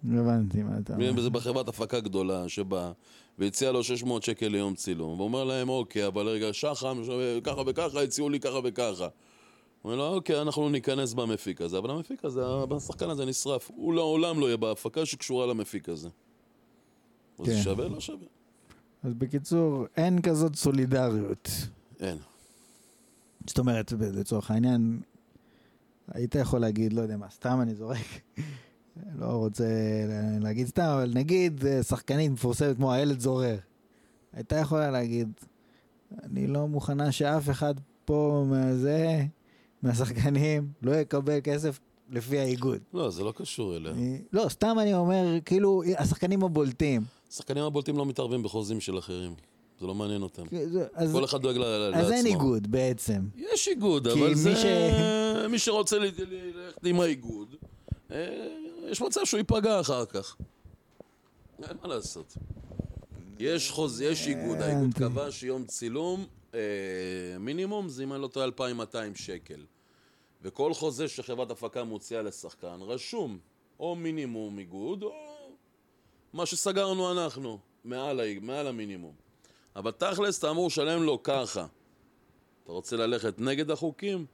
[0.04, 1.12] הבנתי מה אתה אומר.
[1.16, 2.92] וזה בחברת הפקה גדולה שבאה
[3.38, 7.02] והציע לו 600 שקל ליום צילום, ואומר להם, אוקיי, אבל רגע, שחם,
[7.44, 9.08] ככה וככה, הציעו לי ככה וככה.
[9.84, 12.40] אומר לו, אוקיי, אנחנו ניכנס במפיק הזה, אבל המפיק הזה,
[12.76, 13.70] השחקן הזה נשרף.
[13.74, 16.08] הוא לעולם לא יהיה בהפקה שקשורה למפיק הזה.
[17.38, 17.52] אז כן.
[17.52, 17.88] זה שווה?
[17.88, 18.26] לא שווה.
[19.02, 21.48] אז בקיצור, אין כזאת סולידריות.
[22.00, 22.18] אין.
[23.46, 25.00] זאת אומרת, לצורך העניין,
[26.12, 28.06] היית יכול להגיד, לא יודע מה, סתם אני זורק,
[29.20, 29.64] לא רוצה
[30.08, 33.56] לה- להגיד סתם, אבל נגיד אה, שחקנית מפורסמת כמו איילת זורר,
[34.32, 35.28] הייתה יכולה להגיד,
[36.22, 37.74] אני לא מוכנה שאף אחד
[38.04, 39.24] פה מהזה,
[39.82, 41.78] מהשחקנים, לא יקבל כסף
[42.10, 42.78] לפי האיגוד.
[42.94, 43.92] לא, זה לא קשור אליה.
[43.92, 47.02] אני- לא, סתם אני אומר, כאילו, השחקנים הבולטים.
[47.32, 49.34] השחקנים הבולטים לא מתערבים בחוזים של אחרים.
[49.80, 50.42] זה לא מעניין אותם.
[50.94, 52.00] אז, כל אחד דואג ל- לעצמו.
[52.06, 53.20] אז אין איגוד בעצם.
[53.36, 54.56] יש איגוד, אבל מי זה...
[54.56, 54.64] ש-
[55.50, 56.22] מי שרוצה ללכת
[56.84, 57.54] עם האיגוד,
[58.10, 58.46] אה,
[58.90, 60.36] יש מצב שהוא ייפגע אחר כך.
[61.68, 62.36] אין מה לעשות.
[63.38, 64.00] יש חוז...
[64.00, 64.94] יש איגוד, האיגוד.
[64.94, 66.24] קבע שיום צילום,
[67.40, 69.64] מינימום זה אם אני לא טועה 2,200 שקל.
[70.42, 73.38] וכל חוזה שחברת הפקה מוציאה לשחקן, רשום
[73.80, 75.12] או מינימום איגוד, או
[76.32, 79.14] מה שסגרנו אנחנו, מעל, ה- מעל המינימום.
[79.76, 81.66] אבל תכלס אתה אמור לשלם לו ככה.
[82.64, 84.26] אתה רוצה ללכת נגד החוקים?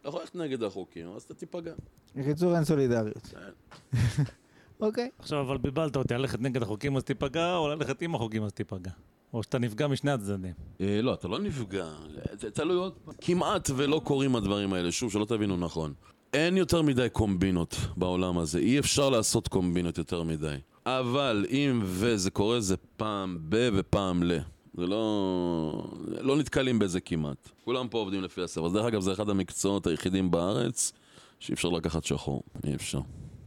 [0.00, 1.74] אתה יכול ללכת נגד החוקים, אז אתה תיפגע.
[2.14, 3.22] בקיצור, אין סולידריות.
[3.26, 3.50] כן.
[4.80, 5.10] אוקיי.
[5.18, 8.90] עכשיו, אבל בלבלת אותי, ללכת נגד החוקים אז תיפגע, או ללכת עם החוקים אז תיפגע.
[9.34, 10.52] או שאתה נפגע משני הצדדים.
[10.80, 11.86] אה, לא, אתה לא נפגע.
[12.32, 13.14] זה תלוי עוד פעם.
[13.20, 15.92] כמעט ולא קורים הדברים האלה, שוב, שלא תבינו נכון.
[16.32, 20.56] אין יותר מדי קומבינות בעולם הזה, אי אפשר לעשות קומבינות יותר מדי.
[20.86, 24.38] אבל אם וזה קורה זה פעם ב ופעם ל.
[24.74, 25.88] זה לא...
[26.20, 27.48] לא נתקלים בזה כמעט.
[27.64, 28.68] כולם פה עובדים לפי הספר.
[28.68, 30.92] דרך אגב, זה אחד המקצועות היחידים בארץ
[31.40, 32.42] שאי אפשר לקחת שחור.
[32.64, 33.00] אי אפשר.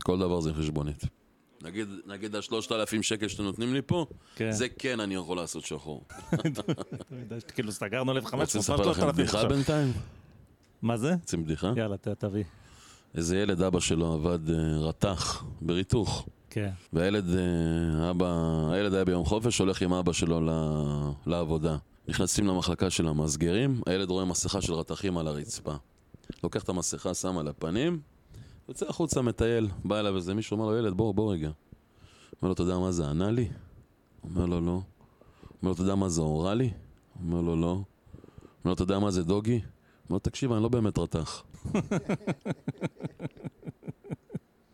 [0.03, 1.03] כל דבר זה חשבונית.
[1.61, 4.05] נגיד, נגיד השלושת אלפים שקל שאתם נותנים לי פה,
[4.35, 4.51] כן.
[4.51, 6.03] זה כן אני יכול לעשות שחור.
[7.55, 9.93] כאילו סגרנו רוצה 1,500, לספר לכם בדיחה בינתיים?
[10.81, 11.13] מה זה?
[11.13, 11.73] רוצים בדיחה?
[11.75, 12.43] יאללה, תביא.
[13.15, 16.27] איזה ילד אבא שלו עבד אה, רתח בריתוך.
[16.49, 16.69] כן.
[16.93, 18.27] והילד, אה, אבא,
[18.71, 20.41] הילד היה ביום חופש, הולך עם אבא שלו
[21.25, 21.77] לעבודה.
[22.07, 25.73] נכנסים למחלקה של המסגרים, הילד רואה מסכה של רתכים על הרצפה.
[26.43, 27.99] לוקח את המסכה, שם על הפנים,
[28.69, 29.67] יוצא החוצה, מטייל.
[29.85, 31.49] בא אליו איזה מישהו, אומר לו, ילד, בוא, בוא רגע.
[32.41, 33.49] אומר לו, אתה יודע מה זה ענה לי?
[34.23, 34.71] אומר לו, לא.
[34.71, 34.83] אומר
[35.63, 36.71] לו, אתה יודע מה זה אוראלי?
[37.23, 37.71] אומר לו, לא.
[37.71, 37.85] אומר
[38.65, 39.55] לו, אתה יודע מה זה דוגי?
[39.55, 39.63] אומר
[40.09, 41.43] לו, תקשיב, אני לא באמת רתח.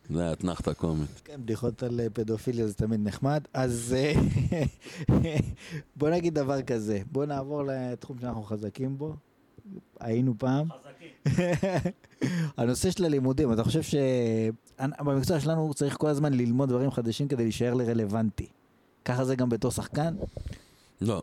[0.10, 1.22] זה היה אתנחתא קומית.
[1.26, 3.44] כן, בדיחות על אה, פדופיליה זה תמיד נחמד.
[3.54, 4.14] אז אה,
[5.98, 9.16] בוא נגיד דבר כזה, בוא נעבור לתחום שאנחנו חזקים בו.
[10.00, 10.68] היינו פעם.
[12.57, 17.74] הנושא של הלימודים, אתה חושב שבמקצוע שלנו צריך כל הזמן ללמוד דברים חדשים כדי להישאר
[17.74, 18.47] לרלוונטי.
[19.05, 20.15] ככה זה גם בתור שחקן?
[21.01, 21.21] לא.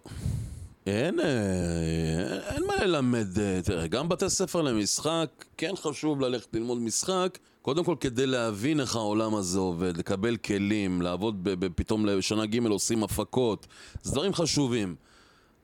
[0.86, 6.78] אין, אה, אין מה ללמד, אה, תראה, גם בתי ספר למשחק, כן חשוב ללכת ללמוד
[6.78, 12.66] משחק, קודם כל כדי להבין איך העולם הזה עובד, לקבל כלים, לעבוד פתאום לשנה ג'
[12.66, 13.66] עושים הפקות,
[14.02, 14.96] זה דברים חשובים.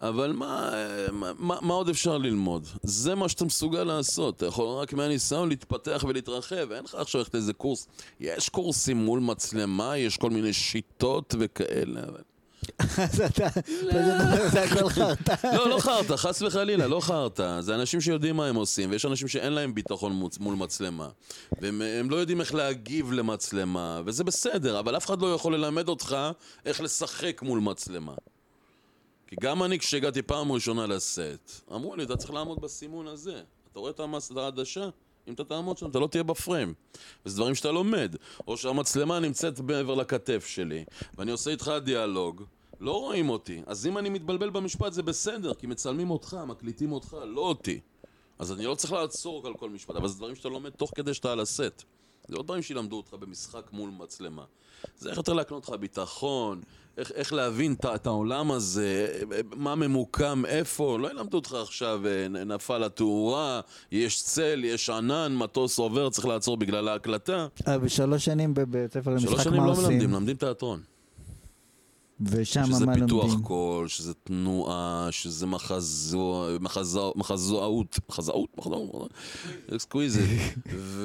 [0.02, 1.30] אבל מה, אה, מה,
[1.60, 2.66] מה, עוד אפשר ללמוד?
[2.82, 7.34] זה מה שאתה מסוגל לעשות, אתה יכול רק מהניסיון להתפתח ולהתרחב, אין לך עכשיו ללכת
[7.34, 7.88] לאיזה קורס.
[8.20, 12.20] יש קורסים מול מצלמה, יש כל מיני שיטות וכאלה, אבל...
[12.78, 13.48] אז אתה,
[14.52, 15.34] זה הכל חרטא.
[15.44, 17.60] לא, לא חרטא, חס וחלילה, לא חרטא.
[17.60, 21.08] זה אנשים שיודעים מה הם עושים, ויש אנשים שאין להם ביטחון מול מצלמה.
[21.60, 25.88] והם הם לא יודעים איך להגיב למצלמה, וזה בסדר, אבל אף אחד לא יכול ללמד
[25.88, 26.16] אותך
[26.66, 28.14] איך לשחק מול מצלמה.
[29.26, 33.42] כי גם אני, כשהגעתי פעם ראשונה לסט, אמרו לי, אתה צריך לעמוד בסימון הזה.
[33.72, 34.00] אתה רואה את
[34.36, 34.88] העדשה?
[35.28, 36.74] אם אתה תעמוד שם, אתה לא תהיה בפריים.
[37.26, 38.16] וזה דברים שאתה לומד.
[38.46, 40.84] או שהמצלמה נמצאת מעבר לכתף שלי,
[41.18, 42.42] ואני עושה איתך דיאלוג,
[42.80, 43.62] לא רואים אותי.
[43.66, 47.80] אז אם אני מתבלבל במשפט זה בסדר, כי מצלמים אותך, מקליטים אותך, לא אותי.
[48.38, 51.14] אז אני לא צריך לעצור על כל משפט, אבל זה דברים שאתה לומד תוך כדי
[51.14, 51.82] שאתה על הסט.
[52.28, 54.44] זה לא דברים שילמדו אותך במשחק מול מצלמה.
[54.98, 56.60] זה איך יותר להקנות לך ביטחון,
[56.98, 59.06] איך, איך להבין את- העולם הזה,
[59.56, 63.60] מה ממוקם, איפה, לא ילמדו אותך עכשיו, אה, נפל התאורה,
[63.92, 67.46] יש צל, יש ענן, מטוס עובר, צריך לעצור בגלל ההקלטה.
[67.68, 70.10] אה, בשלוש שנים בבית ספר שלוש למשחק שנים מה לא מלמדים, עושים?
[70.10, 70.80] מלמדים תיאטרון.
[72.20, 73.42] ושם שזה מה פיתוח לומדים?
[73.42, 79.14] קול, שזה תנועה, שזה מחזו, מחזו, מחזאות, מחזאות, מחזאות,
[79.74, 80.24] אקסקוויזית,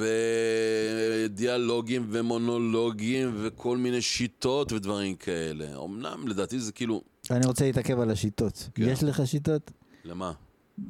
[1.28, 5.84] ודיאלוגים ומונולוגים וכל מיני שיטות ודברים כאלה.
[5.84, 8.68] אמנם לדעתי זה כאילו, אני רוצה להתעכב על השיטות.
[8.74, 8.82] כן.
[8.82, 9.70] יש לך שיטות?
[10.04, 10.32] למה?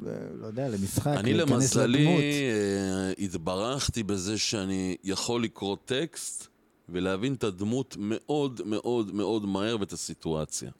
[0.06, 2.20] אה, לא יודע, למשחק, אני להיכנס למזלי לדמות.
[2.22, 6.51] אה, התברכתי בזה שאני יכול לקרוא טקסט
[6.88, 10.70] ולהבין את הדמות מאוד מאוד מאוד מהר ואת הסיטואציה.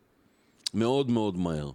[0.75, 1.71] מאוד מאוד מהר.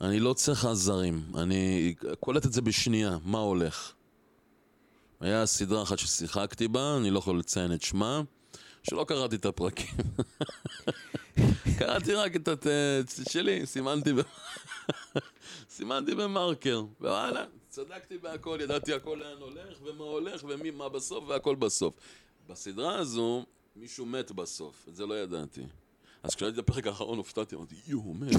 [0.00, 3.92] אני לא צריך עזרים, אני קולט את זה בשנייה, מה הולך.
[5.20, 8.22] היה סדרה אחת ששיחקתי בה, אני לא יכול לציין את שמה,
[8.82, 9.94] שלא קראתי את הפרקים.
[11.78, 12.66] קראתי רק את הת...
[13.30, 14.20] שלי, סימנתי ב...
[15.76, 21.54] סימנתי במרקר, ווואלה, צדקתי בהכל, ידעתי הכל לאן הולך, ומה הולך, ומי מה בסוף, והכל
[21.54, 21.94] בסוף.
[22.48, 23.44] בסדרה הזו,
[23.76, 25.62] מישהו מת בסוף, את זה לא ידעתי.
[26.22, 28.36] אז כשראיתי את הפרק האחרון הופתעתי, אמרתי, יואו, הוא מת.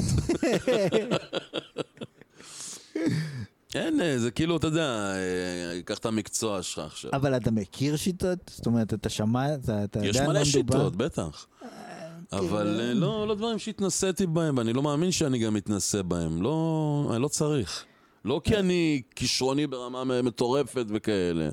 [3.75, 7.11] אין, אה, זה כאילו, אתה יודע, אה, קח את המקצוע שלך עכשיו.
[7.13, 8.39] אבל אתה מכיר שיטות?
[8.47, 10.77] זאת אומרת, אתה שמע, אתה יש יודע על מלא מה מדובר?
[10.77, 11.47] שיטות, בטח.
[12.31, 16.41] אבל אה, לא, לא דברים שהתנסיתי בהם, ואני לא מאמין שאני גם מתנסה בהם.
[16.41, 17.85] לא, אני לא צריך.
[18.25, 21.49] לא כי אני כישרוני ברמה מטורפת וכאלה.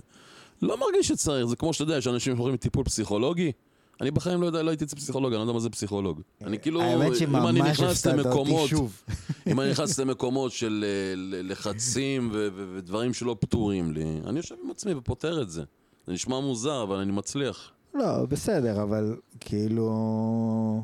[0.63, 3.53] לא מרגיש שצריך, זה כמו שאתה יודע, יש אנשים שאומרים טיפול פסיכולוגי.
[4.01, 6.21] אני בחיים לא יודע, לא הייתי אצל פסיכולוג, אני לא יודע מה זה פסיכולוג.
[6.45, 8.71] אני כאילו, אם אני נכנס למקומות.
[9.51, 14.95] אם אני נכנס למקומות של אה, לחצים ודברים שלא פתורים לי, אני יושב עם עצמי
[14.95, 15.63] ופותר את זה.
[16.07, 17.71] זה נשמע מוזר, אבל אני מצליח.
[17.95, 20.83] לא, בסדר, אבל כאילו...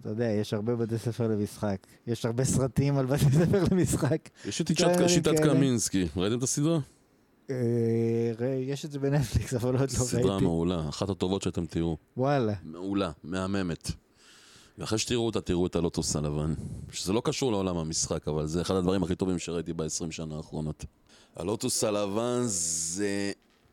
[0.00, 1.86] אתה יודע, יש הרבה בתי ספר למשחק.
[2.06, 4.28] יש הרבה סרטים על בתי ספר למשחק.
[4.44, 4.70] יש את
[5.08, 5.40] שיטת-.
[5.40, 6.78] קמינסקי, ראיתם את הסדרה?
[7.50, 7.56] אה,
[8.60, 10.44] יש את זה בנטפליקס, אבל עוד לא סדרה ראיתי.
[10.44, 11.96] מעולה, אחת הטובות שאתם תראו.
[12.16, 12.52] וואלה.
[12.62, 13.90] מעולה, מהממת.
[14.78, 16.54] ואחרי שתראו אותה, תראו את הלוטוס הלבן.
[16.92, 20.84] שזה לא קשור לעולם המשחק, אבל זה אחד הדברים הכי טובים שראיתי ב-20 שנה האחרונות.
[21.36, 23.32] הלוטוס הלבן זה...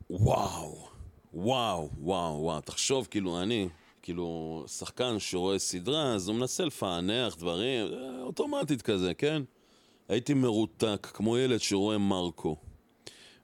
[0.10, 0.88] וואו.
[1.34, 2.62] וואו, וואו, וואו.
[2.62, 3.70] תחשוב, כאילו, אני,
[4.02, 9.42] כאילו, שחקן שרואה סדרה, אז הוא מנסה לפענח דברים, אה, אוטומטית כזה, כן?
[10.10, 12.56] הייתי מרותק, כמו ילד שרואה מרקו.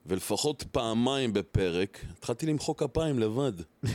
[0.08, 3.52] ולפחות פעמיים בפרק, התחלתי למחוא כפיים לבד.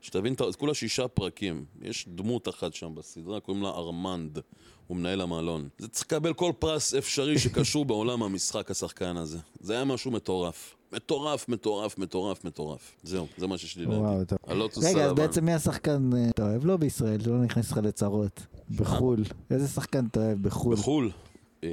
[0.00, 1.64] שתבין, את כולה שישה פרקים.
[1.82, 4.38] יש דמות אחת שם בסדרה, קוראים לה ארמנד.
[4.86, 5.68] הוא מנהל המלון.
[5.78, 9.38] זה צריך לקבל כל פרס אפשרי שקשור בעולם המשחק, השחקן הזה.
[9.60, 10.74] זה היה משהו מטורף.
[10.92, 12.92] מטורף, מטורף, מטורף, מטורף.
[13.02, 14.00] זהו, זה מה שיש לי להגיד.
[14.00, 14.38] וואו, טוב.
[14.46, 15.26] הלוטוס רגע, אז הלבן.
[15.26, 16.66] בעצם מי השחקן אה, אתה אוהב?
[16.66, 18.40] לא בישראל, שלא נכנס לך לצרות.
[18.76, 19.24] בחו"ל.
[19.50, 20.74] איזה שחקן אתה אוהב בחו"ל?
[20.76, 21.10] בחו"ל.
[21.64, 21.68] אה,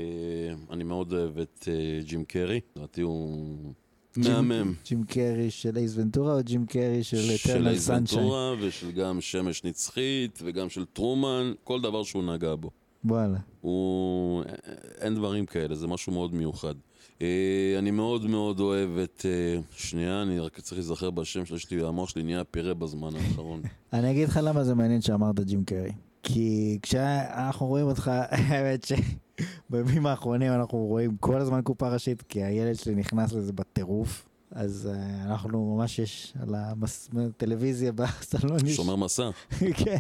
[0.72, 2.60] אני מאוד אוהב את אה, ג'ים קרי.
[2.76, 3.74] לדעתי הוא
[4.18, 4.74] מהמם.
[4.86, 8.20] ג'ים קרי של אייס ונטורה או ג'ים קרי של של אטרנל אייס סנשיין?
[8.24, 12.70] ונטורה ושל גם שמש נצחית וגם של טרומן, כל דבר שהוא נגע בו.
[13.06, 13.38] וואלה.
[13.62, 14.44] הוא...
[15.02, 16.76] אין דברים כאלה, זה משהו מאוד מיוחד.
[17.22, 19.26] אה, אני מאוד מאוד אוהב את...
[19.26, 23.62] אה, שנייה, אני רק צריך להיזכר בשם שלי, המוח שלי נהיה פירה בזמן האחרון.
[23.94, 25.92] אני אגיד לך למה זה מעניין שאמרת ג'ים קרי.
[26.24, 28.86] כי כשאנחנו רואים אותך, האמת
[29.70, 34.28] שבימים האחרונים אנחנו רואים כל הזמן קופה ראשית, כי הילד שלי נכנס לזה בטירוף.
[34.52, 38.68] אז אה, אנחנו ממש יש על הטלוויזיה בסלון.
[38.68, 39.32] שומר מסך.
[39.86, 39.98] כן,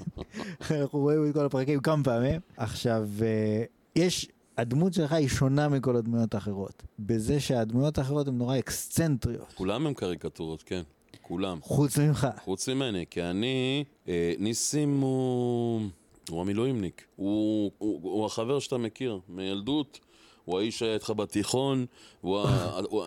[0.72, 2.41] אנחנו רואים את כל הפרקים כמה פעמים.
[2.57, 3.63] עכשיו, אה,
[3.95, 6.84] יש, הדמות שלך היא שונה מכל הדמויות האחרות.
[6.99, 9.53] בזה שהדמויות האחרות הן נורא אקסצנטריות.
[9.55, 10.82] כולם הם קריקטורות, כן.
[11.22, 11.59] כולם.
[11.61, 12.28] חוץ ממך.
[12.43, 15.82] חוץ ממני, כי אני, אה, ניסים הוא,
[16.30, 17.05] הוא המילואימניק.
[17.15, 19.99] הוא, הוא, הוא החבר שאתה מכיר מילדות.
[20.45, 21.86] הוא האיש שהיה איתך בתיכון,
[22.21, 22.80] הוא ה...
[22.89, 23.03] הוא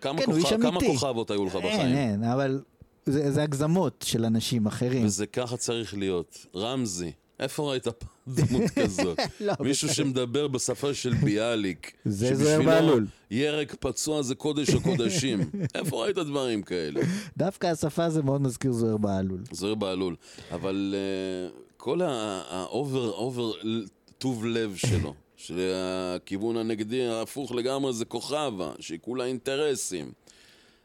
[0.00, 0.80] כמה כן, כוכב- כמה.
[0.80, 1.96] כוכבות היו לך אין, בחיים?
[1.96, 2.60] אין, אבל
[3.06, 5.04] זה זה הגזמות של אנשים אחרים.
[5.06, 6.46] וזה ככה צריך להיות.
[6.56, 7.86] רמזי, איפה ראית
[8.28, 9.18] דמות כזאת?
[9.40, 9.88] לא, מישהו.
[9.88, 11.92] שמדבר בשפה של ביאליק.
[12.04, 13.06] זה שבשבילו בהלול.
[13.30, 15.40] ירק פצוע זה קודש הקודשים.
[15.74, 17.00] איפה ראית דברים כאלה?
[17.36, 19.40] דווקא השפה זה מאוד מזכיר זוהיר בהלול.
[19.50, 20.16] זוהיר בהלול.
[20.50, 23.52] אבל אה, כל ה over, over
[24.18, 30.12] טוב לב שלו, שהכיוון הנגדי ההפוך לגמרי זה כוכבה, שהיא כולה אינטרסים.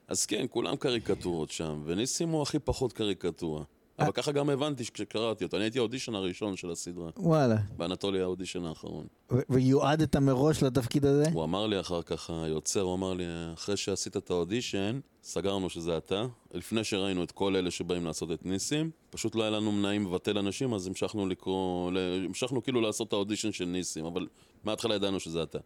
[0.08, 3.64] אז כן, כולם קריקטורות שם, וניסים הוא הכי פחות קריקטורה.
[4.00, 5.58] אבל ככה גם הבנתי כשקראתי אותו.
[5.58, 7.10] אני הייתי האודישן הראשון של הסדרה.
[7.18, 7.56] וואלה.
[7.78, 9.08] ואנטולי היה האודישן האחרון.
[9.50, 11.26] ויועדת מראש לתפקיד הזה?
[11.34, 13.24] הוא אמר לי אחר כך, היוצר, הוא אמר לי,
[13.54, 16.26] אחרי שעשית את האודישן, סגרנו שזה אתה.
[16.54, 20.38] לפני שראינו את כל אלה שבאים לעשות את ניסים, פשוט לא היה לנו נעים לבטל
[20.38, 21.92] אנשים, אז המשכנו לקרוא,
[22.26, 24.28] המשכנו כאילו לעשות את האודישן של ניסים, אבל
[24.64, 25.60] מההתחלה ידענו שזה אתה.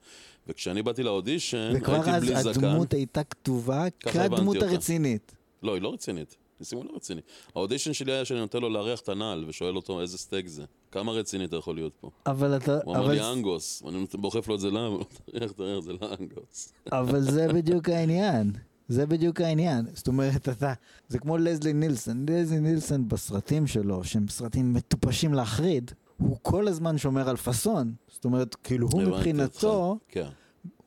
[0.47, 2.65] וכשאני באתי לאודישן, וכבר הייתי אז בלי זקן.
[2.65, 4.57] הדמות הייתה כתובה כדמות.
[4.61, 5.36] הרצינית.
[5.63, 6.38] לא, היא לא רצינית.
[6.62, 7.22] ניסים הוא לא רציני.
[7.55, 10.64] האודישן שלי היה שאני נותן לו להריח את הנעל, ושואל אותו איזה סטייק זה.
[10.91, 12.09] כמה רציני אתה יכול להיות פה?
[12.26, 12.78] אבל אתה...
[12.86, 15.93] הוא אמר אבל- לי אנגוס, ואני נות- דוחף לו את זה לאף, תריח, תריח, זה
[15.93, 16.74] לא אנגוס.
[16.91, 18.51] אבל זה בדיוק העניין.
[18.88, 19.86] זה בדיוק העניין.
[19.93, 20.74] זאת אומרת, אתה...
[21.09, 22.26] זה כמו לזלי נילסון.
[22.30, 27.93] לזלי נילסון בסרטים שלו, שהם סרטים מטופשים להחריד, הוא כל הזמן שומר על פאסון.
[28.07, 29.97] זאת אומרת, כאילו הוא מבחינתו.
[30.07, 30.28] כן.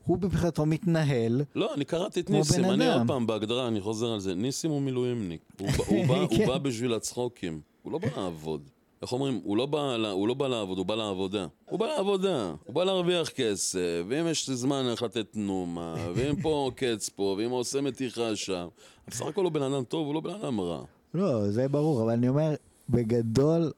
[0.04, 1.42] הוא מבחינתו מתנהל.
[1.54, 2.92] לא, אני קראתי את ניסים, אני.
[2.94, 4.34] עוד פעם בהגדרה, אני חוזר על זה.
[4.34, 5.40] ניסים הוא מילואימניק.
[5.60, 6.46] הוא בא- הוא בא- הוא כן.
[6.46, 7.60] בא בשביל הצחוקים.
[7.82, 8.60] הוא לא בא לעבוד.
[9.02, 9.40] איך אומרים?
[9.44, 9.78] הוא לא בא
[10.12, 11.46] הוא לא בא לעבוד, הוא בא לעבודה.
[11.70, 12.54] הוא בא לעבודה.
[12.64, 13.78] הוא בא להרוויח כסף,
[14.08, 18.66] ואם יש זמן איך לתת נומה, ואם פה עוקץ פה, ואם הוא עושה מתיחה שם.
[19.08, 20.82] בסך הכל הוא בן אדם טוב, הוא לא בן אדם רע.
[21.14, 22.54] לא, זה ברור, אבל אני אומר,
[22.88, 23.72] בגדול,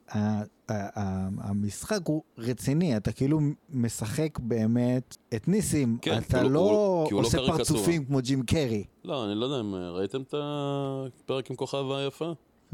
[1.37, 3.39] המשחק הוא רציני, אתה כאילו
[3.69, 6.59] משחק באמת את ניסים, כן, אתה הוא לא- לא
[7.01, 7.57] הוא- כי הוא לא עושה קריקטורה.
[7.57, 8.83] פרצופים כמו ג'ים קרי.
[9.05, 12.31] לא, אני לא יודע אם ראיתם את הפרק עם כוכבה היפה?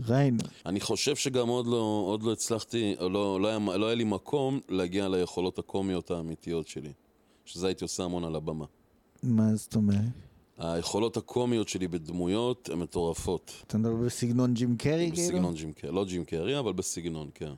[0.09, 0.37] ראינו.
[0.65, 4.59] אני חושב שגם עוד לא, עוד לא הצלחתי, לא, לא, היה, לא היה לי מקום
[4.69, 6.93] להגיע ליכולות הקומיות האמיתיות שלי.
[7.45, 8.65] שזה הייתי עושה המון על הבמה.
[9.23, 9.99] מה זאת אומרת?
[10.57, 13.51] היכולות הקומיות שלי בדמויות הן מטורפות.
[13.67, 15.27] אתה מדבר בסגנון ג'ים קרי כאילו?
[15.27, 17.51] בסגנון ג'ים קרי, לא ג'ים קרי, אבל בסגנון, כן.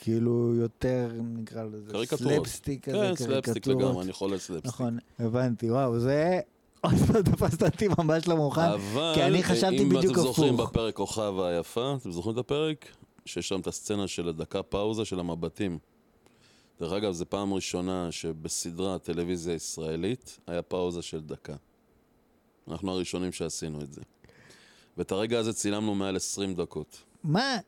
[0.00, 2.16] כאילו יותר, נקרא לזה.
[2.16, 3.66] סלפסטיק כזה, כן, סלפסטיק.
[3.66, 4.66] לגמרי, אני חולה סלפסטיק.
[4.66, 6.40] נכון, הבנתי, וואו, זה...
[6.80, 10.54] עוד פעם תפסת אותי ממש לא מוכן, אבל, כי אני חשבתי אם בדיוק אתם זוכרים
[10.54, 10.70] הפוך.
[10.70, 12.88] בפרק כוכבה היפה, אתם זוכרים את הפרק?
[13.26, 15.78] שיש שם את הסצנה של הדקה פאוזה של המבטים.
[16.80, 21.54] דרך אגב, זו פעם ראשונה שבסדרה טלוויזיה ישראלית היה פאוזה של דקה.
[22.68, 24.00] אנחנו הראשונים שעשינו את זה.
[24.96, 27.02] ואת הרגע הזה צילמנו מעל 20 דקות.
[27.24, 27.58] מה?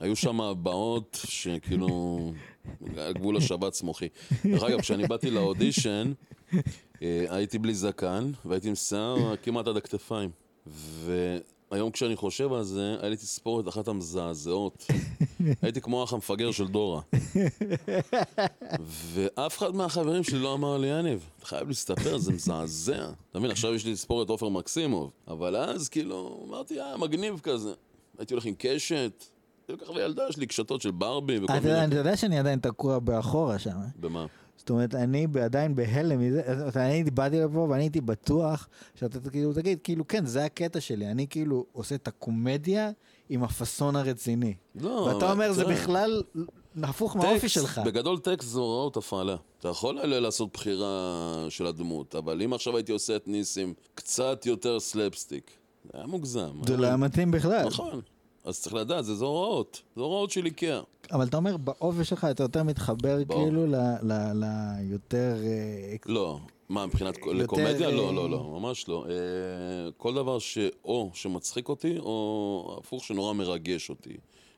[0.00, 2.32] היו שם הבעות שכאילו,
[2.94, 4.08] גבול השבץ מוחי.
[4.44, 6.12] דרך אגב, כשאני באתי לאודישן,
[7.02, 10.30] אה, הייתי בלי זקן, והייתי עם שיער כמעט עד הכתפיים.
[11.70, 14.86] והיום כשאני חושב על זה, היה לי תספורת אחת המזעזעות.
[15.62, 17.00] הייתי כמו האח המפגר של דורה.
[19.12, 23.10] ואף אחד מהחברים שלי לא אמר לי, יניב, אתה חייב להסתפר, זה מזעזע.
[23.30, 25.12] אתה מבין, עכשיו יש לי תספורת עופר מקסימוב.
[25.28, 27.72] אבל אז, כאילו, אמרתי, אה, מגניב כזה.
[28.18, 29.24] הייתי הולך עם קשת,
[29.68, 31.84] הייתי לוקח לילדה שלי קשתות של ברבי וכל אתה מיני...
[31.84, 33.70] אתה יודע שאני עדיין תקוע באחורה שם.
[33.70, 33.86] אה?
[33.96, 34.26] במה?
[34.60, 36.42] זאת אומרת, אני עדיין בהלם מזה,
[36.76, 41.26] אני באתי לפה ואני הייתי בטוח שאתה כאילו תגיד, כאילו, כן, זה הקטע שלי, אני
[41.30, 42.90] כאילו עושה את הקומדיה
[43.28, 44.54] עם הפאסון הרציני.
[44.74, 46.22] לא, ואתה אומר, זה בכלל
[46.82, 47.80] הפוך מהאופי שלך.
[47.84, 49.36] בגדול טקסט זה הוראות הפעלה.
[49.58, 54.80] אתה יכול לעשות בחירה של הדמות, אבל אם עכשיו הייתי עושה את ניסים קצת יותר
[54.80, 55.50] סלפסטיק,
[55.84, 56.50] זה היה מוגזם.
[56.66, 57.66] זה לא היה מתאים בכלל.
[57.66, 58.00] נכון.
[58.44, 59.82] אז צריך לדעת, זה הוראות.
[59.96, 60.80] זה הוראות של איקאה.
[61.12, 63.44] אבל אתה אומר, באופי שלך אתה יותר מתחבר באופי.
[63.44, 63.66] כאילו
[64.34, 65.36] ליותר...
[66.06, 66.38] לא.
[66.68, 67.88] מה, מבחינת יותר, לקומדיה?
[67.88, 69.06] אה, לא, לא, לא, ממש לא.
[69.08, 74.16] אה, כל דבר שאו שמצחיק אותי, או הפוך שנורא מרגש אותי.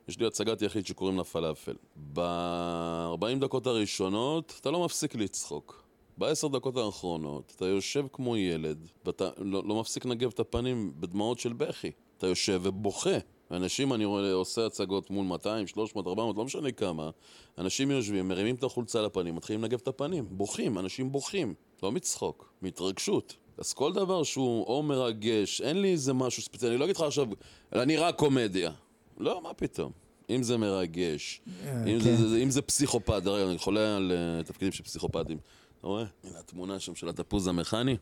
[0.09, 1.75] יש לי הצגת יחיד שקוראים לה פלאפל.
[2.13, 5.83] ב-40 דקות הראשונות אתה לא מפסיק לצחוק.
[6.19, 11.39] בעשר דקות האחרונות אתה יושב כמו ילד, ואתה לא, לא מפסיק לנגב את הפנים בדמעות
[11.39, 11.91] של בכי.
[12.19, 13.19] אתה יושב ובוכה.
[13.53, 17.11] אנשים, אני רואה, עושה הצגות מול 200, 300, 400, לא משנה כמה.
[17.59, 20.27] אנשים יושבים, מרימים את החולצה לפנים, מתחילים לנגב את הפנים.
[20.31, 21.55] בוכים, אנשים בוכים.
[21.83, 23.37] לא מצחוק, מהתרגשות.
[23.59, 27.03] אז כל דבר שהוא או מרגש, אין לי איזה משהו ספציפי, אני לא אגיד לך
[27.03, 27.27] עכשיו,
[27.73, 28.71] אני רק קומדיה.
[29.19, 29.93] לא, מה פתאום.
[30.31, 31.99] אם זה מרגש, אה, אם, כן.
[31.99, 35.39] זה, זה, אם זה פסיכופת, רגע, אני חולה על uh, תפקידים של פסיכופטים.
[35.83, 36.05] אתה רואה?
[36.25, 37.97] הנה התמונה שם של התפוז המכני.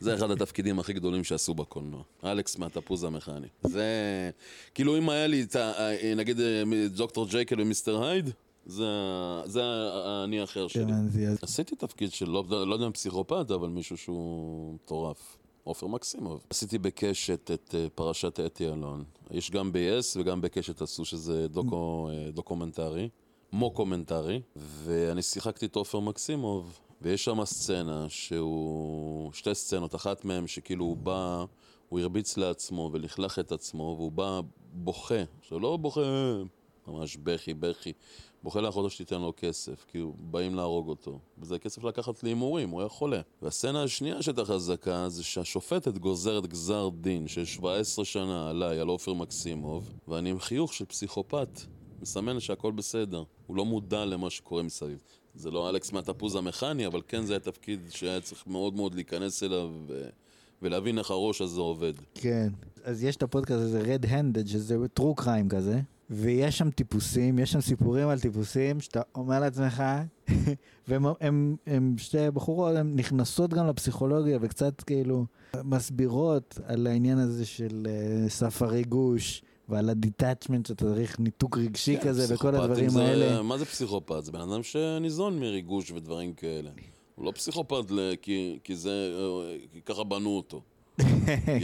[0.00, 2.02] זה אחד התפקידים הכי גדולים שעשו בקולנוע.
[2.24, 3.46] אלכס מהתפוז המכני.
[3.62, 3.84] זה...
[4.74, 5.72] כאילו אם היה לי את ה...
[5.78, 8.30] אה, נגיד אה, דוקטור ג'ייקל ומיסטר הייד,
[8.66, 8.84] זה,
[9.44, 10.82] זה האני האחר שלי.
[10.82, 15.36] הבנתי, אז- עשיתי תפקיד של, לא, לא יודע אם פסיכופת, אבל מישהו שהוא מטורף.
[15.64, 16.46] עופר מקסימוב.
[16.50, 19.04] עשיתי בקשת את אה, פרשת אתי אלון.
[19.30, 23.08] יש גם ב-yes וגם בקשת עשו שזה דוקו, אה, דוקומנטרי,
[23.52, 29.32] מוקומנטרי, ואני שיחקתי את עופר מקסימוב, ויש שם סצנה שהוא...
[29.32, 31.44] שתי סצנות, אחת מהן שכאילו הוא בא,
[31.88, 34.40] הוא הרביץ לעצמו ולכלך את עצמו, והוא בא
[34.72, 35.22] בוכה.
[35.40, 36.00] עכשיו, לא בוכה
[36.86, 37.92] ממש בכי, בכי.
[38.42, 41.18] בוכה לאחותו שתיתן לו כסף, כי באים להרוג אותו.
[41.38, 43.20] וזה כסף לקחת להימורים, הוא היה חולה.
[43.42, 49.14] והסצנה השנייה שהייתה חזקה זה שהשופטת גוזרת גזר דין של 17 שנה עליי, על עופר
[49.14, 51.60] מקסימוב, ואני עם חיוך של פסיכופת.
[52.02, 53.24] מסמן שהכל בסדר.
[53.46, 54.98] הוא לא מודע למה שקורה מסביב.
[55.40, 59.42] זה לא אלכס מהתפוז המכני, אבל כן זה היה תפקיד שהיה צריך מאוד מאוד להיכנס
[59.42, 59.70] אליו.
[60.62, 61.92] ולהבין איך הראש הזה עובד.
[62.14, 62.48] כן.
[62.84, 65.80] אז יש את הפודקאסט הזה, Red Handed, שזה true crime כזה,
[66.10, 69.82] ויש שם טיפוסים, יש שם סיפורים על טיפוסים, שאתה אומר לעצמך,
[71.66, 75.26] הם שתי בחורות, הן נכנסות גם לפסיכולוגיה וקצת כאילו
[75.64, 79.42] מסבירות על העניין הזה של uh, סף הריגוש.
[79.70, 83.42] ועל הדיטאצ'מנט שאתה צריך ניתוק רגשי כן, כזה וכל הדברים זה, האלה.
[83.42, 84.24] מה זה פסיכופת?
[84.24, 86.70] זה בן אדם שניזון מריגוש ודברים כאלה.
[87.14, 87.84] הוא לא פסיכופת.
[88.22, 89.12] כי, כי זה...
[89.18, 90.62] אה, כי ככה בנו אותו.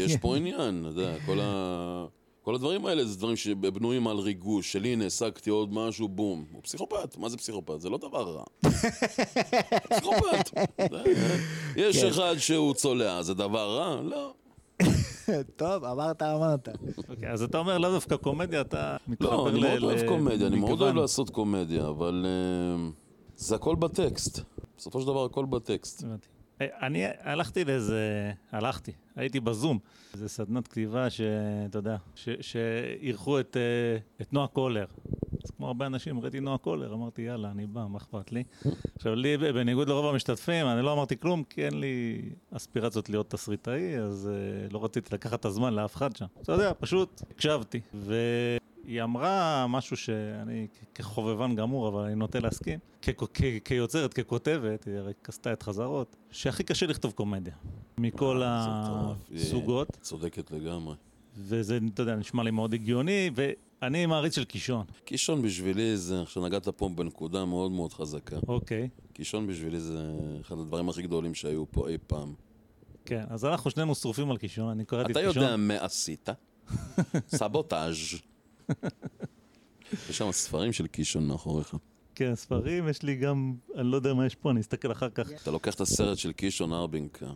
[0.05, 2.07] יש פה עניין, אתה יודע, כל, ה...
[2.43, 6.45] כל הדברים האלה זה דברים שבנויים על ריגוש, של הנה, השגתי עוד משהו, בום.
[6.53, 7.81] הוא פסיכופת, מה זה פסיכופת?
[7.81, 8.45] זה לא דבר רע.
[9.91, 10.51] פסיכופת.
[11.77, 12.09] יש כן.
[12.09, 14.01] אחד שהוא צולע, זה דבר רע?
[14.03, 14.35] לא.
[15.57, 16.69] טוב, אמרת, אמרת.
[17.09, 20.09] אוקיי, אז אתה אומר לאו דווקא קומדיה, אתה מתחבר לא, אני ל- מאוד אוהב ל-
[20.09, 20.83] קומדיה, אני מאוד.
[20.83, 22.89] אוהב לעשות קומדיה, אבל אה,
[23.37, 24.41] זה הכל בטקסט.
[24.79, 26.05] בסופו של דבר הכל בטקסט.
[26.05, 26.29] הבנתי.
[26.61, 29.79] אה, אני הלכתי לאיזה, הלכתי, הייתי בזום,
[30.15, 31.97] איזה סדנת כתיבה שאתה יודע,
[32.41, 34.87] שאירחו את, אה, את נועה קולר.
[35.45, 38.45] אז כמו הרבה אנשים, ראיתי נועה קולר, אמרתי יאללה, אני בא, מה אכפת לי?
[38.97, 43.99] עכשיו לי, בניגוד לרוב המשתתפים, אני לא אמרתי כלום, כי אין לי אספירציות להיות תסריטאי,
[43.99, 44.31] אז
[44.69, 46.27] uh, לא רציתי לקחת את הזמן לאף אחד שם.
[46.43, 47.81] אתה יודע, פשוט הקשבתי.
[48.87, 52.79] והיא אמרה משהו שאני כחובבן גמור, אבל אני נוטה להסכים.
[53.65, 57.55] כיוצרת, ככותבת, היא הרי עשתה את חזרות, שהכי קשה לכתוב קומדיה.
[57.99, 59.13] מכל אה.
[59.35, 59.89] הסוגות.
[59.95, 60.95] היא צודקת לגמרי.
[61.37, 64.87] וזה, אתה יודע, נשמע לי מאוד הגיוני, ואני מעריץ של קישון.
[65.05, 68.37] קישון בשבילי זה, עכשיו נגעת פה בנקודה מאוד מאוד חזקה.
[68.49, 72.35] אוקיי, קישון בשבילי זה אחד הדברים הכי גדולים שהיו פה אי פעם.
[73.05, 73.25] כן.
[73.29, 75.43] אז אנחנו שנינו שרופים על קישון, אני קראתי את אתה קישון.
[75.43, 76.29] יודע מה עשית?
[77.39, 77.97] סבוטאז'.
[80.11, 81.75] יש שם ספרים של קישון מאחוריך.
[82.15, 85.29] כן, ספרים, יש לי גם, אני לא יודע מה יש פה, אני אסתכל אחר כך.
[85.43, 87.27] אתה לוקח את הסרט של קישון ארבינקה,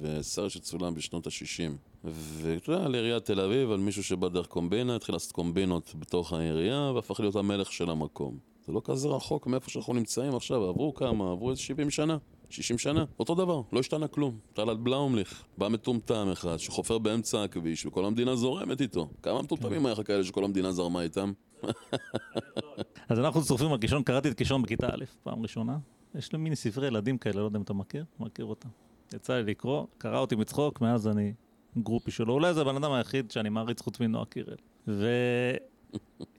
[0.00, 1.72] וסרט שצולם בשנות ה-60,
[2.04, 6.32] ואתה יודע, על עיריית תל אביב, על מישהו שבא דרך קומבינה, התחיל לעשות קומבינות בתוך
[6.32, 8.38] העירייה, והפך להיות המלך של המקום.
[8.66, 12.16] זה לא כזה רחוק מאיפה שאנחנו נמצאים עכשיו, עברו כמה, עברו איזה 70 שנה.
[12.50, 14.38] 60 שנה, אותו דבר, לא השתנה כלום.
[14.54, 19.08] טלת בלאומליך, בא מטומטם אחד שחופר באמצע הכביש וכל המדינה זורמת איתו.
[19.22, 21.32] כמה מטומטמים היה לך כאלה שכל המדינה זרמה איתם?
[23.08, 25.78] אז אנחנו שרופים על קישון, קראתי את קישון בכיתה א', פעם ראשונה.
[26.14, 28.68] יש לו מיני ספרי ילדים כאלה, לא יודע אם אתה מכיר, מכיר אותם.
[29.14, 31.32] יצא לי לקרוא, קרא אותי מצחוק, מאז אני
[31.78, 32.34] גרופי שלו.
[32.34, 34.56] אולי זה הבן אדם היחיד שאני מעריץ חוץ מנועה קירל.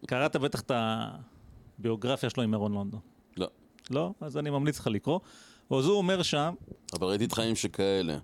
[0.03, 0.71] וקראת בטח את
[1.79, 2.99] הביוגרפיה שלו עם אירון לונדון.
[3.37, 3.47] לא.
[3.89, 4.13] לא?
[4.21, 5.19] אז אני ממליץ לך לקרוא.
[5.71, 6.53] אז הוא אומר שם,
[6.93, 8.17] אבל ראיתי את חיים שכאלה,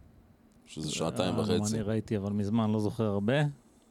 [0.65, 1.75] שזה שעתיים אה, וחצי.
[1.75, 3.33] אני ראיתי, אבל מזמן, לא זוכר הרבה.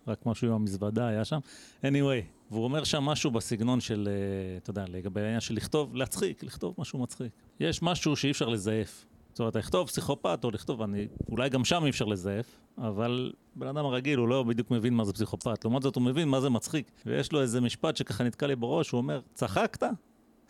[0.07, 1.39] רק משהו עם המזוודה היה שם.
[1.83, 6.43] anyway, והוא אומר שם משהו בסגנון של, אה, אתה יודע, לגבי העניין של לכתוב, להצחיק,
[6.43, 7.33] לכתוב משהו מצחיק.
[7.61, 9.07] יש משהו שאי אפשר לזייף.
[9.33, 13.67] זאת אומרת, לכתוב פסיכופת או לכתוב, אני, אולי גם שם אי אפשר לזייף, אבל בן
[13.67, 15.65] אדם הרגיל, הוא לא בדיוק מבין מה זה פסיכופת.
[15.65, 16.91] לעומת זאת, הוא מבין מה זה מצחיק.
[17.07, 19.83] ויש לו איזה משפט שככה נתקע לי בראש, הוא אומר, צחקת?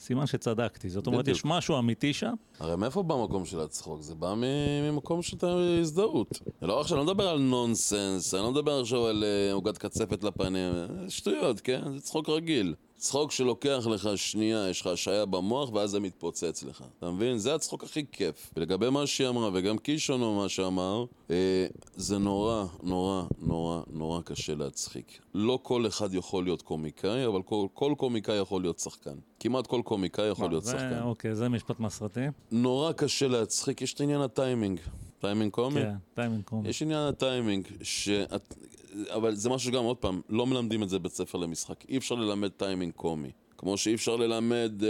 [0.03, 0.89] סימן שצדקתי.
[0.89, 1.37] זאת אומרת, בדיוק.
[1.39, 2.35] יש משהו אמיתי שם.
[2.61, 4.03] הרי מאיפה בא המקום של הצחוק?
[4.03, 6.41] זה בא ממקום שאתה הזדהות.
[6.62, 10.24] לא עכשיו, אני לא מדבר על נונסנס, אני לא מדבר עכשיו על אה, עוגת קצפת
[10.24, 10.73] לפנים,
[11.09, 11.83] שטויות, כן?
[11.95, 12.74] זה צחוק רגיל.
[13.03, 16.85] צחוק שלוקח לך שנייה, יש לך השעיה במוח, ואז זה מתפוצץ לך.
[16.99, 17.39] אתה מבין?
[17.39, 18.51] זה הצחוק הכי כיף.
[18.57, 21.66] ולגבי מה שהיא אמרה, וגם קישון או מה שאמר, אה,
[21.97, 25.19] זה נורא, נורא, נורא, נורא קשה להצחיק.
[25.35, 29.15] לא כל אחד יכול להיות קומיקאי, אבל כל, כל קומיקאי יכול להיות שחקן.
[29.41, 31.03] כמעט כל קומיקאי יכול להיות זה- שחקן.
[31.03, 32.33] אוקיי, זה משפט מהסרטים.
[32.51, 34.81] נורא קשה להצחיק, יש את עניין הטיימינג.
[35.23, 35.81] טיימינג קומי?
[35.81, 36.69] כן, טיימינג קומי.
[36.69, 38.55] יש עניין הטיימינג, שאת...
[39.09, 41.85] אבל זה משהו שגם, עוד פעם, לא מלמדים את זה בבית ספר למשחק.
[41.89, 43.31] אי אפשר ללמד טיימינג קומי.
[43.59, 44.89] כמו שאי אפשר ללמד, אה,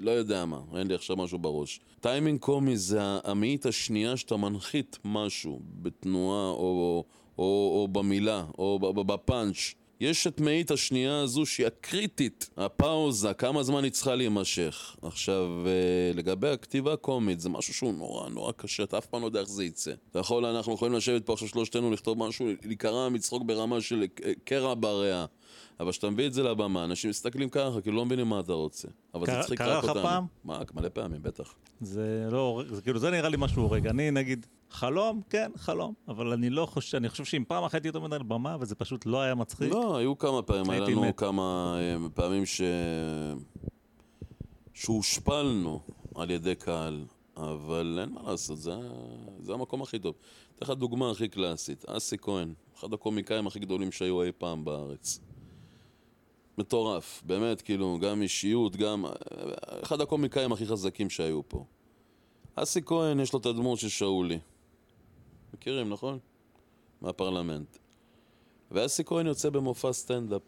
[0.00, 1.80] לא יודע מה, אין לי עכשיו משהו בראש.
[2.00, 7.04] טיימינג קומי זה המאית השנייה שאתה מנחית משהו בתנועה או,
[7.38, 7.44] או,
[7.80, 9.74] או במילה, או בפאנץ'.
[10.00, 14.96] יש את מאית השנייה הזו שהיא הקריטית, הפאוזה, כמה זמן היא צריכה להימשך.
[15.02, 15.72] עכשיו, אה,
[16.14, 19.48] לגבי הכתיבה הקומית, זה משהו שהוא נורא נורא קשה, אתה אף פעם לא יודע איך
[19.48, 19.92] זה יצא.
[20.10, 24.04] אתה יכול, אנחנו יכולים לשבת פה עכשיו שלושתנו, לכתוב משהו, להיקרע מצחוק ברמה של
[24.44, 25.26] קרע בריאה.
[25.80, 28.88] אבל כשאתה מביא את זה לבמה, אנשים מסתכלים ככה, כאילו לא מבינים מה אתה רוצה.
[29.14, 29.92] אבל זה צריך רק אותנו.
[29.92, 30.26] קרה לך פעם?
[30.44, 31.54] מה, מלא פעמים, בטח.
[31.80, 33.86] זה לא, זה כאילו, זה נראה לי משהו הורג.
[33.86, 37.98] אני נגיד, חלום, כן, חלום, אבל אני לא חושב, אני חושב שאם פעם אחת הייתי
[37.98, 39.72] מדי על במה, וזה פשוט לא היה מצחיק.
[39.72, 41.18] לא, היו כמה פעמים, היה לנו מת.
[41.18, 42.60] כמה אה, פעמים ש...
[44.74, 45.80] שהושפלנו
[46.14, 47.04] על ידי קהל,
[47.36, 48.72] אבל אין מה לעשות, זה,
[49.40, 50.14] זה המקום הכי טוב.
[50.56, 55.20] אתן לך דוגמה הכי קלאסית, אסי כהן, אחד הקומיקאים הכי גדולים שהיו אי פעם בארץ.
[56.58, 59.04] מטורף, באמת, כאילו, גם אישיות, גם...
[59.82, 61.64] אחד הקומיקאים הכי חזקים שהיו פה.
[62.54, 64.38] אסי כהן, יש לו את הדמות של שאולי.
[65.54, 66.18] מכירים, נכון?
[67.00, 67.76] מהפרלמנט.
[68.70, 70.42] ואסי כהן יוצא במופע סטנדאפ.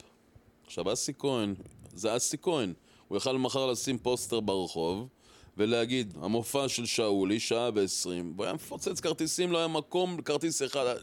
[0.66, 1.54] עכשיו, אסי כהן,
[1.92, 2.72] זה אסי כהן.
[3.08, 5.08] הוא יכל מחר לשים פוסטר ברחוב
[5.56, 10.94] ולהגיד, המופע של שאולי, שעה ועשרים, והוא היה מפוצץ כרטיסים, לא היה מקום, כרטיס אחד,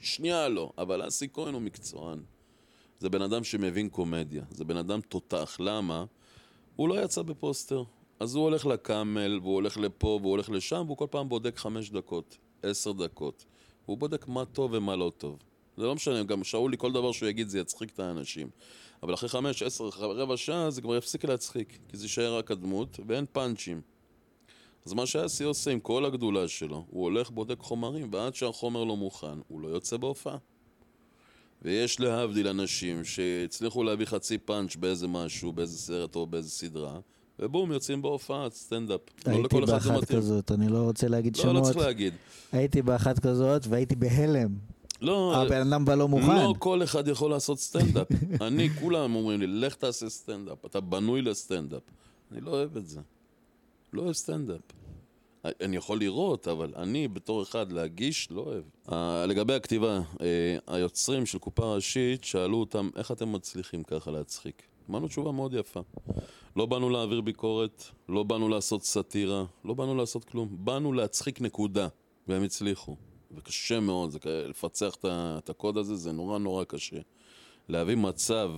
[0.00, 0.72] שנייה לא.
[0.78, 2.18] אבל אסי כהן הוא מקצוען.
[2.98, 5.56] זה בן אדם שמבין קומדיה, זה בן אדם תותח.
[5.60, 6.04] למה?
[6.76, 7.84] הוא לא יצא בפוסטר.
[8.20, 11.90] אז הוא הולך לקאמל, והוא הולך לפה, והוא הולך לשם, והוא כל פעם בודק חמש
[11.90, 13.44] דקות, עשר דקות.
[13.86, 15.38] הוא בודק מה טוב ומה לא טוב.
[15.76, 18.48] זה לא משנה, גם שאולי, כל דבר שהוא יגיד זה יצחיק את האנשים.
[19.02, 23.00] אבל אחרי חמש, עשר, רבע שעה זה כבר יפסיק להצחיק, כי זה יישאר רק הדמות,
[23.06, 23.80] ואין פאנצ'ים.
[24.86, 28.96] אז מה שאסי עושה עם כל הגדולה שלו, הוא הולך, בודק חומרים, ועד שהחומר לא
[28.96, 30.36] מוכן, הוא לא יוצא בהופעה.
[31.62, 36.98] ויש להבדיל אנשים שהצליחו להביא חצי פאנץ' באיזה משהו, באיזה סרט או באיזה סדרה,
[37.38, 39.00] ובום, יוצאים בהופעה, סטנדאפ.
[39.26, 41.54] לא הייתי לא באחת כזאת, אני לא רוצה להגיד לא, שמות.
[41.54, 42.14] לא, לא צריך להגיד.
[42.52, 44.48] הייתי באחת כזאת והייתי בהלם.
[45.00, 46.26] לא, הבן אדם בא לא מוכן.
[46.26, 48.06] לא כל אחד יכול לעשות סטנדאפ.
[48.46, 51.82] אני, כולם אומרים לי, לך תעשה סטנדאפ, אתה בנוי לסטנדאפ.
[52.32, 53.00] אני לא אוהב את זה.
[53.92, 54.60] לא אוהב סטנדאפ.
[55.60, 58.62] אני יכול לראות, אבל אני בתור אחד להגיש, לא אוהב.
[58.88, 58.92] Uh,
[59.28, 60.20] לגבי הכתיבה, uh,
[60.66, 64.62] היוצרים של קופה ראשית שאלו אותם, איך אתם מצליחים ככה להצחיק?
[64.90, 65.80] אמרנו תשובה מאוד יפה.
[66.56, 70.48] לא באנו להעביר ביקורת, לא באנו לעשות סאטירה, לא באנו לעשות כלום.
[70.50, 71.88] באנו להצחיק נקודה,
[72.28, 72.96] והם הצליחו.
[73.36, 74.18] וקשה מאוד, זה,
[74.48, 77.00] לפצח את הקוד הזה זה נורא נורא קשה.
[77.68, 78.50] להביא מצב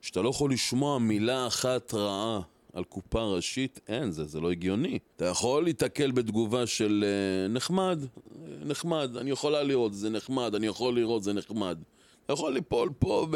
[0.00, 2.40] שאתה לא יכול לשמוע מילה אחת רעה
[2.72, 4.98] על קופה ראשית, אין, זה, זה לא הגיוני.
[5.16, 7.98] אתה יכול להתקל בתגובה של uh, נחמד,
[8.66, 11.78] נחמד, אני יכולה לראות, זה נחמד, אני יכול לראות, זה נחמד.
[12.24, 13.26] אתה יכול ליפול פה,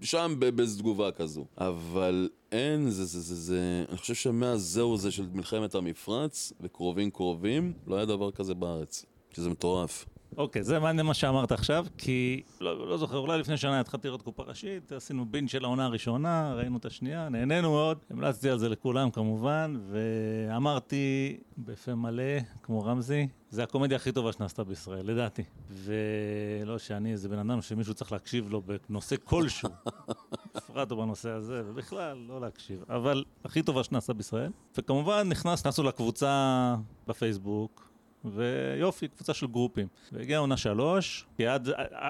[0.00, 1.44] שם, באיזו תגובה כזו.
[1.58, 7.10] אבל אין, זה, זה, זה, זה, אני חושב שמאז זהו זה של מלחמת המפרץ, וקרובים
[7.10, 9.06] קרובים, לא היה דבר כזה בארץ.
[9.30, 10.06] כי זה מטורף.
[10.36, 14.22] אוקיי, זה מעניין מה שאמרת עכשיו, כי לא, לא זוכר, אולי לפני שנה התחלתי לראות
[14.22, 18.68] קופה ראשית, עשינו בין של העונה הראשונה, ראינו את השנייה, נהנינו מאוד, המלצתי על זה
[18.68, 25.42] לכולם כמובן, ואמרתי בפה מלא, כמו רמזי, זה הקומדיה הכי טובה שנעשתה בישראל, לדעתי.
[25.70, 29.68] ולא שאני איזה בן אדם שמישהו צריך להקשיב לו בנושא כלשהו,
[30.56, 34.50] בפרט או בנושא הזה, ובכלל, לא להקשיב, אבל הכי טובה שנעשתה בישראל.
[34.78, 36.74] וכמובן נכנס, נכנסנו לקבוצה
[37.06, 37.91] בפייסבוק,
[38.24, 39.86] ויופי, קבוצה של גרופים.
[40.12, 41.68] והגיעה עונה שלוש, כי עד,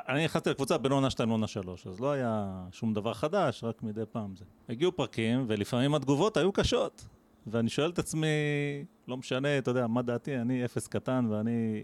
[0.08, 3.82] אני נכנסתי לקבוצה בין עונה שתיים לעונה שלוש, אז לא היה שום דבר חדש, רק
[3.82, 4.44] מדי פעם זה.
[4.68, 7.04] הגיעו פרקים, ולפעמים התגובות היו קשות.
[7.46, 8.26] ואני שואל את עצמי,
[9.08, 11.82] לא משנה, אתה יודע, מה דעתי, אני אפס קטן ואני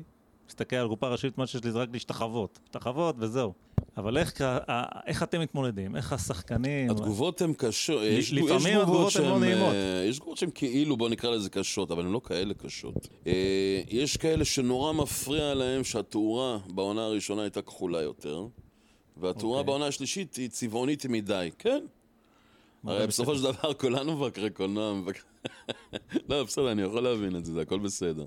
[0.48, 2.59] מסתכל על קופה ראשית, מה שיש לי זה רק להשתחוות.
[2.64, 3.55] השתחוות וזהו.
[3.99, 4.45] אבל איך,
[5.07, 5.97] איך אתם מתמודדים?
[5.97, 6.91] איך השחקנים...
[6.91, 8.03] התגובות הן קשות.
[8.33, 9.75] לפעמים התגובות הן לא נעימות.
[9.75, 13.09] אה, יש תגובות שהן כאילו, בוא נקרא לזה קשות, אבל הן לא כאלה קשות.
[13.27, 18.47] אה, יש כאלה שנורא מפריע להם שהתאורה בעונה הראשונה הייתה כחולה יותר,
[19.16, 19.61] והתאורה okay.
[19.61, 19.66] אוקיי.
[19.66, 21.85] בעונה השלישית היא צבעונית מדי, כן.
[22.85, 24.95] הרי בסופו של דבר כולנו מבקרי קולנוע,
[26.29, 28.27] לא, בסדר, אני יכול להבין את זה, זה הכל בסדר.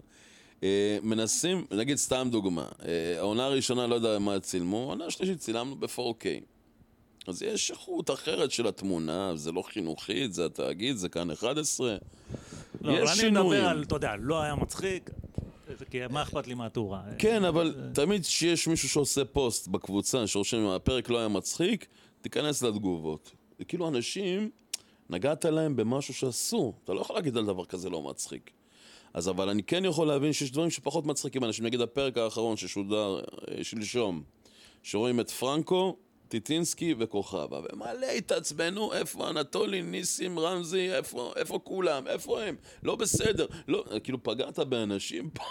[0.64, 5.76] אה, מנסים, נגיד סתם דוגמה, אה, העונה הראשונה לא יודע מה צילמו, העונה השלישית צילמנו
[5.76, 6.26] ב-4K.
[7.28, 11.96] אז יש איכות אחרת של התמונה, זה לא חינוכית, זה התאגיד, זה כאן 11.
[12.82, 15.10] לא, אבל אני מדבר על, אתה יודע, לא היה מצחיק,
[15.90, 17.02] כי מה אכפת לי מהתאורה?
[17.18, 21.88] כן, אבל תמיד כשיש מישהו שעושה פוסט בקבוצה, שרושם, הפרק לא היה מצחיק,
[22.22, 23.32] תיכנס לתגובות.
[23.68, 24.50] כאילו אנשים,
[25.10, 26.74] נגעת להם במשהו שעשו.
[26.84, 28.52] אתה לא יכול להגיד על דבר כזה לא מצחיק.
[29.14, 31.66] אז אבל אני כן יכול להבין שיש דברים שפחות מצחיקים אנשים.
[31.66, 34.24] נגיד הפרק האחרון ששודר אה, שלשום,
[34.84, 35.98] שרואים את פרנקו,
[36.28, 42.56] טיטינסקי וכוכבה, ומלא התעצבנו, איפה אנטולי, ניסים, רמזי, איפה, איפה כולם, איפה הם?
[42.84, 45.44] לא בסדר, לא, כאילו פגעת באנשים פה.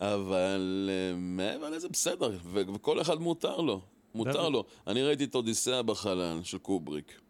[0.00, 2.30] אבל uh, מעבר לזה בסדר,
[2.74, 3.80] וכל אחד מותר לו,
[4.14, 4.64] מותר לו.
[4.86, 7.20] אני ראיתי את אודיסאה בחלל של קובריק.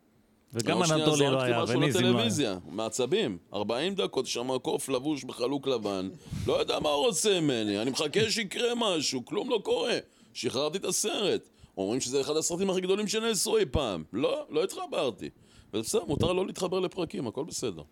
[0.57, 2.59] וגם אנטולי לא זרקתי היה, וניזים לא היה.
[2.71, 3.39] מעצבים.
[3.55, 6.09] 40 דקות, שם קוף לבוש בחלוק לבן.
[6.47, 9.99] לא יודע מה הוא רוצה ממני, אני מחכה שיקרה משהו, כלום לא קורה.
[10.33, 11.49] שחררתי את הסרט.
[11.77, 14.05] אומרים שזה אחד הסרטים הכי גדולים שנעשו אי פעם.
[14.13, 15.31] לא, לא התחברתי.
[15.75, 17.83] וזה בסדר, מותר לא להתחבר לפרקים, הכל בסדר.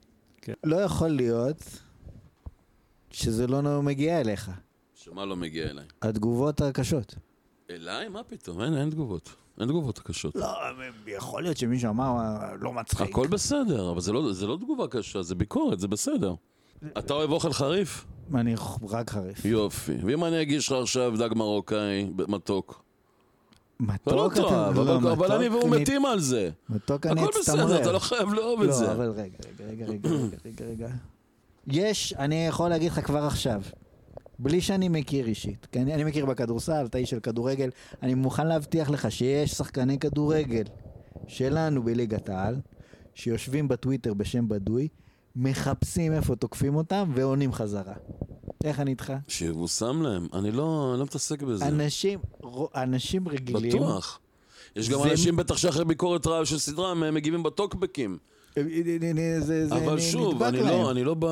[0.64, 1.62] לא יכול להיות
[3.10, 4.50] שזה לא מגיע אליך.
[4.94, 5.84] שמה לא מגיע אליי?
[6.02, 7.14] התגובות הקשות.
[7.70, 8.08] אליי?
[8.08, 8.62] מה פתאום?
[8.62, 9.34] אין, אין תגובות.
[9.60, 10.34] אין תגובות קשות.
[10.36, 10.46] לא,
[11.06, 12.14] יכול להיות שמישהו אמר,
[12.60, 13.08] לא מצחיק.
[13.10, 16.34] הכל בסדר, אבל זה לא, זה לא תגובה קשה, זה ביקורת, זה בסדר.
[16.98, 18.04] אתה אוהב אוכל חריף?
[18.34, 18.54] אני
[18.88, 19.44] רק חריף.
[19.44, 19.92] יופי.
[20.04, 22.82] ואם אני אגיש לך עכשיו דג מרוקאי מתוק?
[23.80, 26.50] מתוק אתה לא אתה- לא, אבל- אבל מתוק אני והוא מתים על זה.
[26.68, 27.64] מתוק אני הכל אצטמרר.
[27.66, 28.92] בסדר, אתה לא חייב לאהוב את לא, זה.
[28.92, 29.22] אבל רגע,
[29.60, 30.88] רגע, רגע, רגע, רגע, רגע, רגע.
[31.66, 33.62] יש, אני יכול להגיד לך כבר עכשיו,
[34.38, 37.70] בלי שאני מכיר אישית, כי אני, אני מכיר בכדורסל, אתה איש של כדורגל,
[38.02, 40.64] אני מוכן להבטיח לך שיש שחקני כדורגל
[41.26, 42.56] שלנו בליגת העל,
[43.14, 44.88] שיושבים בטוויטר בשם בדוי,
[45.36, 47.94] מחפשים איפה תוקפים אותם ועונים חזרה.
[48.64, 49.12] איך אני איתך?
[49.28, 51.68] שיבושם להם, אני לא, אני לא מתעסק בזה.
[51.68, 52.18] אנשים,
[52.74, 54.20] אנשים רגילים, בטוח.
[54.76, 58.18] יש גם זה- אנשים בטח שאחרי ביקורת רעה של סדרה הם מגיבים בטוקבקים.
[58.58, 58.62] אה,
[59.40, 60.66] זה, זה אבל נ- שוב, אני להם.
[60.68, 61.28] לא, אני לא בא...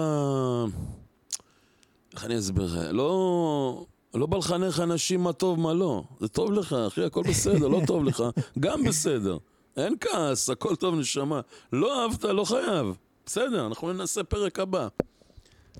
[2.14, 2.78] איך אני אסביר לך?
[2.92, 3.84] לא...
[4.14, 6.02] לא בא לחנך אנשים מה טוב, מה לא.
[6.20, 8.24] זה טוב לך, אחי, הכל בסדר, לא טוב לך,
[8.60, 9.38] גם בסדר.
[9.76, 11.40] אין כעס, הכל טוב, נשמה.
[11.72, 12.86] לא אהבת, לא חייב.
[13.26, 14.88] בסדר, אנחנו ננסה פרק הבא.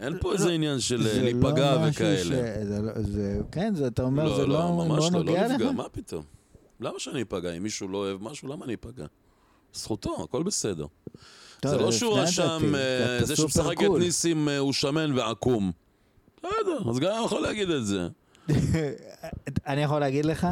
[0.00, 2.24] אין פה איזה עניין של זה לא להיפגע משהו וכאלה.
[2.24, 5.24] ש- זה לא- זה, כן, זה, אתה אומר, זה לא, לא, לא, ממש לא לא,
[5.24, 5.54] נוגע לא?
[5.54, 6.22] נפגע, מה פתאום?
[6.80, 7.52] למה שאני אפגע?
[7.52, 9.06] אם מישהו לא אוהב משהו, למה אני אפגע?
[9.74, 10.86] זכותו, הכל בסדר.
[11.60, 13.90] טוב, זה לא שהוא רשם, אה, זה שמשחק את.
[13.98, 15.72] ניסים אה, הוא שמן ועקום.
[16.42, 18.08] בסדר, אז גם אני יכול להגיד את זה.
[19.66, 20.46] אני יכול להגיד לך,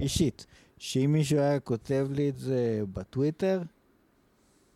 [0.00, 0.46] אישית,
[0.78, 3.62] שאם מישהו היה כותב לי את זה בטוויטר,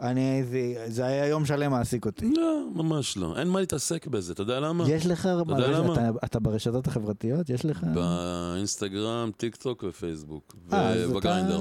[0.01, 2.31] אני הייתי, זה היה יום שלם מעסיק אותי.
[2.37, 3.39] לא, ממש לא.
[3.39, 4.91] אין מה להתעסק בזה, אתה יודע למה?
[4.91, 5.93] יש לך, יודע למה?
[5.93, 7.51] אתה, אתה ברשתות החברתיות?
[7.51, 7.87] יש לך?
[7.95, 10.57] באינסטגרם, טיק טוק ופייסבוק.
[10.73, 11.61] אה, אתה- ובגריינדר.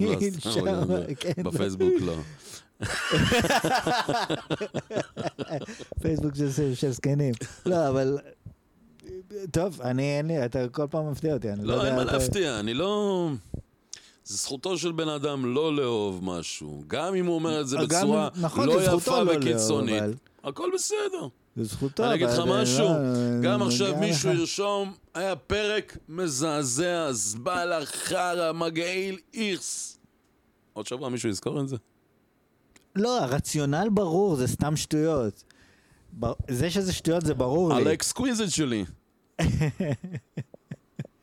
[0.00, 1.50] לא, כן, לא.
[1.50, 2.14] בפייסבוק לא.
[6.02, 6.34] פייסבוק
[6.74, 7.34] של- זקנים.
[7.66, 8.18] לא, אבל...
[9.50, 11.88] טוב, אני אין לי, אתה כל פעם מפתיע אותי, אני לא לא, יודע...
[11.88, 13.28] אין מה להפתיע, אני לא...
[14.24, 16.82] זה זכותו של בן אדם לא לאהוב משהו.
[16.86, 20.02] גם אם הוא אומר את זה בצורה נכון, לא יפה לא וקיצונית.
[20.02, 21.28] אבל- הכל בסדר.
[21.56, 24.30] זה זכותו, אני אגיד לך משהו, לא- גם עכשיו מישהו.
[24.32, 29.98] ירשום, היה פרק מזעזע, זבלה, חרא, מגעיל, איכס.
[30.72, 31.76] עוד שבוע מישהו יזכור את זה?
[32.96, 35.44] לא, הרציונל ברור, זה סתם שטויות.
[36.20, 37.90] ב- זה שזה שטויות זה ברור על לי.
[37.90, 38.84] האקסקוויזית שלי.
[39.40, 39.44] אה,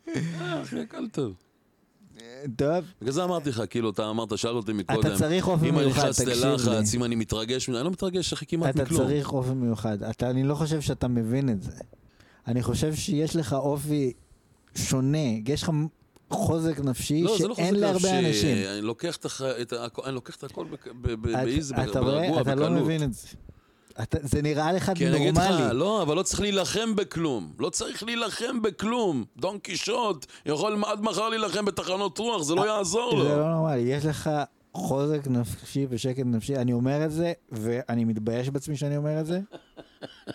[0.62, 1.34] אחי, הכל טוב.
[2.58, 5.00] טוב, בגלל זה אמרתי לך, כאילו, אתה אמרת, שאל אותי מקודם.
[5.00, 7.00] אתה צריך אופן אם אני מיוחד, נכנס תקשיב ללחץ, לי.
[7.00, 9.02] אם אני מתרגש, אני לא מתרגש, אחי, כמעט אתה מכלום.
[9.02, 10.04] צריך אופי מיוחד.
[10.04, 11.72] אתה, אני לא חושב שאתה מבין את זה.
[12.48, 14.14] אני חושב שיש לך אופי
[14.76, 15.72] שונה, יש לך
[16.30, 18.68] חוזק נפשי לא, זה לא שאין חוזק להרבה נפשי, אנשים.
[18.74, 21.74] אני לוקח את הח- את ה- אני לוקח את הכל בק- ב- ב- אתה- באיזי,
[21.74, 21.86] רואה?
[22.02, 22.82] ברגוע, אתה לא בקלות.
[22.84, 23.28] מבין את זה.
[24.02, 25.74] אתה, זה נראה לך כי אני אגיד לך, נורמלי.
[25.78, 27.54] לא, אבל לא צריך להילחם בכלום.
[27.60, 29.24] לא צריך להילחם בכלום.
[29.38, 33.40] דון קישוט יכול עד מחר להילחם בתחנות רוח, זה לא יעזור זה לו.
[33.40, 33.80] לא נורמלי.
[33.80, 34.30] יש לך
[34.74, 36.56] חוזק נפשי ושקט נפשי.
[36.56, 39.40] אני אומר את זה, ואני מתבייש בעצמי שאני אומר את זה.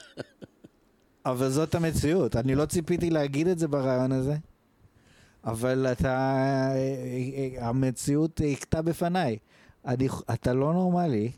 [1.27, 2.37] אבל זאת המציאות.
[2.37, 4.37] אני לא ציפיתי להגיד את זה ברעיון הזה.
[5.45, 6.69] אבל אתה...
[7.61, 9.37] המציאות הכתה בפניי.
[9.87, 11.31] אני, אתה לא נורמלי.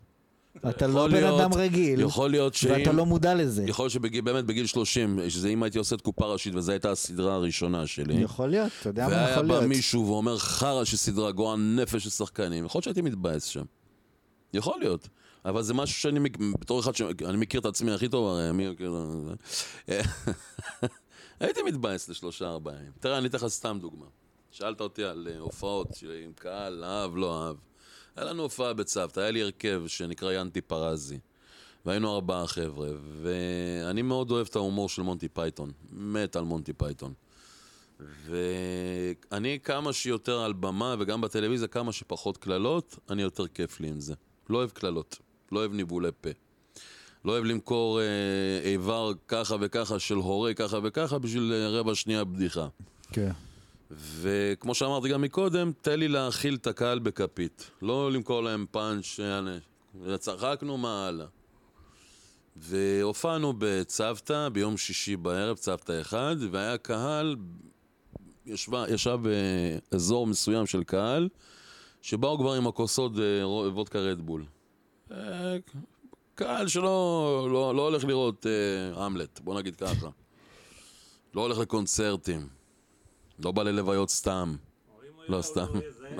[0.69, 2.01] אתה לא יכול בן להיות- אדם רגיל.
[2.01, 2.71] יכול להיות שאם...
[2.71, 3.65] ואתה לא מודע לזה.
[3.69, 7.35] יכול להיות שבאמת בגיל 30, שזה אם הייתי עושה את קופה ראשית, וזו הייתה הסדרה
[7.35, 9.69] הראשונה שלי, יכול להיות, אתה יודע מה והיה יכול בא להיות.
[9.69, 13.65] מישהו ואומר חרא של סדרה גועל נפש של שחקנים, יכול להיות שהייתי מתבאס שם.
[14.55, 15.09] יכול להיות.
[15.45, 16.21] אבל זה משהו שאני,
[16.61, 18.95] בתור אחד שאני מכיר את עצמי הכי טוב הרי, מי מכיר...
[21.45, 22.93] הייתי מתבאס לשלושה ארבעה ימים.
[23.01, 24.07] תראה, אני אתן לך סתם דוגמה.
[24.51, 25.89] שאלת אותי על אה, הופעות
[26.25, 27.57] עם קהל, אהב, לא אהב.
[28.16, 31.19] היה לנו הופעה בצוותא, היה לי הרכב שנקרא ינטי פרזי.
[31.87, 32.89] והיינו ארבעה חבר'ה,
[33.23, 35.73] ואני מאוד אוהב את ההומור של מונטי פייתון.
[35.91, 37.12] מת על מונטי פייתון.
[38.01, 44.01] ואני כמה שיותר על במה וגם בטלוויזיה, כמה שפחות קללות, אני יותר כיף לי עם
[44.01, 44.15] זה.
[44.51, 45.19] לא אוהב קללות.
[45.53, 46.31] לא אוהב ניבולי פה.
[47.25, 48.05] לא אוהב למכור אה,
[48.65, 52.67] איבר ככה וככה של הורה ככה וככה בשביל אה, רבע שנייה בדיחה.
[53.13, 53.31] כן.
[53.91, 57.71] וכמו שאמרתי גם מקודם, תן לי להאכיל את הקהל בכפית.
[57.83, 59.21] לא למכור להם פאנץ',
[60.19, 61.27] צחקנו, מה הלאה.
[62.57, 67.37] והופענו בצוותא ביום שישי בערב, צוותא אחד, והיה קהל,
[68.47, 69.19] ישבה, ישב
[69.91, 71.29] באזור מסוים של קהל,
[72.03, 74.45] שבאו כבר עם הכוסות אה, וודקה רדבול.
[76.40, 80.09] אה, קהל שלא לא, לא הולך לראות אה, המלט, בוא נגיד ככה.
[81.35, 82.48] לא הולך לקונצרטים.
[83.39, 84.56] לא בא ללוויות סתם.
[85.28, 85.66] לא סתם.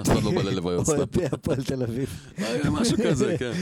[0.01, 0.97] אף אחד לא בא ללוויות סתם.
[0.97, 2.29] אוהדי הפועל תל אביב.
[2.39, 3.53] אה, משהו כזה, כן.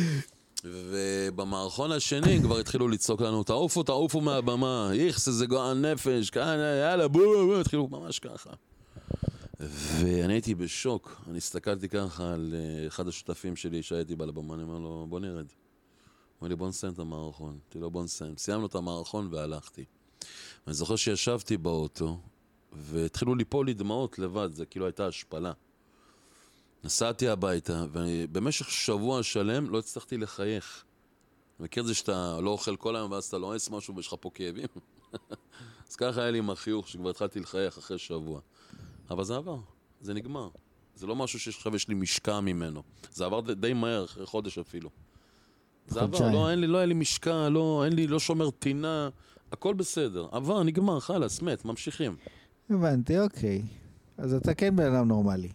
[0.65, 7.09] ובמערכון השני כבר התחילו לצעוק לנו, תעופו, תעופו מהבמה, איכס, איזה גועל נפש, כאן, יאללה,
[7.09, 8.51] בואו, בואו, התחילו ממש ככה.
[9.61, 14.63] ואני הייתי בשוק, אני הסתכלתי ככה על אה, אחד השותפים שלי שהייתי בא לבמה, אני
[14.63, 15.47] אומר לו, בוא נרד.
[16.43, 17.51] אומר לי, בוא נסיים את המערכון.
[17.51, 18.37] אמרתי לו, בוא נסיים.
[18.37, 19.85] סיימנו את המערכון והלכתי.
[20.67, 22.19] ואני זוכר שישבתי באוטו,
[22.73, 25.53] והתחילו ליפול לי דמעות לבד, זה כאילו הייתה השפלה.
[26.85, 30.85] נסעתי הביתה, ובמשך שבוע שלם לא הצלחתי לחייך.
[31.61, 34.31] מכיר את זה שאתה לא אוכל כל היום ואז אתה לועס משהו ויש לך פה
[34.35, 34.69] כאבים?
[35.89, 38.41] אז ככה היה לי עם החיוך שכבר התחלתי לחייך אחרי שבוע.
[39.11, 39.59] אבל זה עבר,
[40.01, 40.49] זה נגמר.
[40.95, 42.83] זה לא משהו שעכשיו יש לי משקע ממנו.
[43.13, 44.91] זה עבר די מהר, אחרי חודש אפילו.
[45.89, 46.33] זה עבר.
[46.33, 49.09] לא, אין לי, לא היה לי משקע, לא, אין לי, לא שומר טינה,
[49.53, 50.27] הכל בסדר.
[50.33, 52.17] עבר, נגמר, חלאס, מת, ממשיכים.
[52.71, 53.63] הבנתי, אוקיי.
[54.19, 55.49] אז אתה כן בן אדם נורמלי.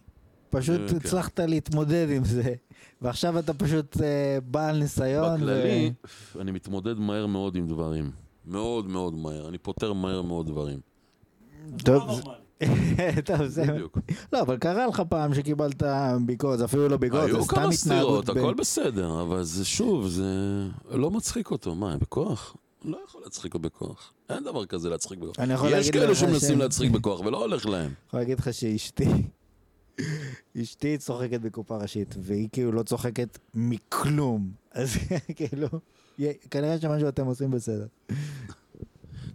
[0.50, 0.96] פשוט אה, כן.
[0.96, 2.54] הצלחת להתמודד עם זה,
[3.02, 5.40] ועכשיו אתה פשוט אה, בעל ניסיון.
[5.40, 5.92] בכללי,
[6.40, 8.10] אני מתמודד מהר מאוד עם דברים.
[8.46, 9.48] מאוד מאוד מהר.
[9.48, 10.80] אני פותר מהר מאוד דברים.
[11.74, 11.78] ו...
[11.84, 12.22] טוב, זה-
[13.24, 13.62] טוב, זה...
[13.72, 13.98] בדיוק.
[14.32, 15.82] לא, אבל קרה לך פעם שקיבלת
[16.26, 17.78] ביקורת, זה אפילו לא ביקורת, זה היו סתם כמה התנהגות.
[17.78, 20.24] סתירות, בין- הכל בסדר, אבל זה שוב, זה
[20.90, 21.74] לא מצחיק אותו.
[21.74, 22.56] מה, בכוח?
[22.84, 24.12] לא יכול להצחיק בכוח.
[24.28, 25.38] אין דבר כזה להצחיק בכוח.
[25.38, 27.84] אני יכול יש להגיד כאלה לך שמנסים ש- להצחיק בכוח ולא הולך להם.
[27.86, 29.06] אני יכול להגיד לך שאשתי,
[30.62, 34.50] אשתי צוחקת בקופה ראשית, והיא כאילו לא צוחקת מכלום.
[34.72, 34.96] אז
[35.36, 35.68] כאילו,
[36.50, 37.86] כנראה שמשהו אתם עושים בסדר.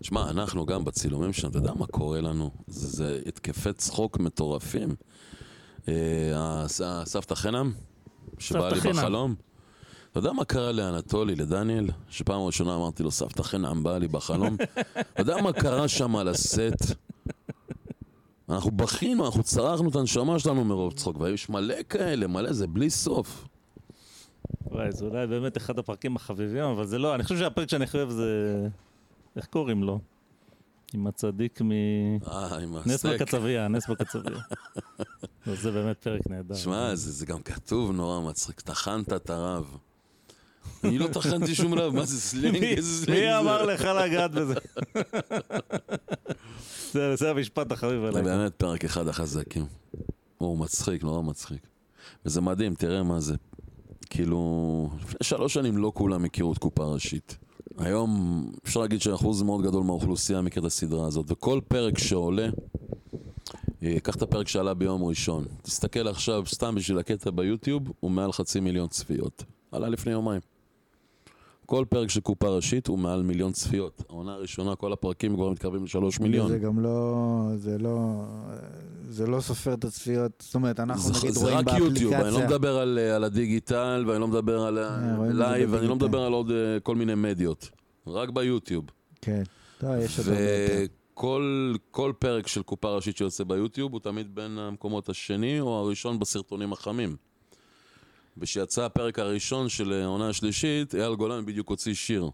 [0.04, 2.50] תשמע, אנחנו גם בצילומים שלנו, אתה יודע מה קורה לנו?
[2.68, 4.96] זה, זה התקפי צחוק מטורפים.
[5.88, 5.94] אה,
[6.36, 7.72] הס- הסבתא חנם,
[8.40, 8.80] שבאה לי.
[8.80, 9.36] בחלום.
[10.12, 11.90] אתה יודע מה קרה לאנטולי, לדניאל?
[12.10, 14.56] שפעם ראשונה אמרתי לו, סבתא חנם באה לי בחלום.
[15.14, 16.96] אתה יודע מה קרה שם על הסט?
[18.50, 22.90] אנחנו בכינו, אנחנו צרחנו את הנשמה שלנו מרוב צחוק, ויש מלא כאלה, מלא, זה בלי
[22.90, 23.48] סוף.
[24.66, 28.10] וואי, זה אולי באמת אחד הפרקים החביבים, אבל זה לא, אני חושב שהפרק שאני אוהב
[28.10, 28.68] זה...
[29.36, 30.00] איך קוראים לו?
[30.94, 31.72] עם הצדיק מ...
[32.28, 33.22] אה, עם נס הסטייק.
[33.22, 34.40] בקצבייה, נס בקצבייה.
[35.48, 36.56] אז זה באמת פרק נהדר.
[36.56, 39.78] שמע, זה, זה גם כתוב נורא מצחיק, טחנת את הרב.
[40.84, 42.52] אני לא טחנתי שום רב, מה זה סלנג?
[42.52, 43.40] מי- מי זה?
[43.40, 44.54] אמר לך לגעת בזה?
[46.94, 48.24] זה זה המשפט החביב זה עליי.
[48.24, 49.66] באמת פרק אחד החזקים.
[50.38, 51.68] הוא מצחיק, נורא מצחיק.
[52.26, 53.36] וזה מדהים, תראה מה זה.
[54.10, 57.38] כאילו, לפני שלוש שנים לא כולם הכירו את קופה ראשית.
[57.78, 62.48] היום אפשר להגיד שאחוז מאוד גדול מהאוכלוסייה מכיר את הסדרה הזאת, וכל פרק שעולה,
[63.84, 65.46] אה, קח את הפרק שעלה ביום ראשון.
[65.62, 69.44] תסתכל עכשיו, סתם בשביל הקטע ביוטיוב, הוא מעל חצי מיליון צפיות.
[69.72, 70.53] עלה לפני יומיים.
[71.66, 74.04] כל פרק של קופה ראשית הוא מעל מיליון צפיות.
[74.10, 76.48] העונה הראשונה, כל הפרקים כבר מתקרבים לשלוש מיליון.
[76.48, 78.24] זה גם לא, זה לא,
[79.10, 82.04] זה לא סופר את הצפיות, זאת אומרת, אנחנו זה, נגיד זה רואים רק באפליקציה.
[82.04, 85.74] יוטיוב, אני לא מדבר על, אה, על הדיגיטל, ואני לא מדבר על אה, זה הלייב,
[85.74, 85.96] ואני לא.
[85.96, 87.70] מדבר על עוד אה, כל מיני מדיות.
[88.08, 88.86] רק ביוטיוב.
[89.22, 89.44] כן,
[89.78, 90.40] טוב, יש עוד הרבה.
[91.14, 96.20] וכל כל פרק של קופה ראשית שיוצא ביוטיוב הוא תמיד בין המקומות השני או הראשון
[96.20, 97.16] בסרטונים החמים.
[98.38, 102.30] וכשיצא הפרק הראשון של העונה השלישית, אייל גולן בדיוק הוציא שיר.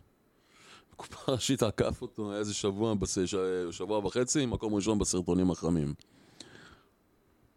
[0.95, 3.35] קופה ראשית עקף אותו איזה שבוע, בס- ש-
[3.71, 5.93] שבוע וחצי, מקום ראשון בסרטונים החמים.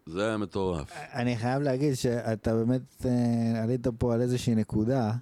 [0.07, 0.93] זה היה מטורף.
[1.15, 5.13] אני חייב להגיד שאתה באמת אה, עלית פה על איזושהי נקודה,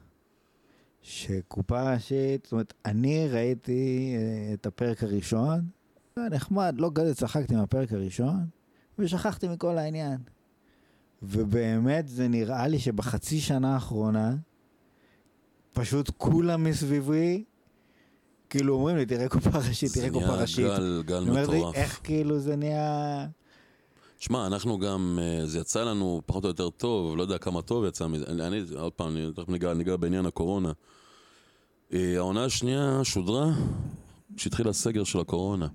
[1.02, 5.60] שקופה ראשית, זאת אומרת, אני ראיתי אה, את הפרק הראשון,
[6.16, 8.46] היה נחמד, לא כזה צחקתי מהפרק הראשון,
[8.98, 10.18] ושכחתי מכל העניין.
[11.22, 14.34] ובאמת זה נראה לי שבחצי שנה האחרונה,
[15.72, 17.44] פשוט כולם מסביבי,
[18.50, 20.66] כאילו אומרים לי, תראה קופה ראשית, זה תראה קופה נהיה ראשית.
[20.66, 21.74] גל, גל אני אומר לי, מטורף.
[21.74, 23.26] איך כאילו זה נהיה...
[24.18, 27.84] שמע, אנחנו גם, אה, זה יצא לנו פחות או יותר טוב, לא יודע כמה טוב
[27.84, 28.24] יצא מזה.
[28.28, 30.72] אני, אני עוד פעם, אני תכף ניגע, ניגע בעניין הקורונה.
[31.92, 33.46] אה, העונה השנייה שודרה
[34.36, 35.68] כשהתחיל הסגר של הקורונה.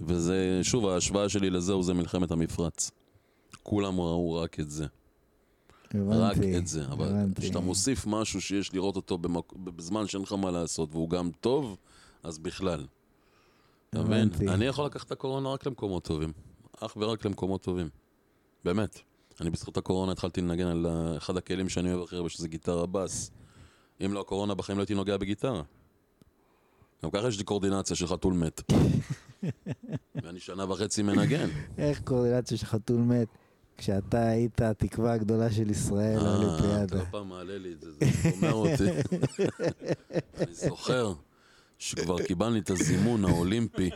[0.00, 2.90] וזה, שוב, ההשוואה שלי לזהו זה מלחמת המפרץ.
[3.64, 4.86] כולם ראו רק את זה.
[5.94, 6.86] רק הבנתי, את זה.
[6.86, 7.42] אבל הבנתי.
[7.42, 9.52] כשאתה מוסיף משהו שיש לראות אותו במק...
[9.52, 11.76] בזמן שאין לך מה לעשות, והוא גם טוב,
[12.22, 12.86] אז בכלל.
[13.90, 14.30] אתה מבין?
[14.48, 16.32] אני יכול לקחת את הקורונה רק למקומות טובים.
[16.80, 17.88] אך ורק למקומות טובים.
[18.64, 19.00] באמת.
[19.40, 20.86] אני בזכות הקורונה התחלתי לנגן על
[21.16, 23.30] אחד הכלים שאני אוהב הכי הרבה, שזה גיטרה בס.
[24.04, 25.62] אם לא הקורונה, בחיים לא הייתי נוגע בגיטרה.
[27.04, 28.62] גם ככה יש לי קורדינציה של חתול מת.
[30.22, 31.48] ואני שנה וחצי מנגן.
[31.78, 33.28] איך קורדינציה של חתול מת?
[33.78, 36.96] כשאתה היית התקווה הגדולה של ישראל אה, אתה.
[36.96, 38.84] לא פעם מעלה לי את זה, זה אומר אותי.
[40.40, 41.12] אני זוכר
[41.78, 43.90] שכבר קיבלנו את הזימון האולימפי.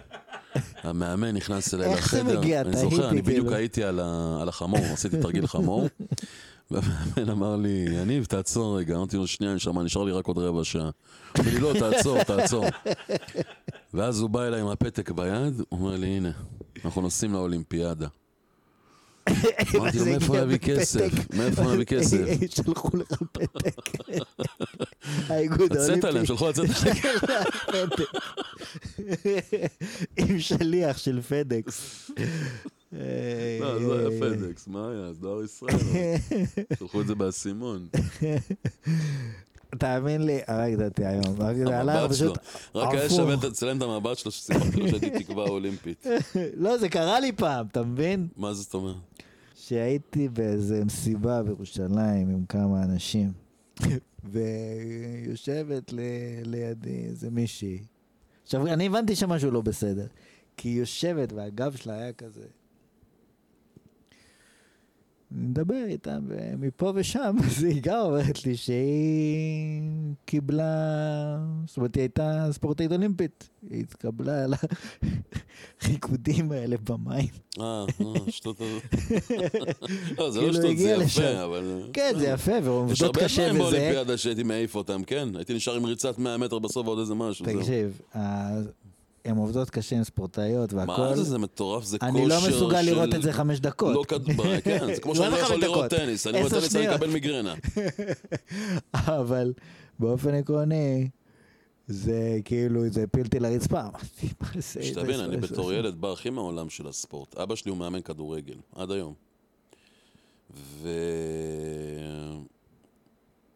[0.83, 2.41] המאמן נכנס אליי איך זה לחדר.
[2.41, 2.61] מגיע?
[2.61, 3.57] אני זוכר, אני בדיוק כאילו.
[3.57, 5.89] הייתי על החמור, עשיתי תרגיל חמור.
[6.71, 8.97] והמאמן אמר לי, יניב, תעצור רגע.
[8.97, 10.91] אמרתי לו, שנייה, נשמה, נשאר לי רק עוד רבע שעה.
[11.39, 12.65] אומר לי, לא, תעצור, תעצור.
[13.95, 16.31] ואז הוא בא אליי עם הפתק ביד, הוא אומר לי, הנה,
[16.85, 18.09] אנחנו נוסעים לאולימפיאדה.
[19.77, 20.59] אמרתי לו, מאיפה הגיע להביא?
[20.59, 21.35] כסף?
[21.35, 22.19] מאיפה להביא כסף?
[22.57, 23.99] שלחו לך פתק.
[25.29, 26.07] האיגוד האולימפי.
[26.07, 26.65] עליהם, שלחו לצאת
[27.69, 27.89] עליהם.
[30.17, 32.11] עם שליח של פדקס.
[33.61, 35.13] לא, זה היה פדקס, מה היה?
[35.13, 35.75] זה דואר ישראל.
[36.79, 37.89] שלחו את זה באסימון.
[39.79, 41.25] תאמין לי, הרגת אותי היום.
[41.41, 42.33] המבט שלו.
[42.75, 43.11] רק היה.
[43.11, 46.07] שווה לצלם את המבט שלו שסיפרתי לו שהייתי תקווה אולימפית.
[46.57, 48.29] לא, זה קרה לי פעם, אתה מבין?
[48.37, 48.97] מה זאת אומרת?
[49.69, 53.32] שהייתי באיזה מסיבה בירושלים עם כמה אנשים,
[54.32, 56.01] ויושבת ל-
[56.45, 57.78] לידי איזה מישהי.
[58.43, 60.07] עכשיו, אני הבנתי שמשהו לא בסדר,
[60.57, 62.45] כי היא יושבת והגב שלה היה כזה.
[65.33, 66.19] אני מדבר איתה
[66.59, 69.83] מפה ושם, אז היא גם אומרת לי שהיא
[70.25, 70.65] קיבלה,
[71.67, 74.55] זאת אומרת היא הייתה ספורטאית אולימפית, היא התקבלה על
[75.83, 77.29] הריקודים האלה במים.
[77.61, 78.83] אה, אה, שטות הזאת.
[80.19, 80.91] לא, זה כאילו, לא שטות, זה.
[81.05, 81.83] יפה, אבל...
[81.93, 83.77] כן, זה יפה, יש ועובדות הרבה קשה דברים וזה.
[83.77, 85.29] באולימפיאדה שהייתי מעיף אותם, כן?
[85.35, 87.47] הייתי נשאר עם ריצת 100 מטר בסוף ועוד איזה משהו.
[87.47, 88.01] תקשיב,
[89.29, 90.93] הן עובדות קשה, הן ספורטאיות והכל.
[91.03, 93.95] מה זה, זה מטורף, זה כושר אני לא מסוגל של- לראות את זה חמש דקות.
[93.95, 96.95] לא כדור, כן, זה כמו לא שאני לא יכול לראות טניס, אני רואה טניס אני.
[96.95, 97.55] אקבל מיגרנה.
[98.95, 99.53] אבל
[99.99, 101.09] באופן עקרוני,
[101.87, 103.83] זה כאילו, זה הפיל אותי לרצפה.
[104.61, 107.37] שתבין, אני בתור ילד בא הכי מהעולם של הספורט.
[107.37, 109.15] אבא שלי הוא מאמן כדורגל, עד היום.
[110.57, 110.89] ו...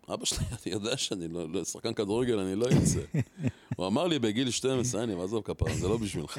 [0.09, 3.01] אבא שלי, יודע שאני לא, לא, שחקן כדורגל אני לא אצא.
[3.77, 6.39] הוא אמר לי בגיל 12, אני, עזוב כפרה, זה לא בשבילך.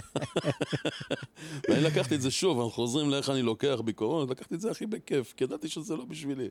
[1.70, 4.86] ואני לקחתי את זה שוב, אנחנו חוזרים לאיך אני לוקח ביקורות, לקחתי את זה הכי
[4.86, 6.48] בכיף, כי ידעתי שזה לא בשבילי.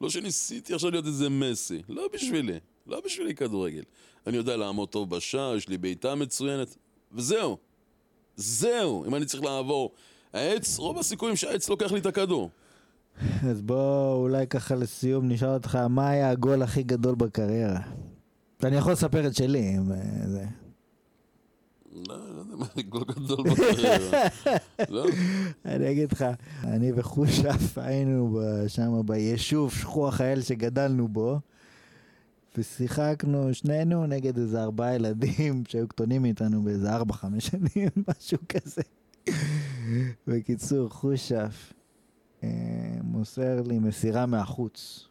[0.00, 3.82] לא שניסיתי עכשיו להיות איזה מסי, לא בשבילי, לא בשבילי כדורגל.
[4.26, 6.76] אני יודע לעמוד טוב בשער, יש לי בעיטה מצוינת,
[7.12, 7.56] וזהו.
[8.36, 9.92] זהו, אם אני צריך לעבור.
[10.32, 12.50] העץ, רוב הסיכויים שהעץ לוקח לי את הכדור.
[13.50, 17.80] אז בוא אולי ככה לסיום נשאל אותך, מה היה הגול הכי גדול בקריירה?
[18.64, 20.44] אני יכול לספר את שלי, אם, אה, זה.
[21.92, 24.28] לא, לא יודע מה, גול גדול בקריירה.
[24.88, 25.06] לא,
[25.64, 26.24] אני אגיד לך,
[26.64, 31.40] אני וחושף היינו שם ביישוב שכוח האל שגדלנו בו,
[32.58, 38.82] ושיחקנו שנינו נגד איזה ארבעה ילדים שהיו קטנים מאיתנו באיזה ארבע, חמש שנים, משהו כזה.
[40.26, 41.72] בקיצור, חושף
[43.24, 45.08] מוסר לי מסירה מהחוץ.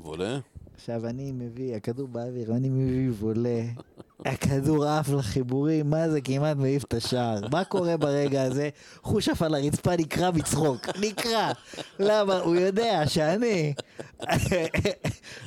[0.00, 0.38] וולה?
[0.74, 3.62] עכשיו אני מביא, הכדור באוויר, אני מביא וולה,
[4.26, 7.40] הכדור עף לחיבורים, מה זה כמעט מעיף את השער.
[7.50, 8.68] מה קורה ברגע הזה?
[9.02, 11.52] חושף על הרצפה נקרע מצחוק, נקרע.
[11.98, 12.38] למה?
[12.38, 13.74] הוא יודע שאני,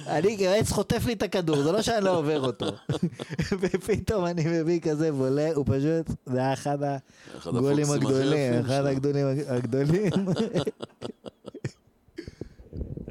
[0.07, 2.65] אני העץ חוטף לי את הכדור, זה לא שאני לא עובר אותו.
[3.59, 6.77] ופתאום אני מביא כזה וולה, הוא פשוט, זה היה אחד
[7.45, 8.85] הגולים הגדולים, אחד.
[8.85, 10.11] הגדולים הגדולים.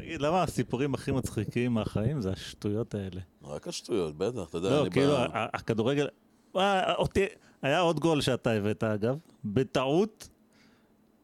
[0.05, 3.21] תגיד, למה הסיפורים הכי מצחיקים מהחיים זה השטויות האלה?
[3.45, 5.19] רק השטויות, בטח, אתה יודע, לא, אני כאילו, בא...
[5.33, 6.09] ה- ה- הכדורגל...
[6.57, 7.27] אה, אותי-
[7.63, 10.29] היה עוד גול שאתה הבאת, אגב, בטעות,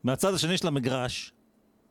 [0.05, 1.33] מהצד השני של המגרש.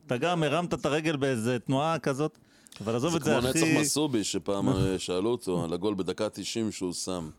[0.06, 2.38] אתה גם הרמת את הרגל באיזה תנועה כזאת,
[2.80, 3.80] אבל עזוב זה את זה, כמו נצח.
[3.80, 7.30] מסובי, שפעם אה, שאלו אותו על הגול בדקה 90 שהוא שם.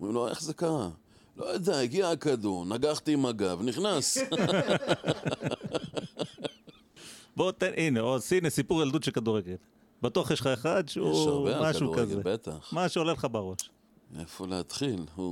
[0.00, 0.88] אומרים לו, איך זה קרה?
[1.36, 4.18] לא יודע, הגיע הכדור, נגחתי עם הגב, נכנס.
[7.40, 9.54] בוא, תן, הנה, או, הנה, סיפור ילדות של כדורגל.
[10.02, 12.20] בטוח יש לך אחד יש שהוא הרבה על משהו כדורגל, כזה.
[12.22, 12.72] בטח.
[12.72, 13.70] מה שעולה לך בראש,
[14.18, 15.04] איפה להתחיל?
[15.18, 15.24] אה,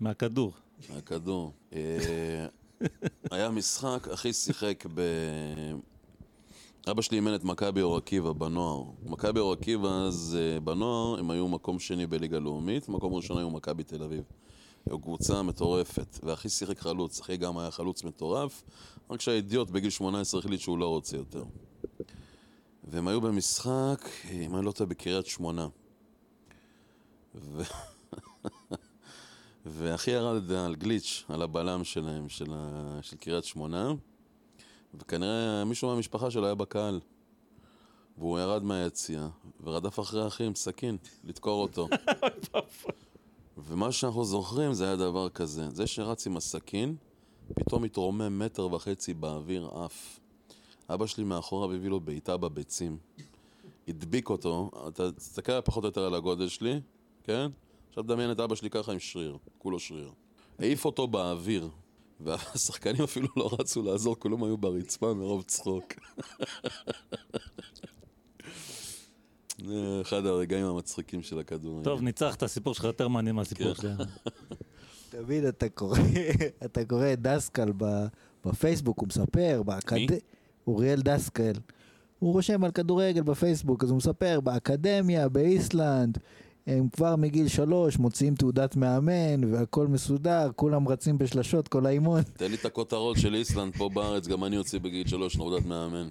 [0.00, 0.52] מהכדור.
[0.96, 1.52] הכדור.
[1.72, 2.46] אה,
[3.30, 5.00] היה משחק, אחי שיחק ב...
[6.90, 8.84] אבא שלי אימן את מכבי אור עקיבא בנוער.
[9.06, 13.50] מכבי אור עקיבא אז אה, בנוער הם היו מקום שני בליגה לאומית, מקום ראשון היו
[13.50, 14.22] מכבי תל אביב.
[14.86, 18.62] היו קבוצה מטורפת, ואחי שיחק חלוץ, אחי גם היה חלוץ מטורף,
[19.12, 21.44] רק שהאידיוט בגיל 18 החליט שהוא לא רוצה יותר.
[22.84, 25.68] והם היו במשחק, אם אני לא טועה, בקריית שמונה.
[27.34, 27.62] ו...
[29.66, 32.98] ואחי ירד על גליץ', על הבלם שלהם, של, ה...
[33.02, 33.92] של קריית שמונה,
[34.94, 37.00] וכנראה מישהו מהמשפחה שלו היה בקהל.
[38.18, 39.28] והוא ירד מהיציאה,
[39.60, 41.88] ורדף אחרי אחי עם סכין, לדקור אותו.
[43.68, 46.96] ומה שאנחנו זוכרים זה היה דבר כזה, זה שרץ עם הסכין,
[47.54, 50.20] פתאום התרומם מטר וחצי באוויר עף.
[50.88, 52.96] אבא שלי מאחוריו הביא לו בעיטה בביצים.
[53.88, 56.80] הדביק אותו, אתה תסתכל פחות או יותר על הגודל שלי,
[57.24, 57.50] כן?
[57.88, 60.10] עכשיו דמיין את אבא שלי ככה עם שריר, כולו שריר.
[60.58, 61.68] העיף אותו באוויר,
[62.20, 65.84] והשחקנים אפילו לא רצו לעזור, כולם היו ברצפה מרוב צחוק.
[70.02, 71.84] אחד הרגעים המצחיקים של הכדורגל.
[71.84, 73.82] טוב, ניצחת, הסיפור שלך יותר מעניין מהסיפור כן.
[73.82, 73.92] שלי.
[75.12, 75.98] תמיד אתה קורא,
[76.64, 77.72] אתה קורא את דסקל
[78.44, 79.96] בפייסבוק, הוא מספר, באקד...
[80.66, 81.52] אוריאל דסקל.
[82.18, 86.18] הוא רושם על כדורגל בפייסבוק, אז הוא מספר, באקדמיה, באיסלנד,
[86.66, 92.22] הם כבר מגיל שלוש מוציאים תעודת מאמן, והכל מסודר, כולם רצים בשלשות כל האימון.
[92.22, 96.08] תן לי את הכותרות של איסלנד פה בארץ, גם אני אוציא בגיל שלוש נורדת מאמן.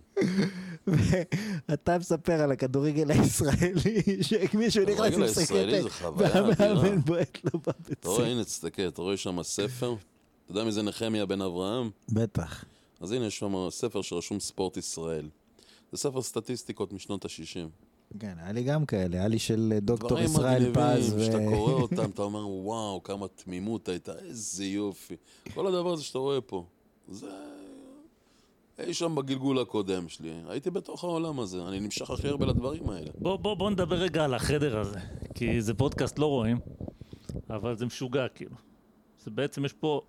[0.88, 6.12] ואתה מספר על הכדורגל הישראלי, שמישהו נכנס חוויה אדירה.
[6.18, 9.96] והמאמן בועט לו אתה בבית רואה, הנה, תסתכל, אתה רואה שם ספר?
[10.46, 11.90] אתה יודע מי זה נחמיה בן אברהם?
[12.10, 12.66] בטח.
[13.02, 15.30] אז הנה, יש שם ספר שרשום ספורט ישראל.
[15.92, 17.91] זה ספר סטטיסטיקות משנות ה-60.
[18.20, 21.14] כן, היה לי גם כאלה, היה לי של דוקטור דברים ישראל פז.
[21.14, 25.16] מגניבים, שאתה קורא אותם, אתה אומר, וואו, כמה תמימות הייתה, איזה יופי.
[25.54, 26.66] כל הדבר הזה שאתה רואה פה,
[27.10, 27.28] זה...
[28.80, 30.32] אי שם בגלגול הקודם שלי.
[30.50, 33.10] הייתי בתוך העולם הזה, אני נמשך הכי הרבה לדברים האלה.
[33.18, 35.00] בוא, בוא, בוא נדבר רגע על החדר הזה,
[35.34, 36.60] כי זה פודקאסט לא רואים,
[37.50, 38.56] אבל זה משוגע כאילו.
[39.24, 40.02] זה בעצם יש פה,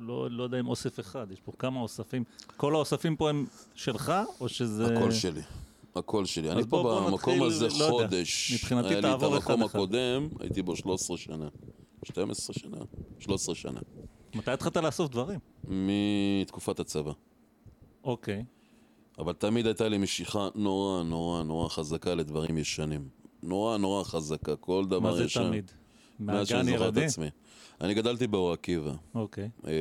[0.00, 2.24] לא, לא יודע אם אוסף אחד, יש פה כמה אוספים.
[2.56, 4.98] כל האוספים פה הם שלך, או שזה...
[4.98, 5.42] הכל שלי.
[5.96, 6.50] הכל שלי.
[6.50, 7.90] אני בוא- בוא פה במקום נתחיל, הזה לא יודע.
[8.08, 8.52] חודש.
[8.54, 9.62] מבחינתי היה לי את תעבור המקום.
[9.62, 11.48] הקודם, הייתי בו 13 שנה.
[12.04, 12.76] 12 שנה?
[13.18, 13.80] 13 שנה.
[14.34, 15.38] מתי התחלת לאסוף דברים?
[15.68, 17.12] מתקופת הצבא.
[18.04, 18.44] אוקיי.
[19.18, 23.08] אבל תמיד הייתה לי משיכה נורא נורא נורא חזקה לדברים ישנים.
[23.42, 25.46] נורא נורא חזקה, כל דבר מה זה ישן.
[25.48, 25.70] תמיד?
[26.20, 26.96] מאז שאני זוכר את?
[26.96, 27.26] עצמי.
[27.80, 28.92] אני גדלתי באור עקיבא.
[29.14, 29.50] אוקיי.
[29.66, 29.72] אה,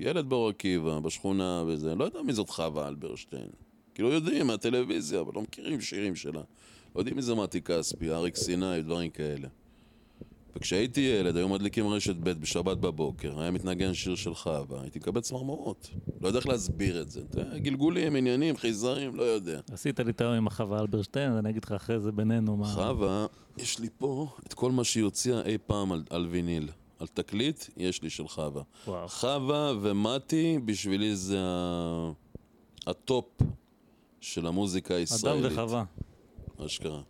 [0.00, 3.48] ילד באור עקיבא, בשכונה וזה, לא יודע מי זאת חווה אלברשטיין.
[3.96, 6.40] כאילו יודעים מהטלוויזיה, אבל לא מכירים שירים שלה.
[6.94, 9.48] לא יודעים מי זה מתי כספי, אריק סיני, דברים כאלה.
[10.56, 15.20] וכשהייתי ילד, היו מדליקים רשת ב' בשבת בבוקר, היה מתנגן שיר של חווה, הייתי מקבל
[15.20, 15.90] צמרמורות.
[16.20, 17.20] לא יודע איך להסביר את זה.
[17.56, 19.60] גלגולים, עניינים, חייזרים, לא יודע.
[19.72, 22.66] עשית לי היום עם החווה אלברשטיין, אז אני אגיד לך אחרי זה בינינו מה...
[22.66, 23.26] חווה,
[23.58, 26.68] יש לי פה את כל מה שהיא הוציאה אי פעם על, על ויניל.
[26.98, 28.62] על תקליט, יש לי של חווה.
[28.86, 29.08] וואו.
[29.08, 31.38] חווה ומתי, בשבילי זה.
[32.86, 33.42] הטופ
[34.32, 35.52] של המוזיקה אדם הישראלית.
[35.52, 35.84] וחווה.
[36.66, 37.00] אשכרה.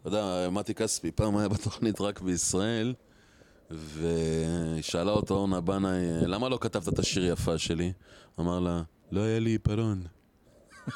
[0.00, 2.94] אתה יודע, מתי כספי פעם היה בתוכנית רק בישראל,
[3.70, 7.92] ושאלה אותו אורנה בנאי, למה לא כתבת את השיר יפה שלי?
[8.40, 8.82] אמר לה,
[9.12, 10.02] לא היה לי עיפרון.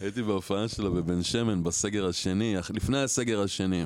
[0.00, 3.84] הייתי בהופעה שלו בבן שמן בסגר השני, לפני הסגר השני.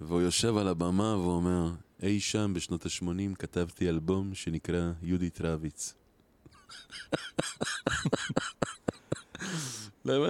[0.00, 1.70] והוא יושב על הבמה ואומר,
[2.02, 5.95] אי שם בשנות ה-80 כתבתי אלבום שנקרא יהודית רביץ.
[10.04, 10.28] לא?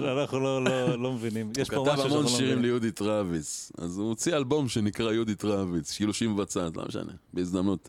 [0.00, 1.52] לא אנחנו לא- לא לא מבינים.
[1.58, 2.62] יש פה הוא משהו כתב שאנחנו המון לא שירים מבינים.
[2.64, 3.72] ליהודית רביץ.
[3.78, 7.88] אז הוא הוציא אלבום שנקרא יהודית רביץ, כאילו שהיא מבצעת, לא משנה, בהזדמנות,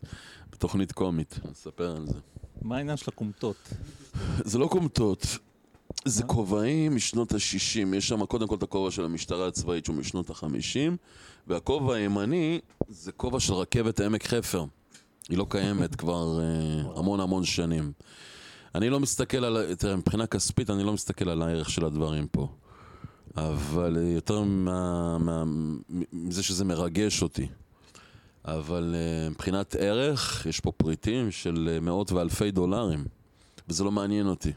[0.52, 2.18] בתוכנית קומית, נספר על זה.
[2.62, 3.56] מה העניין של הכומתות?
[4.44, 5.26] זה לא קומטות,
[6.04, 7.38] זה כובעים משנות ה-60.
[7.96, 10.92] יש שם קודם כל את הכובע של המשטרה הצבאית שהוא משנות ה-50,
[11.46, 14.64] והכובע הימני זה כובע של רכבת עמק חפר.
[15.28, 17.92] היא לא קיימת כבר אה, המון המון שנים.
[18.74, 22.48] אני לא מסתכל על, תראה, מבחינה כספית אני לא מסתכל על הערך של הדברים פה.
[23.36, 25.44] אבל יותר מה- מה-
[26.12, 27.46] מזה שזה מרגש אותי.
[28.44, 33.04] אבל אה, מבחינת ערך, יש פה פריטים של אה, מאות ואלפי דולרים.
[33.68, 34.52] וזה לא מעניין אותי.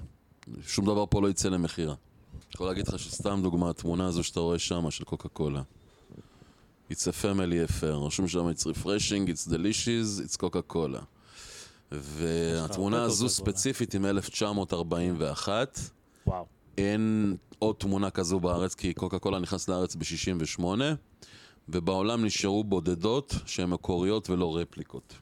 [0.67, 1.93] שום דבר פה לא יצא למכירה.
[1.93, 5.61] אני יכול להגיד לך שסתם דוגמה, התמונה הזו שאתה רואה שם, של קוקה קולה.
[6.91, 10.99] It's a family affair, רשום שם it's refreshing, it's delicious, it's קוקה קולה.
[11.91, 13.29] והתמונה הזו.
[13.29, 15.47] ספציפית היא מ-1941.
[16.27, 16.45] וואו.
[16.77, 20.63] אין עוד תמונה כזו בארץ, כי קוקה קולה נכנס לארץ ב-68,
[21.69, 25.13] ובעולם נשארו בודדות שהן מקוריות ולא רפליקות.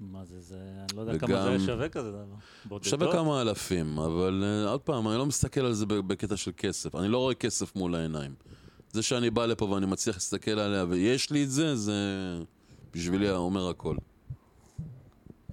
[0.00, 0.56] מה זה, זה...
[0.78, 2.24] אני לא יודע וגם- כמה זה שווה כזה דבר.
[2.64, 2.90] בודדות?
[2.90, 6.94] שווה כמה אלפים, אבל uh, עוד פעם, אני לא מסתכל על זה בקטע של כסף.
[6.94, 8.34] אני לא רואה כסף מול העיניים.
[8.92, 11.92] זה שאני בא לפה ואני מצליח להסתכל עליה ויש לי את זה, זה
[12.94, 13.96] בשבילי אומר הכל.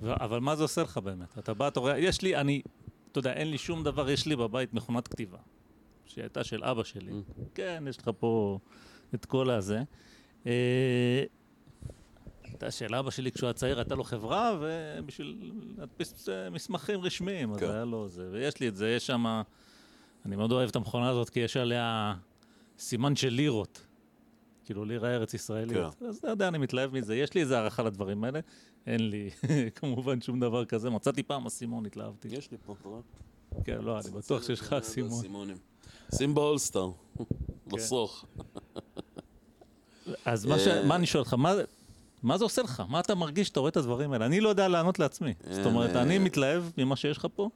[0.04, 1.38] אבל מה זה עושה לך באמת?
[1.38, 2.62] אתה בא, אתה רואה, יש לי, אני
[3.12, 5.38] אתה יודע, אין לי שום דבר, יש לי בבית מכונת כתיבה,
[6.06, 7.12] שהייתה של אבא שלי.
[7.12, 7.42] Mm.
[7.56, 8.60] כן, יש לך פה
[9.16, 9.84] את כל הזה.
[10.46, 11.24] אה,
[12.44, 17.52] הייתה של אבא שלי כשהוא היה צעיר, הייתה לו חברה, ובשביל להדפיס אה, מסמכים רשמיים,
[17.52, 17.70] אז כן.
[17.70, 18.30] היה לו זה.
[18.32, 19.42] ויש לי את זה, יש שם,
[20.26, 22.14] אני מאוד אוהב את המכונה הזאת, כי יש עליה
[22.80, 23.86] סימן של לירות.
[24.66, 25.78] כאילו לירה ארץ ישראלית.
[25.78, 26.06] כן.
[26.08, 27.16] אז אתה יודע, אני מתלהב מזה.
[27.16, 28.40] יש לי איזה הערכה לדברים האלה.
[28.88, 29.30] אין לי
[29.76, 30.90] כמובן שום דבר כזה.
[30.90, 32.28] מצאתי פעם אסימון, התלהבתי.
[32.32, 33.02] יש לי פה, אתה רואה?
[33.64, 35.24] כן, לא, אני בטוח שיש לך אסימון.
[36.16, 37.24] שים באולסטאר, כן.
[37.76, 38.26] בסוך.
[40.26, 41.54] אז מה ש- אה, מה אני שואל אותך, מה-
[42.24, 42.84] מה זה עושה לך?
[42.90, 44.26] מה אתה מרגיש שאתה רואה את הדברים האלה?
[44.26, 45.34] אני לא יודע לענות לעצמי.
[45.52, 47.50] זאת אומרת, אה, אני מתלהב ממה שיש לך פה.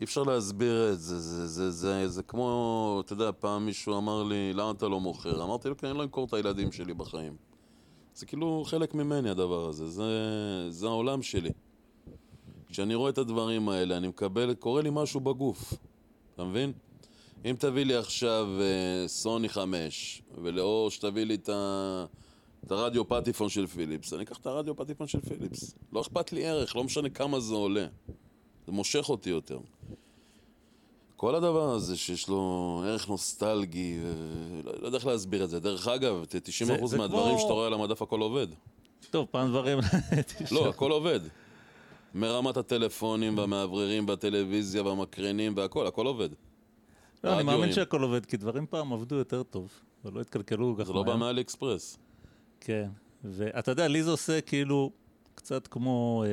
[0.00, 4.22] אי אפשר להסביר את זה, זה, זה, זה, זה כמו, אתה יודע, פעם מישהו אמר
[4.22, 5.44] לי, למה אתה לא מוכר?
[5.44, 7.36] אמרתי לו, כי אני לא אמכור את הילדים שלי בחיים.
[8.14, 10.04] זה כאילו חלק ממני הדבר הזה, זה,
[10.70, 11.50] זה העולם שלי.
[12.68, 15.74] כשאני רואה את הדברים האלה, אני מקבל, קורה לי משהו בגוף,
[16.34, 16.72] אתה מבין?
[17.44, 20.22] אם תביא לי עכשיו אה, סוני 5,
[20.58, 22.04] או שתביא לי את, ה,
[22.66, 25.74] את הרדיו פטיפון של פיליפס, אני אקח את הרדיו פטיפון של פיליפס.
[25.92, 27.86] לא אכפת לי ערך, לא משנה כמה זה עולה.
[28.70, 29.58] זה מושך אותי יותר.
[31.16, 32.40] כל הדבר הזה שיש לו
[32.86, 35.60] ערך נוסטלגי, ו- לא לא יודע איך להסביר את זה.
[35.60, 36.40] דרך אגב, ת- 90%
[36.80, 38.46] זה- זה מהדברים כמו- שאתה רואה על המדף הכל עובד.
[39.10, 39.78] טוב, פעם דברים...
[40.52, 41.20] לא, הכל עובד.
[42.14, 46.28] מרמת הטלפונים והמאווררים והטלוויזיה והמקרנים והכל, הכל עובד.
[47.24, 47.72] לא, אני מאמין.
[47.72, 49.68] שהכל עובד, כי דברים פעם עבדו יותר טוב,
[50.04, 51.16] ולא התקלקלו כל כך זה לא בא מהר.
[51.16, 51.98] מאלי אקספרס.
[52.60, 52.88] כן,
[53.24, 54.90] ואתה יודע, לי זה עושה כאילו
[55.34, 56.24] קצת כמו...
[56.26, 56.30] אה,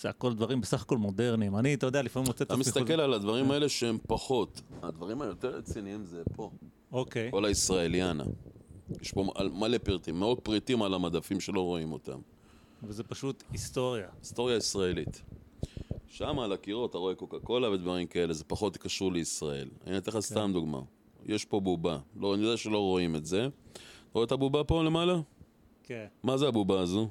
[0.00, 1.56] זה הכל דברים בסך הכל מודרניים.
[1.56, 2.60] אני, אתה יודע, לפעמים מוצא את אתה עצמי...
[2.60, 4.60] מסתכל חוזר- על הדברים האלה שהם פחות.
[4.82, 6.50] הדברים היותר רציניים זה פה.
[6.92, 7.30] אוקיי.
[7.30, 8.24] כל הישראליאנה.
[9.02, 12.18] יש פה מלא פרטים, מאות פריטים על המדפים שלא רואים אותם.
[12.82, 14.08] וזה פשוט היסטוריה.
[14.20, 15.22] היסטוריה ישראלית.
[16.06, 19.68] שם על הקירות אתה רואה קוקה קולה ודברים כאלה, זה פחות קשור לישראל.
[19.86, 20.80] אני אתן לך סתם דוגמה.
[21.26, 21.98] יש פה בובה.
[22.16, 23.48] לא, אני יודע שלא רואים את זה.
[24.12, 25.20] רואה את הבובה פה למעלה?
[25.82, 26.06] כן.
[26.22, 27.08] מה זה הבובה הזו?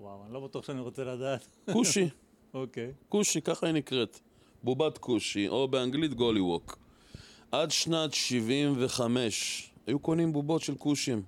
[0.00, 1.46] וואו, אני לא בטוח שאני רוצה לדעת.
[1.72, 2.08] כושי.
[2.54, 2.92] אוקיי.
[3.08, 4.20] כושי, ככה היא נקראת.
[4.62, 6.78] בובת כושי, או באנגלית גולי ווק.
[7.52, 11.22] עד שנת 75 היו קונים בובות של כושים.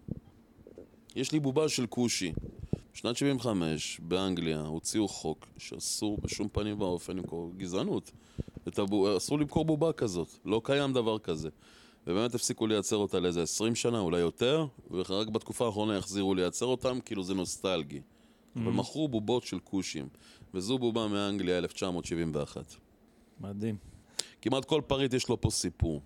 [1.17, 2.33] יש לי בובה של כושי.
[2.95, 8.11] בשנת 75 באנגליה הוציאו חוק שאסור בשום פנים ואופן למכור גזענות.
[8.69, 9.17] את הבו...
[9.17, 11.49] אסור למכור בובה כזאת, לא קיים דבר כזה.
[12.07, 16.99] ובאמת הפסיקו לייצר אותה לאיזה 20 שנה, אולי יותר, ורק בתקופה האחרונה החזירו לייצר אותם,
[17.05, 18.01] כאילו זה נוסטלגי.
[18.57, 20.09] אבל מכרו בובות של כושים,
[20.55, 22.75] וזו בובה מאנגליה 1971.
[23.41, 23.77] מדהים.
[24.43, 26.03] כמעט כל פריט יש לו פה סיפור.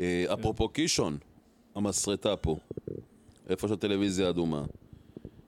[0.00, 1.18] אה, אפרופו קישון,
[1.74, 2.56] המסרטה פה,
[3.48, 4.64] איפה שהטלוויזיה האדומה.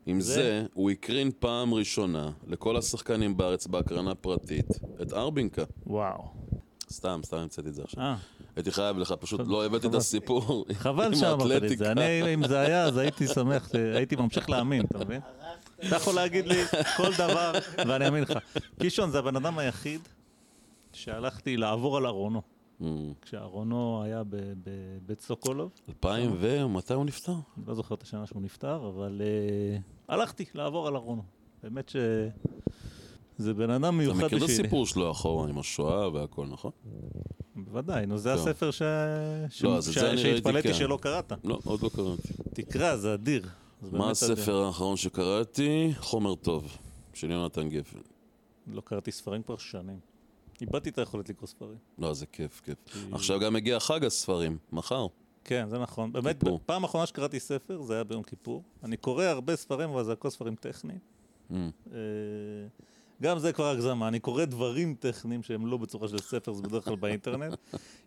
[0.06, 0.34] עם זה?
[0.34, 4.68] זה, הוא הקרין פעם ראשונה לכל השחקנים בארץ בהקרנה פרטית
[5.02, 5.64] את ארבינקה.
[5.86, 6.24] וואו.
[6.90, 8.02] סתם, סתם המצאתי את זה עכשיו.
[8.02, 8.16] אה,
[8.56, 9.98] הייתי חייב לך, פשוט לא הבאתי את חבל.
[9.98, 11.84] הסיפור חבל עם שאמרת לי את האתלטיקה.
[11.84, 11.92] זה.
[11.92, 15.20] אני, אם זה היה, אז הייתי שמח, הייתי ממשיך להאמין, אתה מבין?
[15.78, 16.64] אתה יכול להגיד לי
[16.96, 17.52] כל דבר,
[17.88, 18.32] ואני אאמין לך.
[18.80, 20.00] קישון זה הבן אדם היחיד
[20.92, 22.42] שהלכתי לעבור על ארונו.
[22.80, 25.70] אמ, כשארונו היה בבית סוקולוב.
[25.88, 27.32] 2000 ומתי הוא נפטר?
[27.32, 31.22] אני לא זוכר את השנה שהוא נפטר, אבל uh, הלכתי לעבור על ארונו.
[31.62, 34.60] באמת שזה בן אדם אתה מיוחד מכיר את בשבילי.
[34.60, 36.70] הסיפור שלו אחורה עם השואה והכל, נכון?
[37.56, 38.34] בוודאי, נו, זה.
[38.34, 38.82] הספר ש...
[39.50, 39.62] ש...
[39.62, 39.84] לא, ש...
[39.84, 40.74] זה ראיתי, שהתפלאתי כן.
[40.74, 41.32] שלא קראת.
[41.44, 42.28] לא, עוד לא קראתי.
[42.54, 43.48] תקרא, זה אדיר.
[43.92, 45.92] מה הספר האחרון שקראתי?
[45.98, 46.78] חומר טוב,
[47.14, 47.98] של יונתן גפן.
[48.66, 49.98] לא קראתי ספרים כבר שנים.
[50.60, 51.78] איבדתי את היכולת לקרוא ספרים.
[51.98, 52.78] לא, זה כיף, כיף.
[53.12, 55.06] עכשיו גם מגיע חג הספרים, מחר.
[55.44, 56.12] כן, זה נכון.
[56.12, 56.44] באמת.
[56.66, 58.62] פעם אחרונה שקראתי ספר, זה היה ביום כיפור.
[58.84, 60.98] אני קורא הרבה ספרים, אבל זה הכל ספרים טכניים.
[63.22, 66.84] גם זה כבר הגזמה, אני קורא דברים טכניים שהם לא בצורה של ספר, זה בדרך
[66.84, 67.56] כלל באינטרנט.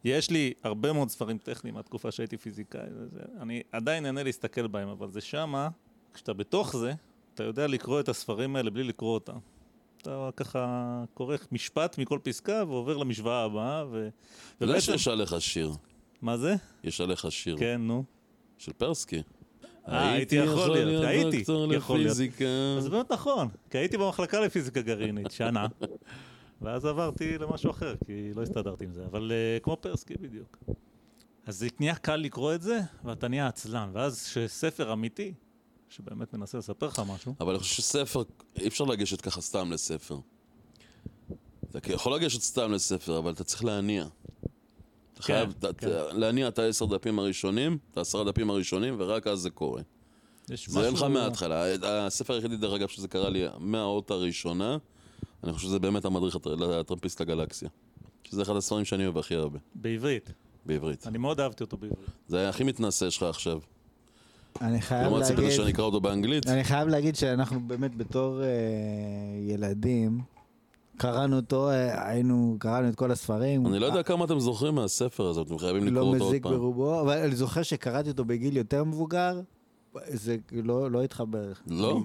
[0.04, 4.88] יש לי הרבה מאוד ספרים טכניים מהתקופה שהייתי פיזיקאי, וזה, אני עדיין נהנה להסתכל בהם,
[4.88, 5.70] אבל זה שמה,
[6.14, 6.94] כשאתה בתוך זה,
[7.34, 9.38] אתה יודע לקרוא את הספרים האלה בלי לקרוא אותם.
[10.02, 14.10] אתה ככה כורך משפט מכל פסקה ועובר למשוואה הבאה, ו...
[14.58, 15.72] אתה יודע שיש עליך שיר.
[16.22, 16.56] מה זה?
[16.84, 17.58] יש עליך שיר.
[17.58, 18.04] כן, נו.
[18.58, 19.22] של פרסקי.
[19.88, 22.18] אה, הייתי יכול להיות, הייתי יכול להיות.
[22.78, 25.68] אז זה באמת נכון, כי הייתי במחלקה לפיזיקה גרעינית, שנה,
[26.62, 30.58] ואז עברתי למשהו אחר, כי לא הסתדרתי עם זה, אבל uh, כמו פרסקי בדיוק.
[31.46, 35.34] אז זה נהיה קל לקרוא את זה, ואתה נהיה עצלן, ואז כשספר אמיתי,
[35.90, 38.24] שבאמת מנסה לספר לך משהו, אבל אני חושב שספר,
[38.56, 40.18] אי אפשר לגשת ככה סתם לספר.
[41.70, 44.06] אתה יכול לגשת סתם לספר, אבל אתה צריך להניע.
[45.20, 45.88] אתה כן, חייב כן.
[46.20, 49.82] להניע את העשר דפים הראשונים, את העשרה דפים הראשונים, ורק אז זה קורה.
[50.46, 51.66] זה אין לך מההתחלה.
[51.84, 54.78] הספר היחידי, דרך אגב, שזה קרה לי מהאות הראשונה,
[55.44, 57.70] אני חושב שזה באמת המדריך לטרמפיסט לגלקסיה.
[58.24, 60.32] שזה אחד הספרים שאני אוהב הכי הרבה, בעברית.
[60.66, 61.08] בעברית.
[61.08, 62.10] אני מאוד אהבתי אותו בעברית.
[62.28, 63.60] זה היה הכי מתנשא שלך עכשיו.
[64.62, 66.48] אני חייב ציפית להגיד, שאני אקרא אותו באנגלית.
[66.48, 68.48] אני חייב להגיד שאנחנו באמת בתור אה,
[69.48, 70.22] ילדים,
[71.00, 73.68] קראנו אותו, היינו, קראנו את כל הספרים.
[73.68, 76.44] אני לא יודע כמה אתם זוכרים מהספר הזה, אתם חייבים לקרוא לא אותו עוד מזיק
[76.44, 76.52] פעם.
[76.52, 79.42] ברובו, אבל אני זוכר שקראתי אותו בגיל יותר מבוגר,
[80.08, 81.52] זה לא, לא התחבר.
[81.68, 82.02] לא?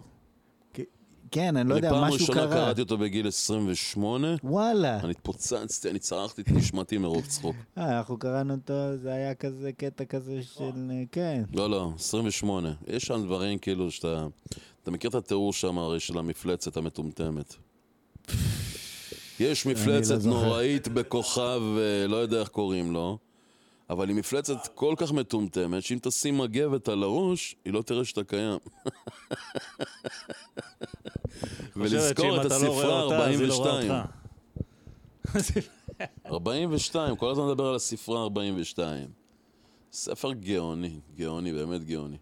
[1.30, 2.50] כן, אני לא יודע, אני פעם משהו ראשונה קרה.
[2.50, 5.00] קראתי אותו בגיל 28, וואלה.
[5.00, 7.56] אני התפוצצתי, אני צרחתי את נשמתי מרוב צחוק.
[7.78, 10.90] אה, אנחנו קראנו אותו, זה היה כזה קטע כזה של...
[10.90, 11.42] אה, כן.
[11.52, 12.72] לא, לא, 28.
[12.86, 14.26] יש שם דברים כאילו שאתה...
[14.82, 17.54] אתה מכיר את התיאור שם הרי של המפלצת המטומטמת.
[19.40, 20.36] יש לא מפלצת זוכר.
[20.44, 23.18] נוראית בכוכב, אה, לא יודע איך קוראים לו,
[23.90, 28.24] אבל היא מפלצת כל כך מטומטמת, שאם תשים מגבת על הראש, היא לא תראה שאתה
[28.24, 28.58] קיים.
[31.76, 33.90] ולזכור את לא הספרה רואה אותה, אז היא לא רואה 42.
[33.90, 34.06] אותך.
[36.26, 39.08] 42, כל הזמן מדבר על הספרה 42.
[39.92, 42.16] ספר גאוני, גאוני, באמת גאוני.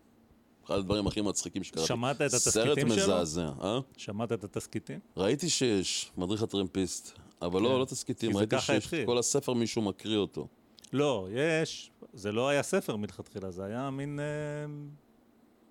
[0.67, 1.89] אחד הדברים הכי מצחיקים שקראתי.
[1.89, 3.03] שמעת את סרט התסכיתים שלו?
[3.03, 3.81] מזעזע, אה?
[3.97, 4.99] שמעת את התסכיתים?
[5.17, 7.19] ראיתי שיש, מדריך הטרמפיסט.
[7.43, 7.65] אבל כן.
[7.65, 9.07] לא, לא תסכיתים, כי זה ראיתי שיש התחיל.
[9.07, 10.49] כל הספר מישהו מקריא אותו.
[10.93, 11.91] לא, יש.
[12.13, 14.25] זה לא היה ספר מלכתחילה, זה היה מין אה,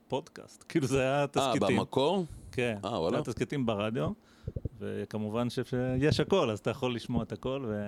[0.08, 0.66] פודקאסט.
[0.70, 1.78] כאילו זה היה אה, תסכיתים.
[1.78, 2.26] במקור?
[2.52, 2.78] כן.
[2.86, 3.18] אה, זה וואלה.
[3.18, 4.10] היה תסכיתים ברדיו,
[4.80, 7.82] וכמובן שיש הכל, אז אתה יכול לשמוע את הכל, ו...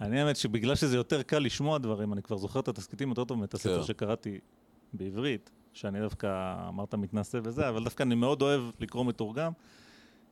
[0.00, 3.38] אני האמת שבגלל שזה יותר קל לשמוע דברים, אני כבר זוכר את התסכיתים יותר טוב
[3.38, 3.86] מאת הספר כן.
[3.86, 4.38] שקראתי
[4.92, 9.52] בעברית, שאני דווקא, אמרת מתנשא וזה, אבל דווקא אני מאוד אוהב לקרוא מתורגם,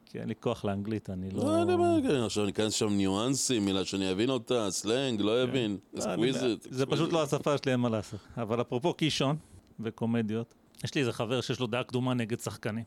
[0.06, 1.44] כי אין לי כוח לאנגלית, אני לא...
[1.44, 5.42] לא יודע מה, כן, עכשיו אני אכנס שם ניואנסים, מילה שאני אבין אותה, סלנג, לא
[5.42, 5.76] אבין.
[5.94, 6.66] לא, אני- exquisite.
[6.70, 8.20] זה פשוט לא השפה שלי, אין מה לעשות.
[8.36, 9.36] אבל אפרופו קישון
[9.80, 10.54] וקומדיות,
[10.84, 12.84] יש לי איזה חבר שיש לו דעה קדומה נגד שחקנים.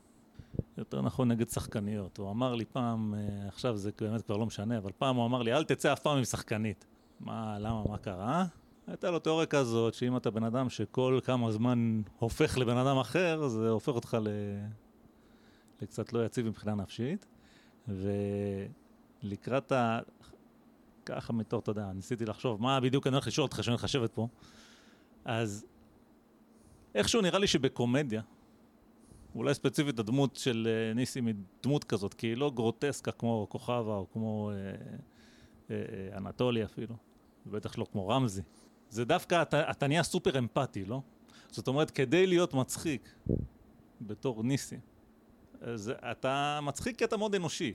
[0.78, 2.18] יותר נכון נגד שחקניות.
[2.18, 5.41] הוא אמר לי פעם, אה, עכשיו זה באמת כבר לא משנה, אבל פעם הוא אמר
[5.41, 6.86] לי, אל תצא אף פעם עם שחקנית.
[7.19, 8.45] מה, למה, מה קרה?
[8.88, 13.48] הייתה לו תיאוריה כזאת, שאם אתה בן אדם שכל כמה זמן הופך לבן אדם אחר,
[13.48, 14.28] זה הופך אותך ל...
[15.82, 17.26] לקצת לא יציב מבחינה נפשית.
[17.88, 19.99] ולקראת ה...
[21.06, 24.28] ככה מתור, אתה יודע, ניסיתי לחשוב מה בדיוק אני הולך לשאול אותך שאני לשבת פה.
[25.26, 25.66] אז
[26.95, 28.22] איכשהו נראה לי שבקומדיה,
[29.36, 33.95] אולי ספציפית הדמות של אה, ניסים היא דמות כזאת, כי היא לא גרוטסקה כמו כוכבה
[33.95, 35.76] או כמו אה, אה,
[36.12, 36.95] אה, אנטולי אפילו,
[37.45, 38.41] ובטח לא כמו רמזי.
[38.91, 41.01] זה דווקא, אתה, אתה נהיה סופר אמפתי, לא?
[41.51, 43.09] זאת אומרת, כדי להיות מצחיק
[44.01, 44.80] בתור ניסים,
[45.61, 47.73] אז אתה מצחיק כי אתה מאוד אנושי.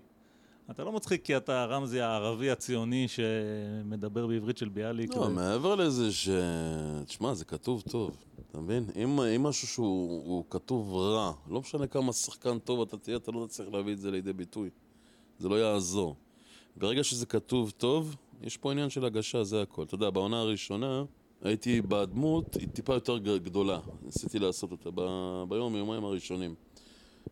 [0.70, 5.14] אתה לא מצחיק כי אתה רמזי הערבי הציוני שמדבר בעברית של ביאליק.
[5.14, 6.28] לא, ו- מעבר לזה ש...
[7.04, 8.84] תשמע, זה כתוב טוב, אתה מבין?
[8.96, 13.30] אם, אם משהו שהוא הוא כתוב רע, לא משנה כמה שחקן טוב אתה תהיה, אתה
[13.30, 14.70] לא תצליח להביא את זה לידי ביטוי.
[15.38, 16.16] זה לא יעזור.
[16.76, 19.82] ברגע שזה כתוב טוב, יש פה עניין של הגשה, זה הכל.
[19.82, 21.04] אתה יודע, בעונה הראשונה
[21.42, 23.80] הייתי בדמות, היא טיפה יותר גדולה.
[24.02, 26.54] ניסיתי לעשות אותה ב- ביום, יומיים הראשונים.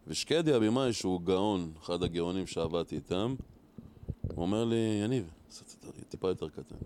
[0.06, 3.34] ושקדי הבמאי, שהוא גאון, אחד הגאונים שעבדתי איתם,
[4.34, 6.76] הוא אומר לי, יניב, עשית את זה טיפה יותר קטן.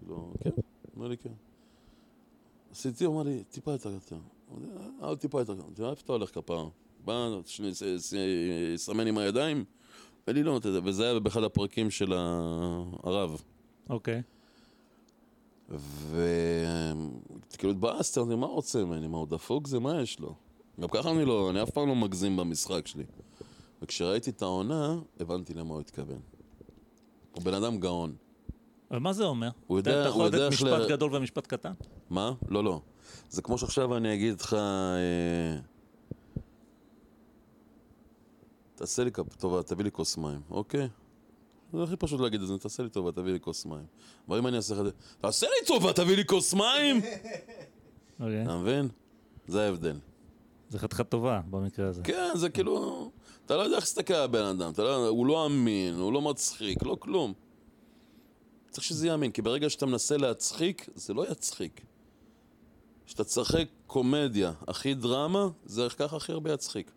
[0.00, 0.50] כאילו, כן?
[0.50, 0.62] הוא
[0.96, 1.32] אומר לי, כן.
[2.70, 4.16] עשיתי, הוא אמר לי, טיפה יותר קטן.
[4.52, 4.66] אמרתי,
[5.00, 5.84] "אה, עוד טיפה יותר קטן.
[5.84, 6.68] איפה אתה הולך כפרה?
[7.04, 7.70] בא, שני-
[8.76, 9.64] סמן עם הידיים?
[10.26, 13.42] ואני לא נותן את זה, וזה היה באחד הפרקים של הרב.
[13.90, 14.22] אוקיי.
[16.10, 19.06] וכאילו התבאסתי, אמרתי, מה רוצה ממני?
[19.08, 19.78] מה, הוא דפוק זה?
[19.78, 20.34] מה יש לו?
[20.80, 23.04] גם ככה אני לא, אני אף פעם לא מגזים במשחק שלי.
[23.82, 26.20] וכשראיתי את העונה, הבנתי למה הוא התכוון.
[27.32, 28.14] הוא בן אדם גאון.
[28.90, 29.48] אבל מה זה אומר?
[29.66, 31.72] הוא יודע- אתה יכול לתת משפט ל- גדול ומשפט קטן?
[32.10, 32.32] מה?
[32.48, 32.80] לא, לא.
[33.30, 34.54] זה כמו שעכשיו אני אגיד לך...
[34.54, 35.58] אה,
[38.74, 40.88] תעשה לי טובה, תביא לי כוס מים, אוקיי?
[41.72, 43.86] זה הכי פשוט להגיד את זה, תעשה לי טובה, תביא לי כוס מים.
[44.28, 44.90] אבל אם אני אעשה לך את זה,
[45.20, 46.96] תעשה לי טובה, תביא לי כוס מים!
[48.20, 48.42] אוקיי.
[48.42, 48.88] אתה מבין?
[49.48, 49.96] זה ההבדל.
[50.70, 52.02] זה חתיכה טובה במקרה הזה.
[52.02, 53.10] כן, זה כאילו...
[53.46, 56.82] אתה לא יודע איך להסתכל על הבן אדם, לא, הוא לא אמין, הוא לא מצחיק,
[56.82, 57.32] לא כלום.
[58.70, 61.80] צריך שזה יהיה אמין, כי ברגע שאתה מנסה להצחיק, זה לא יצחיק.
[63.06, 66.90] כשאתה תשחק קומדיה הכי דרמה, זה ככה הכי הרבה יצחיק.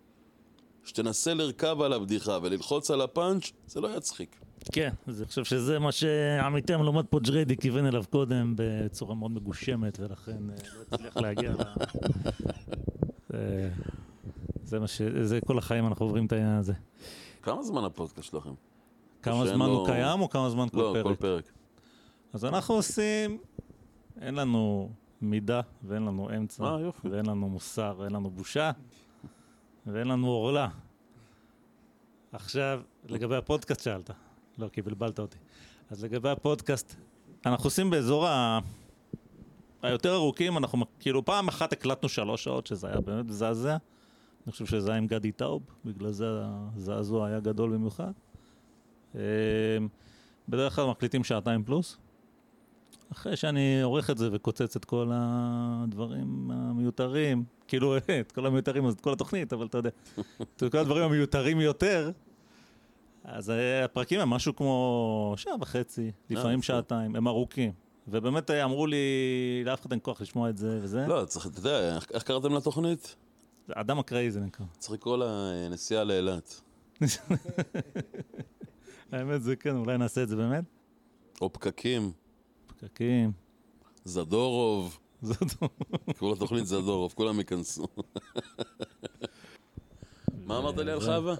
[0.85, 4.35] כשתנסה לרכב על הבדיחה וללחוץ על הפאנץ', זה לא יצחיק.
[4.71, 9.99] כן, אני חושב שזה מה שעמיתי המלומד פה ג'ריידי כיוון אליו קודם בצורה מאוד מגושמת,
[9.99, 11.55] ולכן אה, לא הצליח להגיע ל...
[13.29, 13.71] זה-
[14.63, 15.01] זה מה ש...
[15.01, 16.73] זה כל החיים אנחנו עוברים את העניין הזה.
[17.41, 18.49] כמה זמן הפודקאסט שלכם?
[19.23, 21.03] כמה זמן הוא קיים או כמה זמן כל לא, פרק?
[21.03, 21.51] כל פרק.
[22.33, 23.37] אז אנחנו עושים,
[24.21, 24.89] אין לנו
[25.21, 26.89] מידה ואין לנו אמצע, אה.
[27.03, 28.71] ואין לנו מוסר ואין לנו בושה
[29.87, 30.67] ואין לנו עורלה.
[32.31, 34.11] עכשיו, לגבי הפודקאסט שאלת,
[34.57, 35.37] לא, כי בלבלת אותי.
[35.89, 36.95] אז לגבי הפודקאסט,
[37.45, 38.59] אנחנו עושים באזור ה...
[39.81, 43.77] היותר ארוכים, אנחנו כאילו פעם אחת הקלטנו שלוש שעות, שזה היה באמת מזעזע.
[44.45, 46.25] אני חושב שזה היה עם גדי טאוב, בגלל זה
[46.75, 48.11] הזעזוע היה גדול במיוחד.
[49.15, 49.19] אמ,
[50.49, 51.97] בדרך כלל מקליטים שעתיים פלוס.
[53.11, 58.93] אחרי שאני עורך את זה וקוצץ את כל הדברים המיותרים, כאילו את כל המיותרים, אז
[58.93, 59.89] את כל התוכנית, אבל אתה יודע,
[60.41, 62.11] את כל הדברים המיותרים יותר,
[63.23, 67.71] אז אה, הפרקים הם משהו כמו שעה וחצי, לפעמים שעתיים, הם ארוכים.
[68.07, 68.97] ובאמת אה, אמרו לי,
[69.65, 71.05] לאף אחד אין כוח לשמוע את זה וזה.
[71.07, 73.15] לא, צריך, אתה יודע, איך קראתם לתוכנית?
[73.73, 74.65] אדם אקראי זה נקרא.
[74.77, 76.61] צריך לקרוא לה אה, נסיעה לאילת.
[79.11, 80.63] האמת זה כן, אולי נעשה את זה באמת.
[81.41, 82.11] או פקקים.
[82.85, 83.31] פקקים.
[84.05, 84.99] זדורוב.
[85.21, 85.71] זדורוב.
[86.17, 87.87] קראו לתוכנית זדורוב, כולם ייכנסו.
[90.45, 91.35] מה אמרת לי על חווה?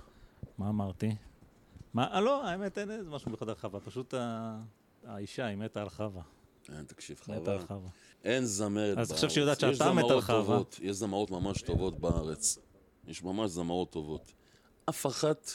[0.58, 1.16] מה אמרתי?
[1.94, 4.14] מה, אה, לא, האמת אין איזה משהו על חווה, פשוט
[5.04, 6.22] האישה היא מתה על חווה.
[6.70, 7.90] אין, תקשיב, מתה על חווה.
[8.24, 9.10] אין זמרת בארץ.
[9.10, 10.60] אז עכשיו שיודעת שאתה מת על חווה.
[10.82, 12.58] יש זמרות ממש טובות בארץ.
[13.08, 14.34] יש ממש זמרות טובות.
[14.90, 15.52] אף אחת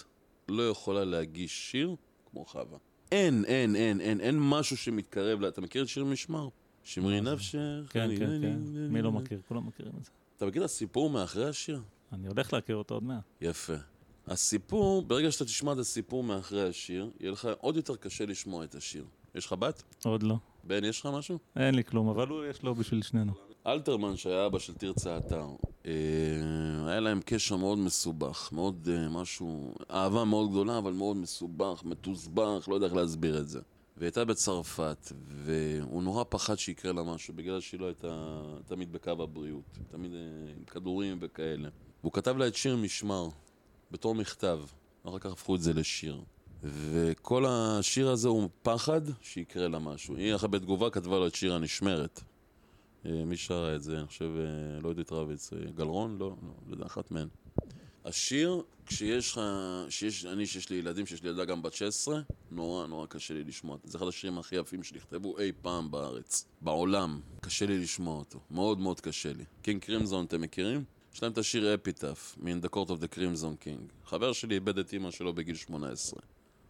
[0.49, 1.97] לא יכולה להגיש שיר
[2.31, 2.79] כמו חווה.
[3.12, 5.49] אין, אין, אין, אין, אין משהו שמתקרב לה.
[5.49, 6.49] אתה מכיר את שיר משמר?
[6.85, 7.59] שמרי נפשך.
[7.91, 8.59] כן, כן, כן.
[8.91, 9.41] מי לא מכיר?
[9.49, 10.11] כולם מכירים את זה.
[10.37, 11.81] אתה מכיר את הסיפור מאחרי השיר?
[12.12, 13.23] אני הולך להכיר אותו עוד מעט.
[13.41, 13.74] יפה.
[14.27, 18.74] הסיפור, ברגע שאתה תשמע את הסיפור מאחרי השיר, יהיה לך עוד יותר קשה לשמוע את
[18.74, 19.05] השיר.
[19.35, 19.82] יש לך בת?
[20.05, 20.37] עוד לא.
[20.65, 21.39] בן, יש לך משהו?
[21.57, 23.32] אין לי כלום, אבל הוא, יש לו בשביל שנינו.
[23.66, 25.47] אלתרמן, שהיה אבא של תרצה אתר,
[25.87, 25.93] אה,
[26.87, 32.69] היה להם קשר מאוד מסובך, מאוד אה, משהו, אהבה מאוד גדולה, אבל מאוד מסובך, מתוסבך,
[32.69, 33.61] לא יודע איך להסביר את זה.
[33.97, 39.11] והיא הייתה בצרפת, והוא נורא פחד שיקרה לה משהו, בגלל שהיא לא הייתה תמיד בקו
[39.11, 40.19] הבריאות, תמיד אה,
[40.57, 41.69] עם כדורים וכאלה.
[42.01, 43.28] והוא כתב לה את שיר משמר,
[43.91, 44.61] בתור מכתב,
[45.05, 46.20] ואחר כך הפכו את זה לשיר.
[46.62, 50.16] וכל השיר הזה הוא פחד שיקרה לה משהו.
[50.16, 52.20] היא אחרי בתגובה כתבה לו את שיר הנשמרת.
[53.06, 53.98] אה, מי שרה את זה?
[53.98, 56.18] אני חושב, אה, לא יודעת רביץ, אה, גלרון?
[56.18, 57.28] לא, לא, יודע, אחת מהן.
[58.05, 59.40] השיר, כשיש לך,
[59.89, 62.20] שיש, אני שיש לי ילדים, שיש לי ילדה גם בת 16,
[62.51, 63.77] נורא נורא קשה לי לשמוע.
[63.85, 67.20] זה אחד השירים הכי יפים שנכתבו אי פעם בארץ, בעולם.
[67.40, 69.44] קשה לי לשמוע אותו, מאוד מאוד קשה לי.
[69.62, 70.85] קינג קרימזון, אתם מכירים?
[71.14, 73.93] יש להם את השיר אפיטף, מ-In the Court of the Crimson King.
[74.05, 76.20] חבר שלי איבד את אימא שלו בגיל 18.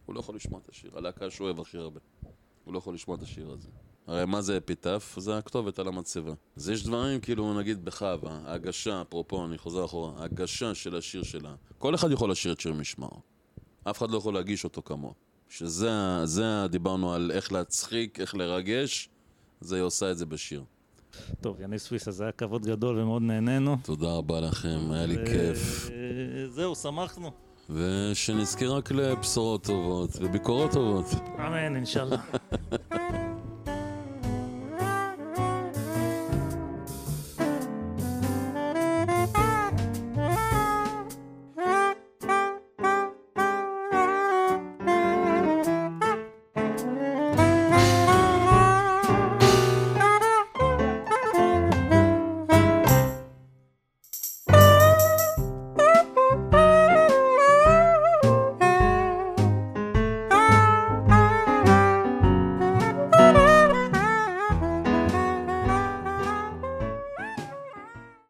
[0.07, 2.01] הוא לא יכול לשמוע את השיר, הלהקה שהוא אוהב הכי הרבה.
[2.65, 3.69] הוא לא יכול לשמוע את השיר הזה.
[4.11, 5.15] הרי מה זה אפיטף?
[5.19, 6.33] זה הכתובת על המצבה.
[6.57, 11.55] אז יש דברים, כאילו, נגיד בחווה, ההגשה, אפרופו, אני חוזר אחורה, ההגשה של השיר שלה.
[11.79, 13.09] כל אחד יכול לשיר את שיר משמר.
[13.85, 15.13] אף אחד לא יכול להגיש אותו כמוה.
[15.49, 15.91] שזה,
[16.25, 19.09] זה, דיברנו על איך להצחיק, איך לרגש,
[19.61, 20.65] זה היא עושה את זה בשיר.
[21.41, 23.77] טוב, יניב סוויסה, זה היה כבוד גדול ומאוד נהנינו.
[23.83, 25.91] תודה רבה לכם, היה לי כיף.
[26.49, 27.31] זהו, שמחנו.
[27.71, 31.07] ושנזכה רק לבשורות טובות וביקורות טובות.
[31.39, 32.17] אמן, אינשאללה.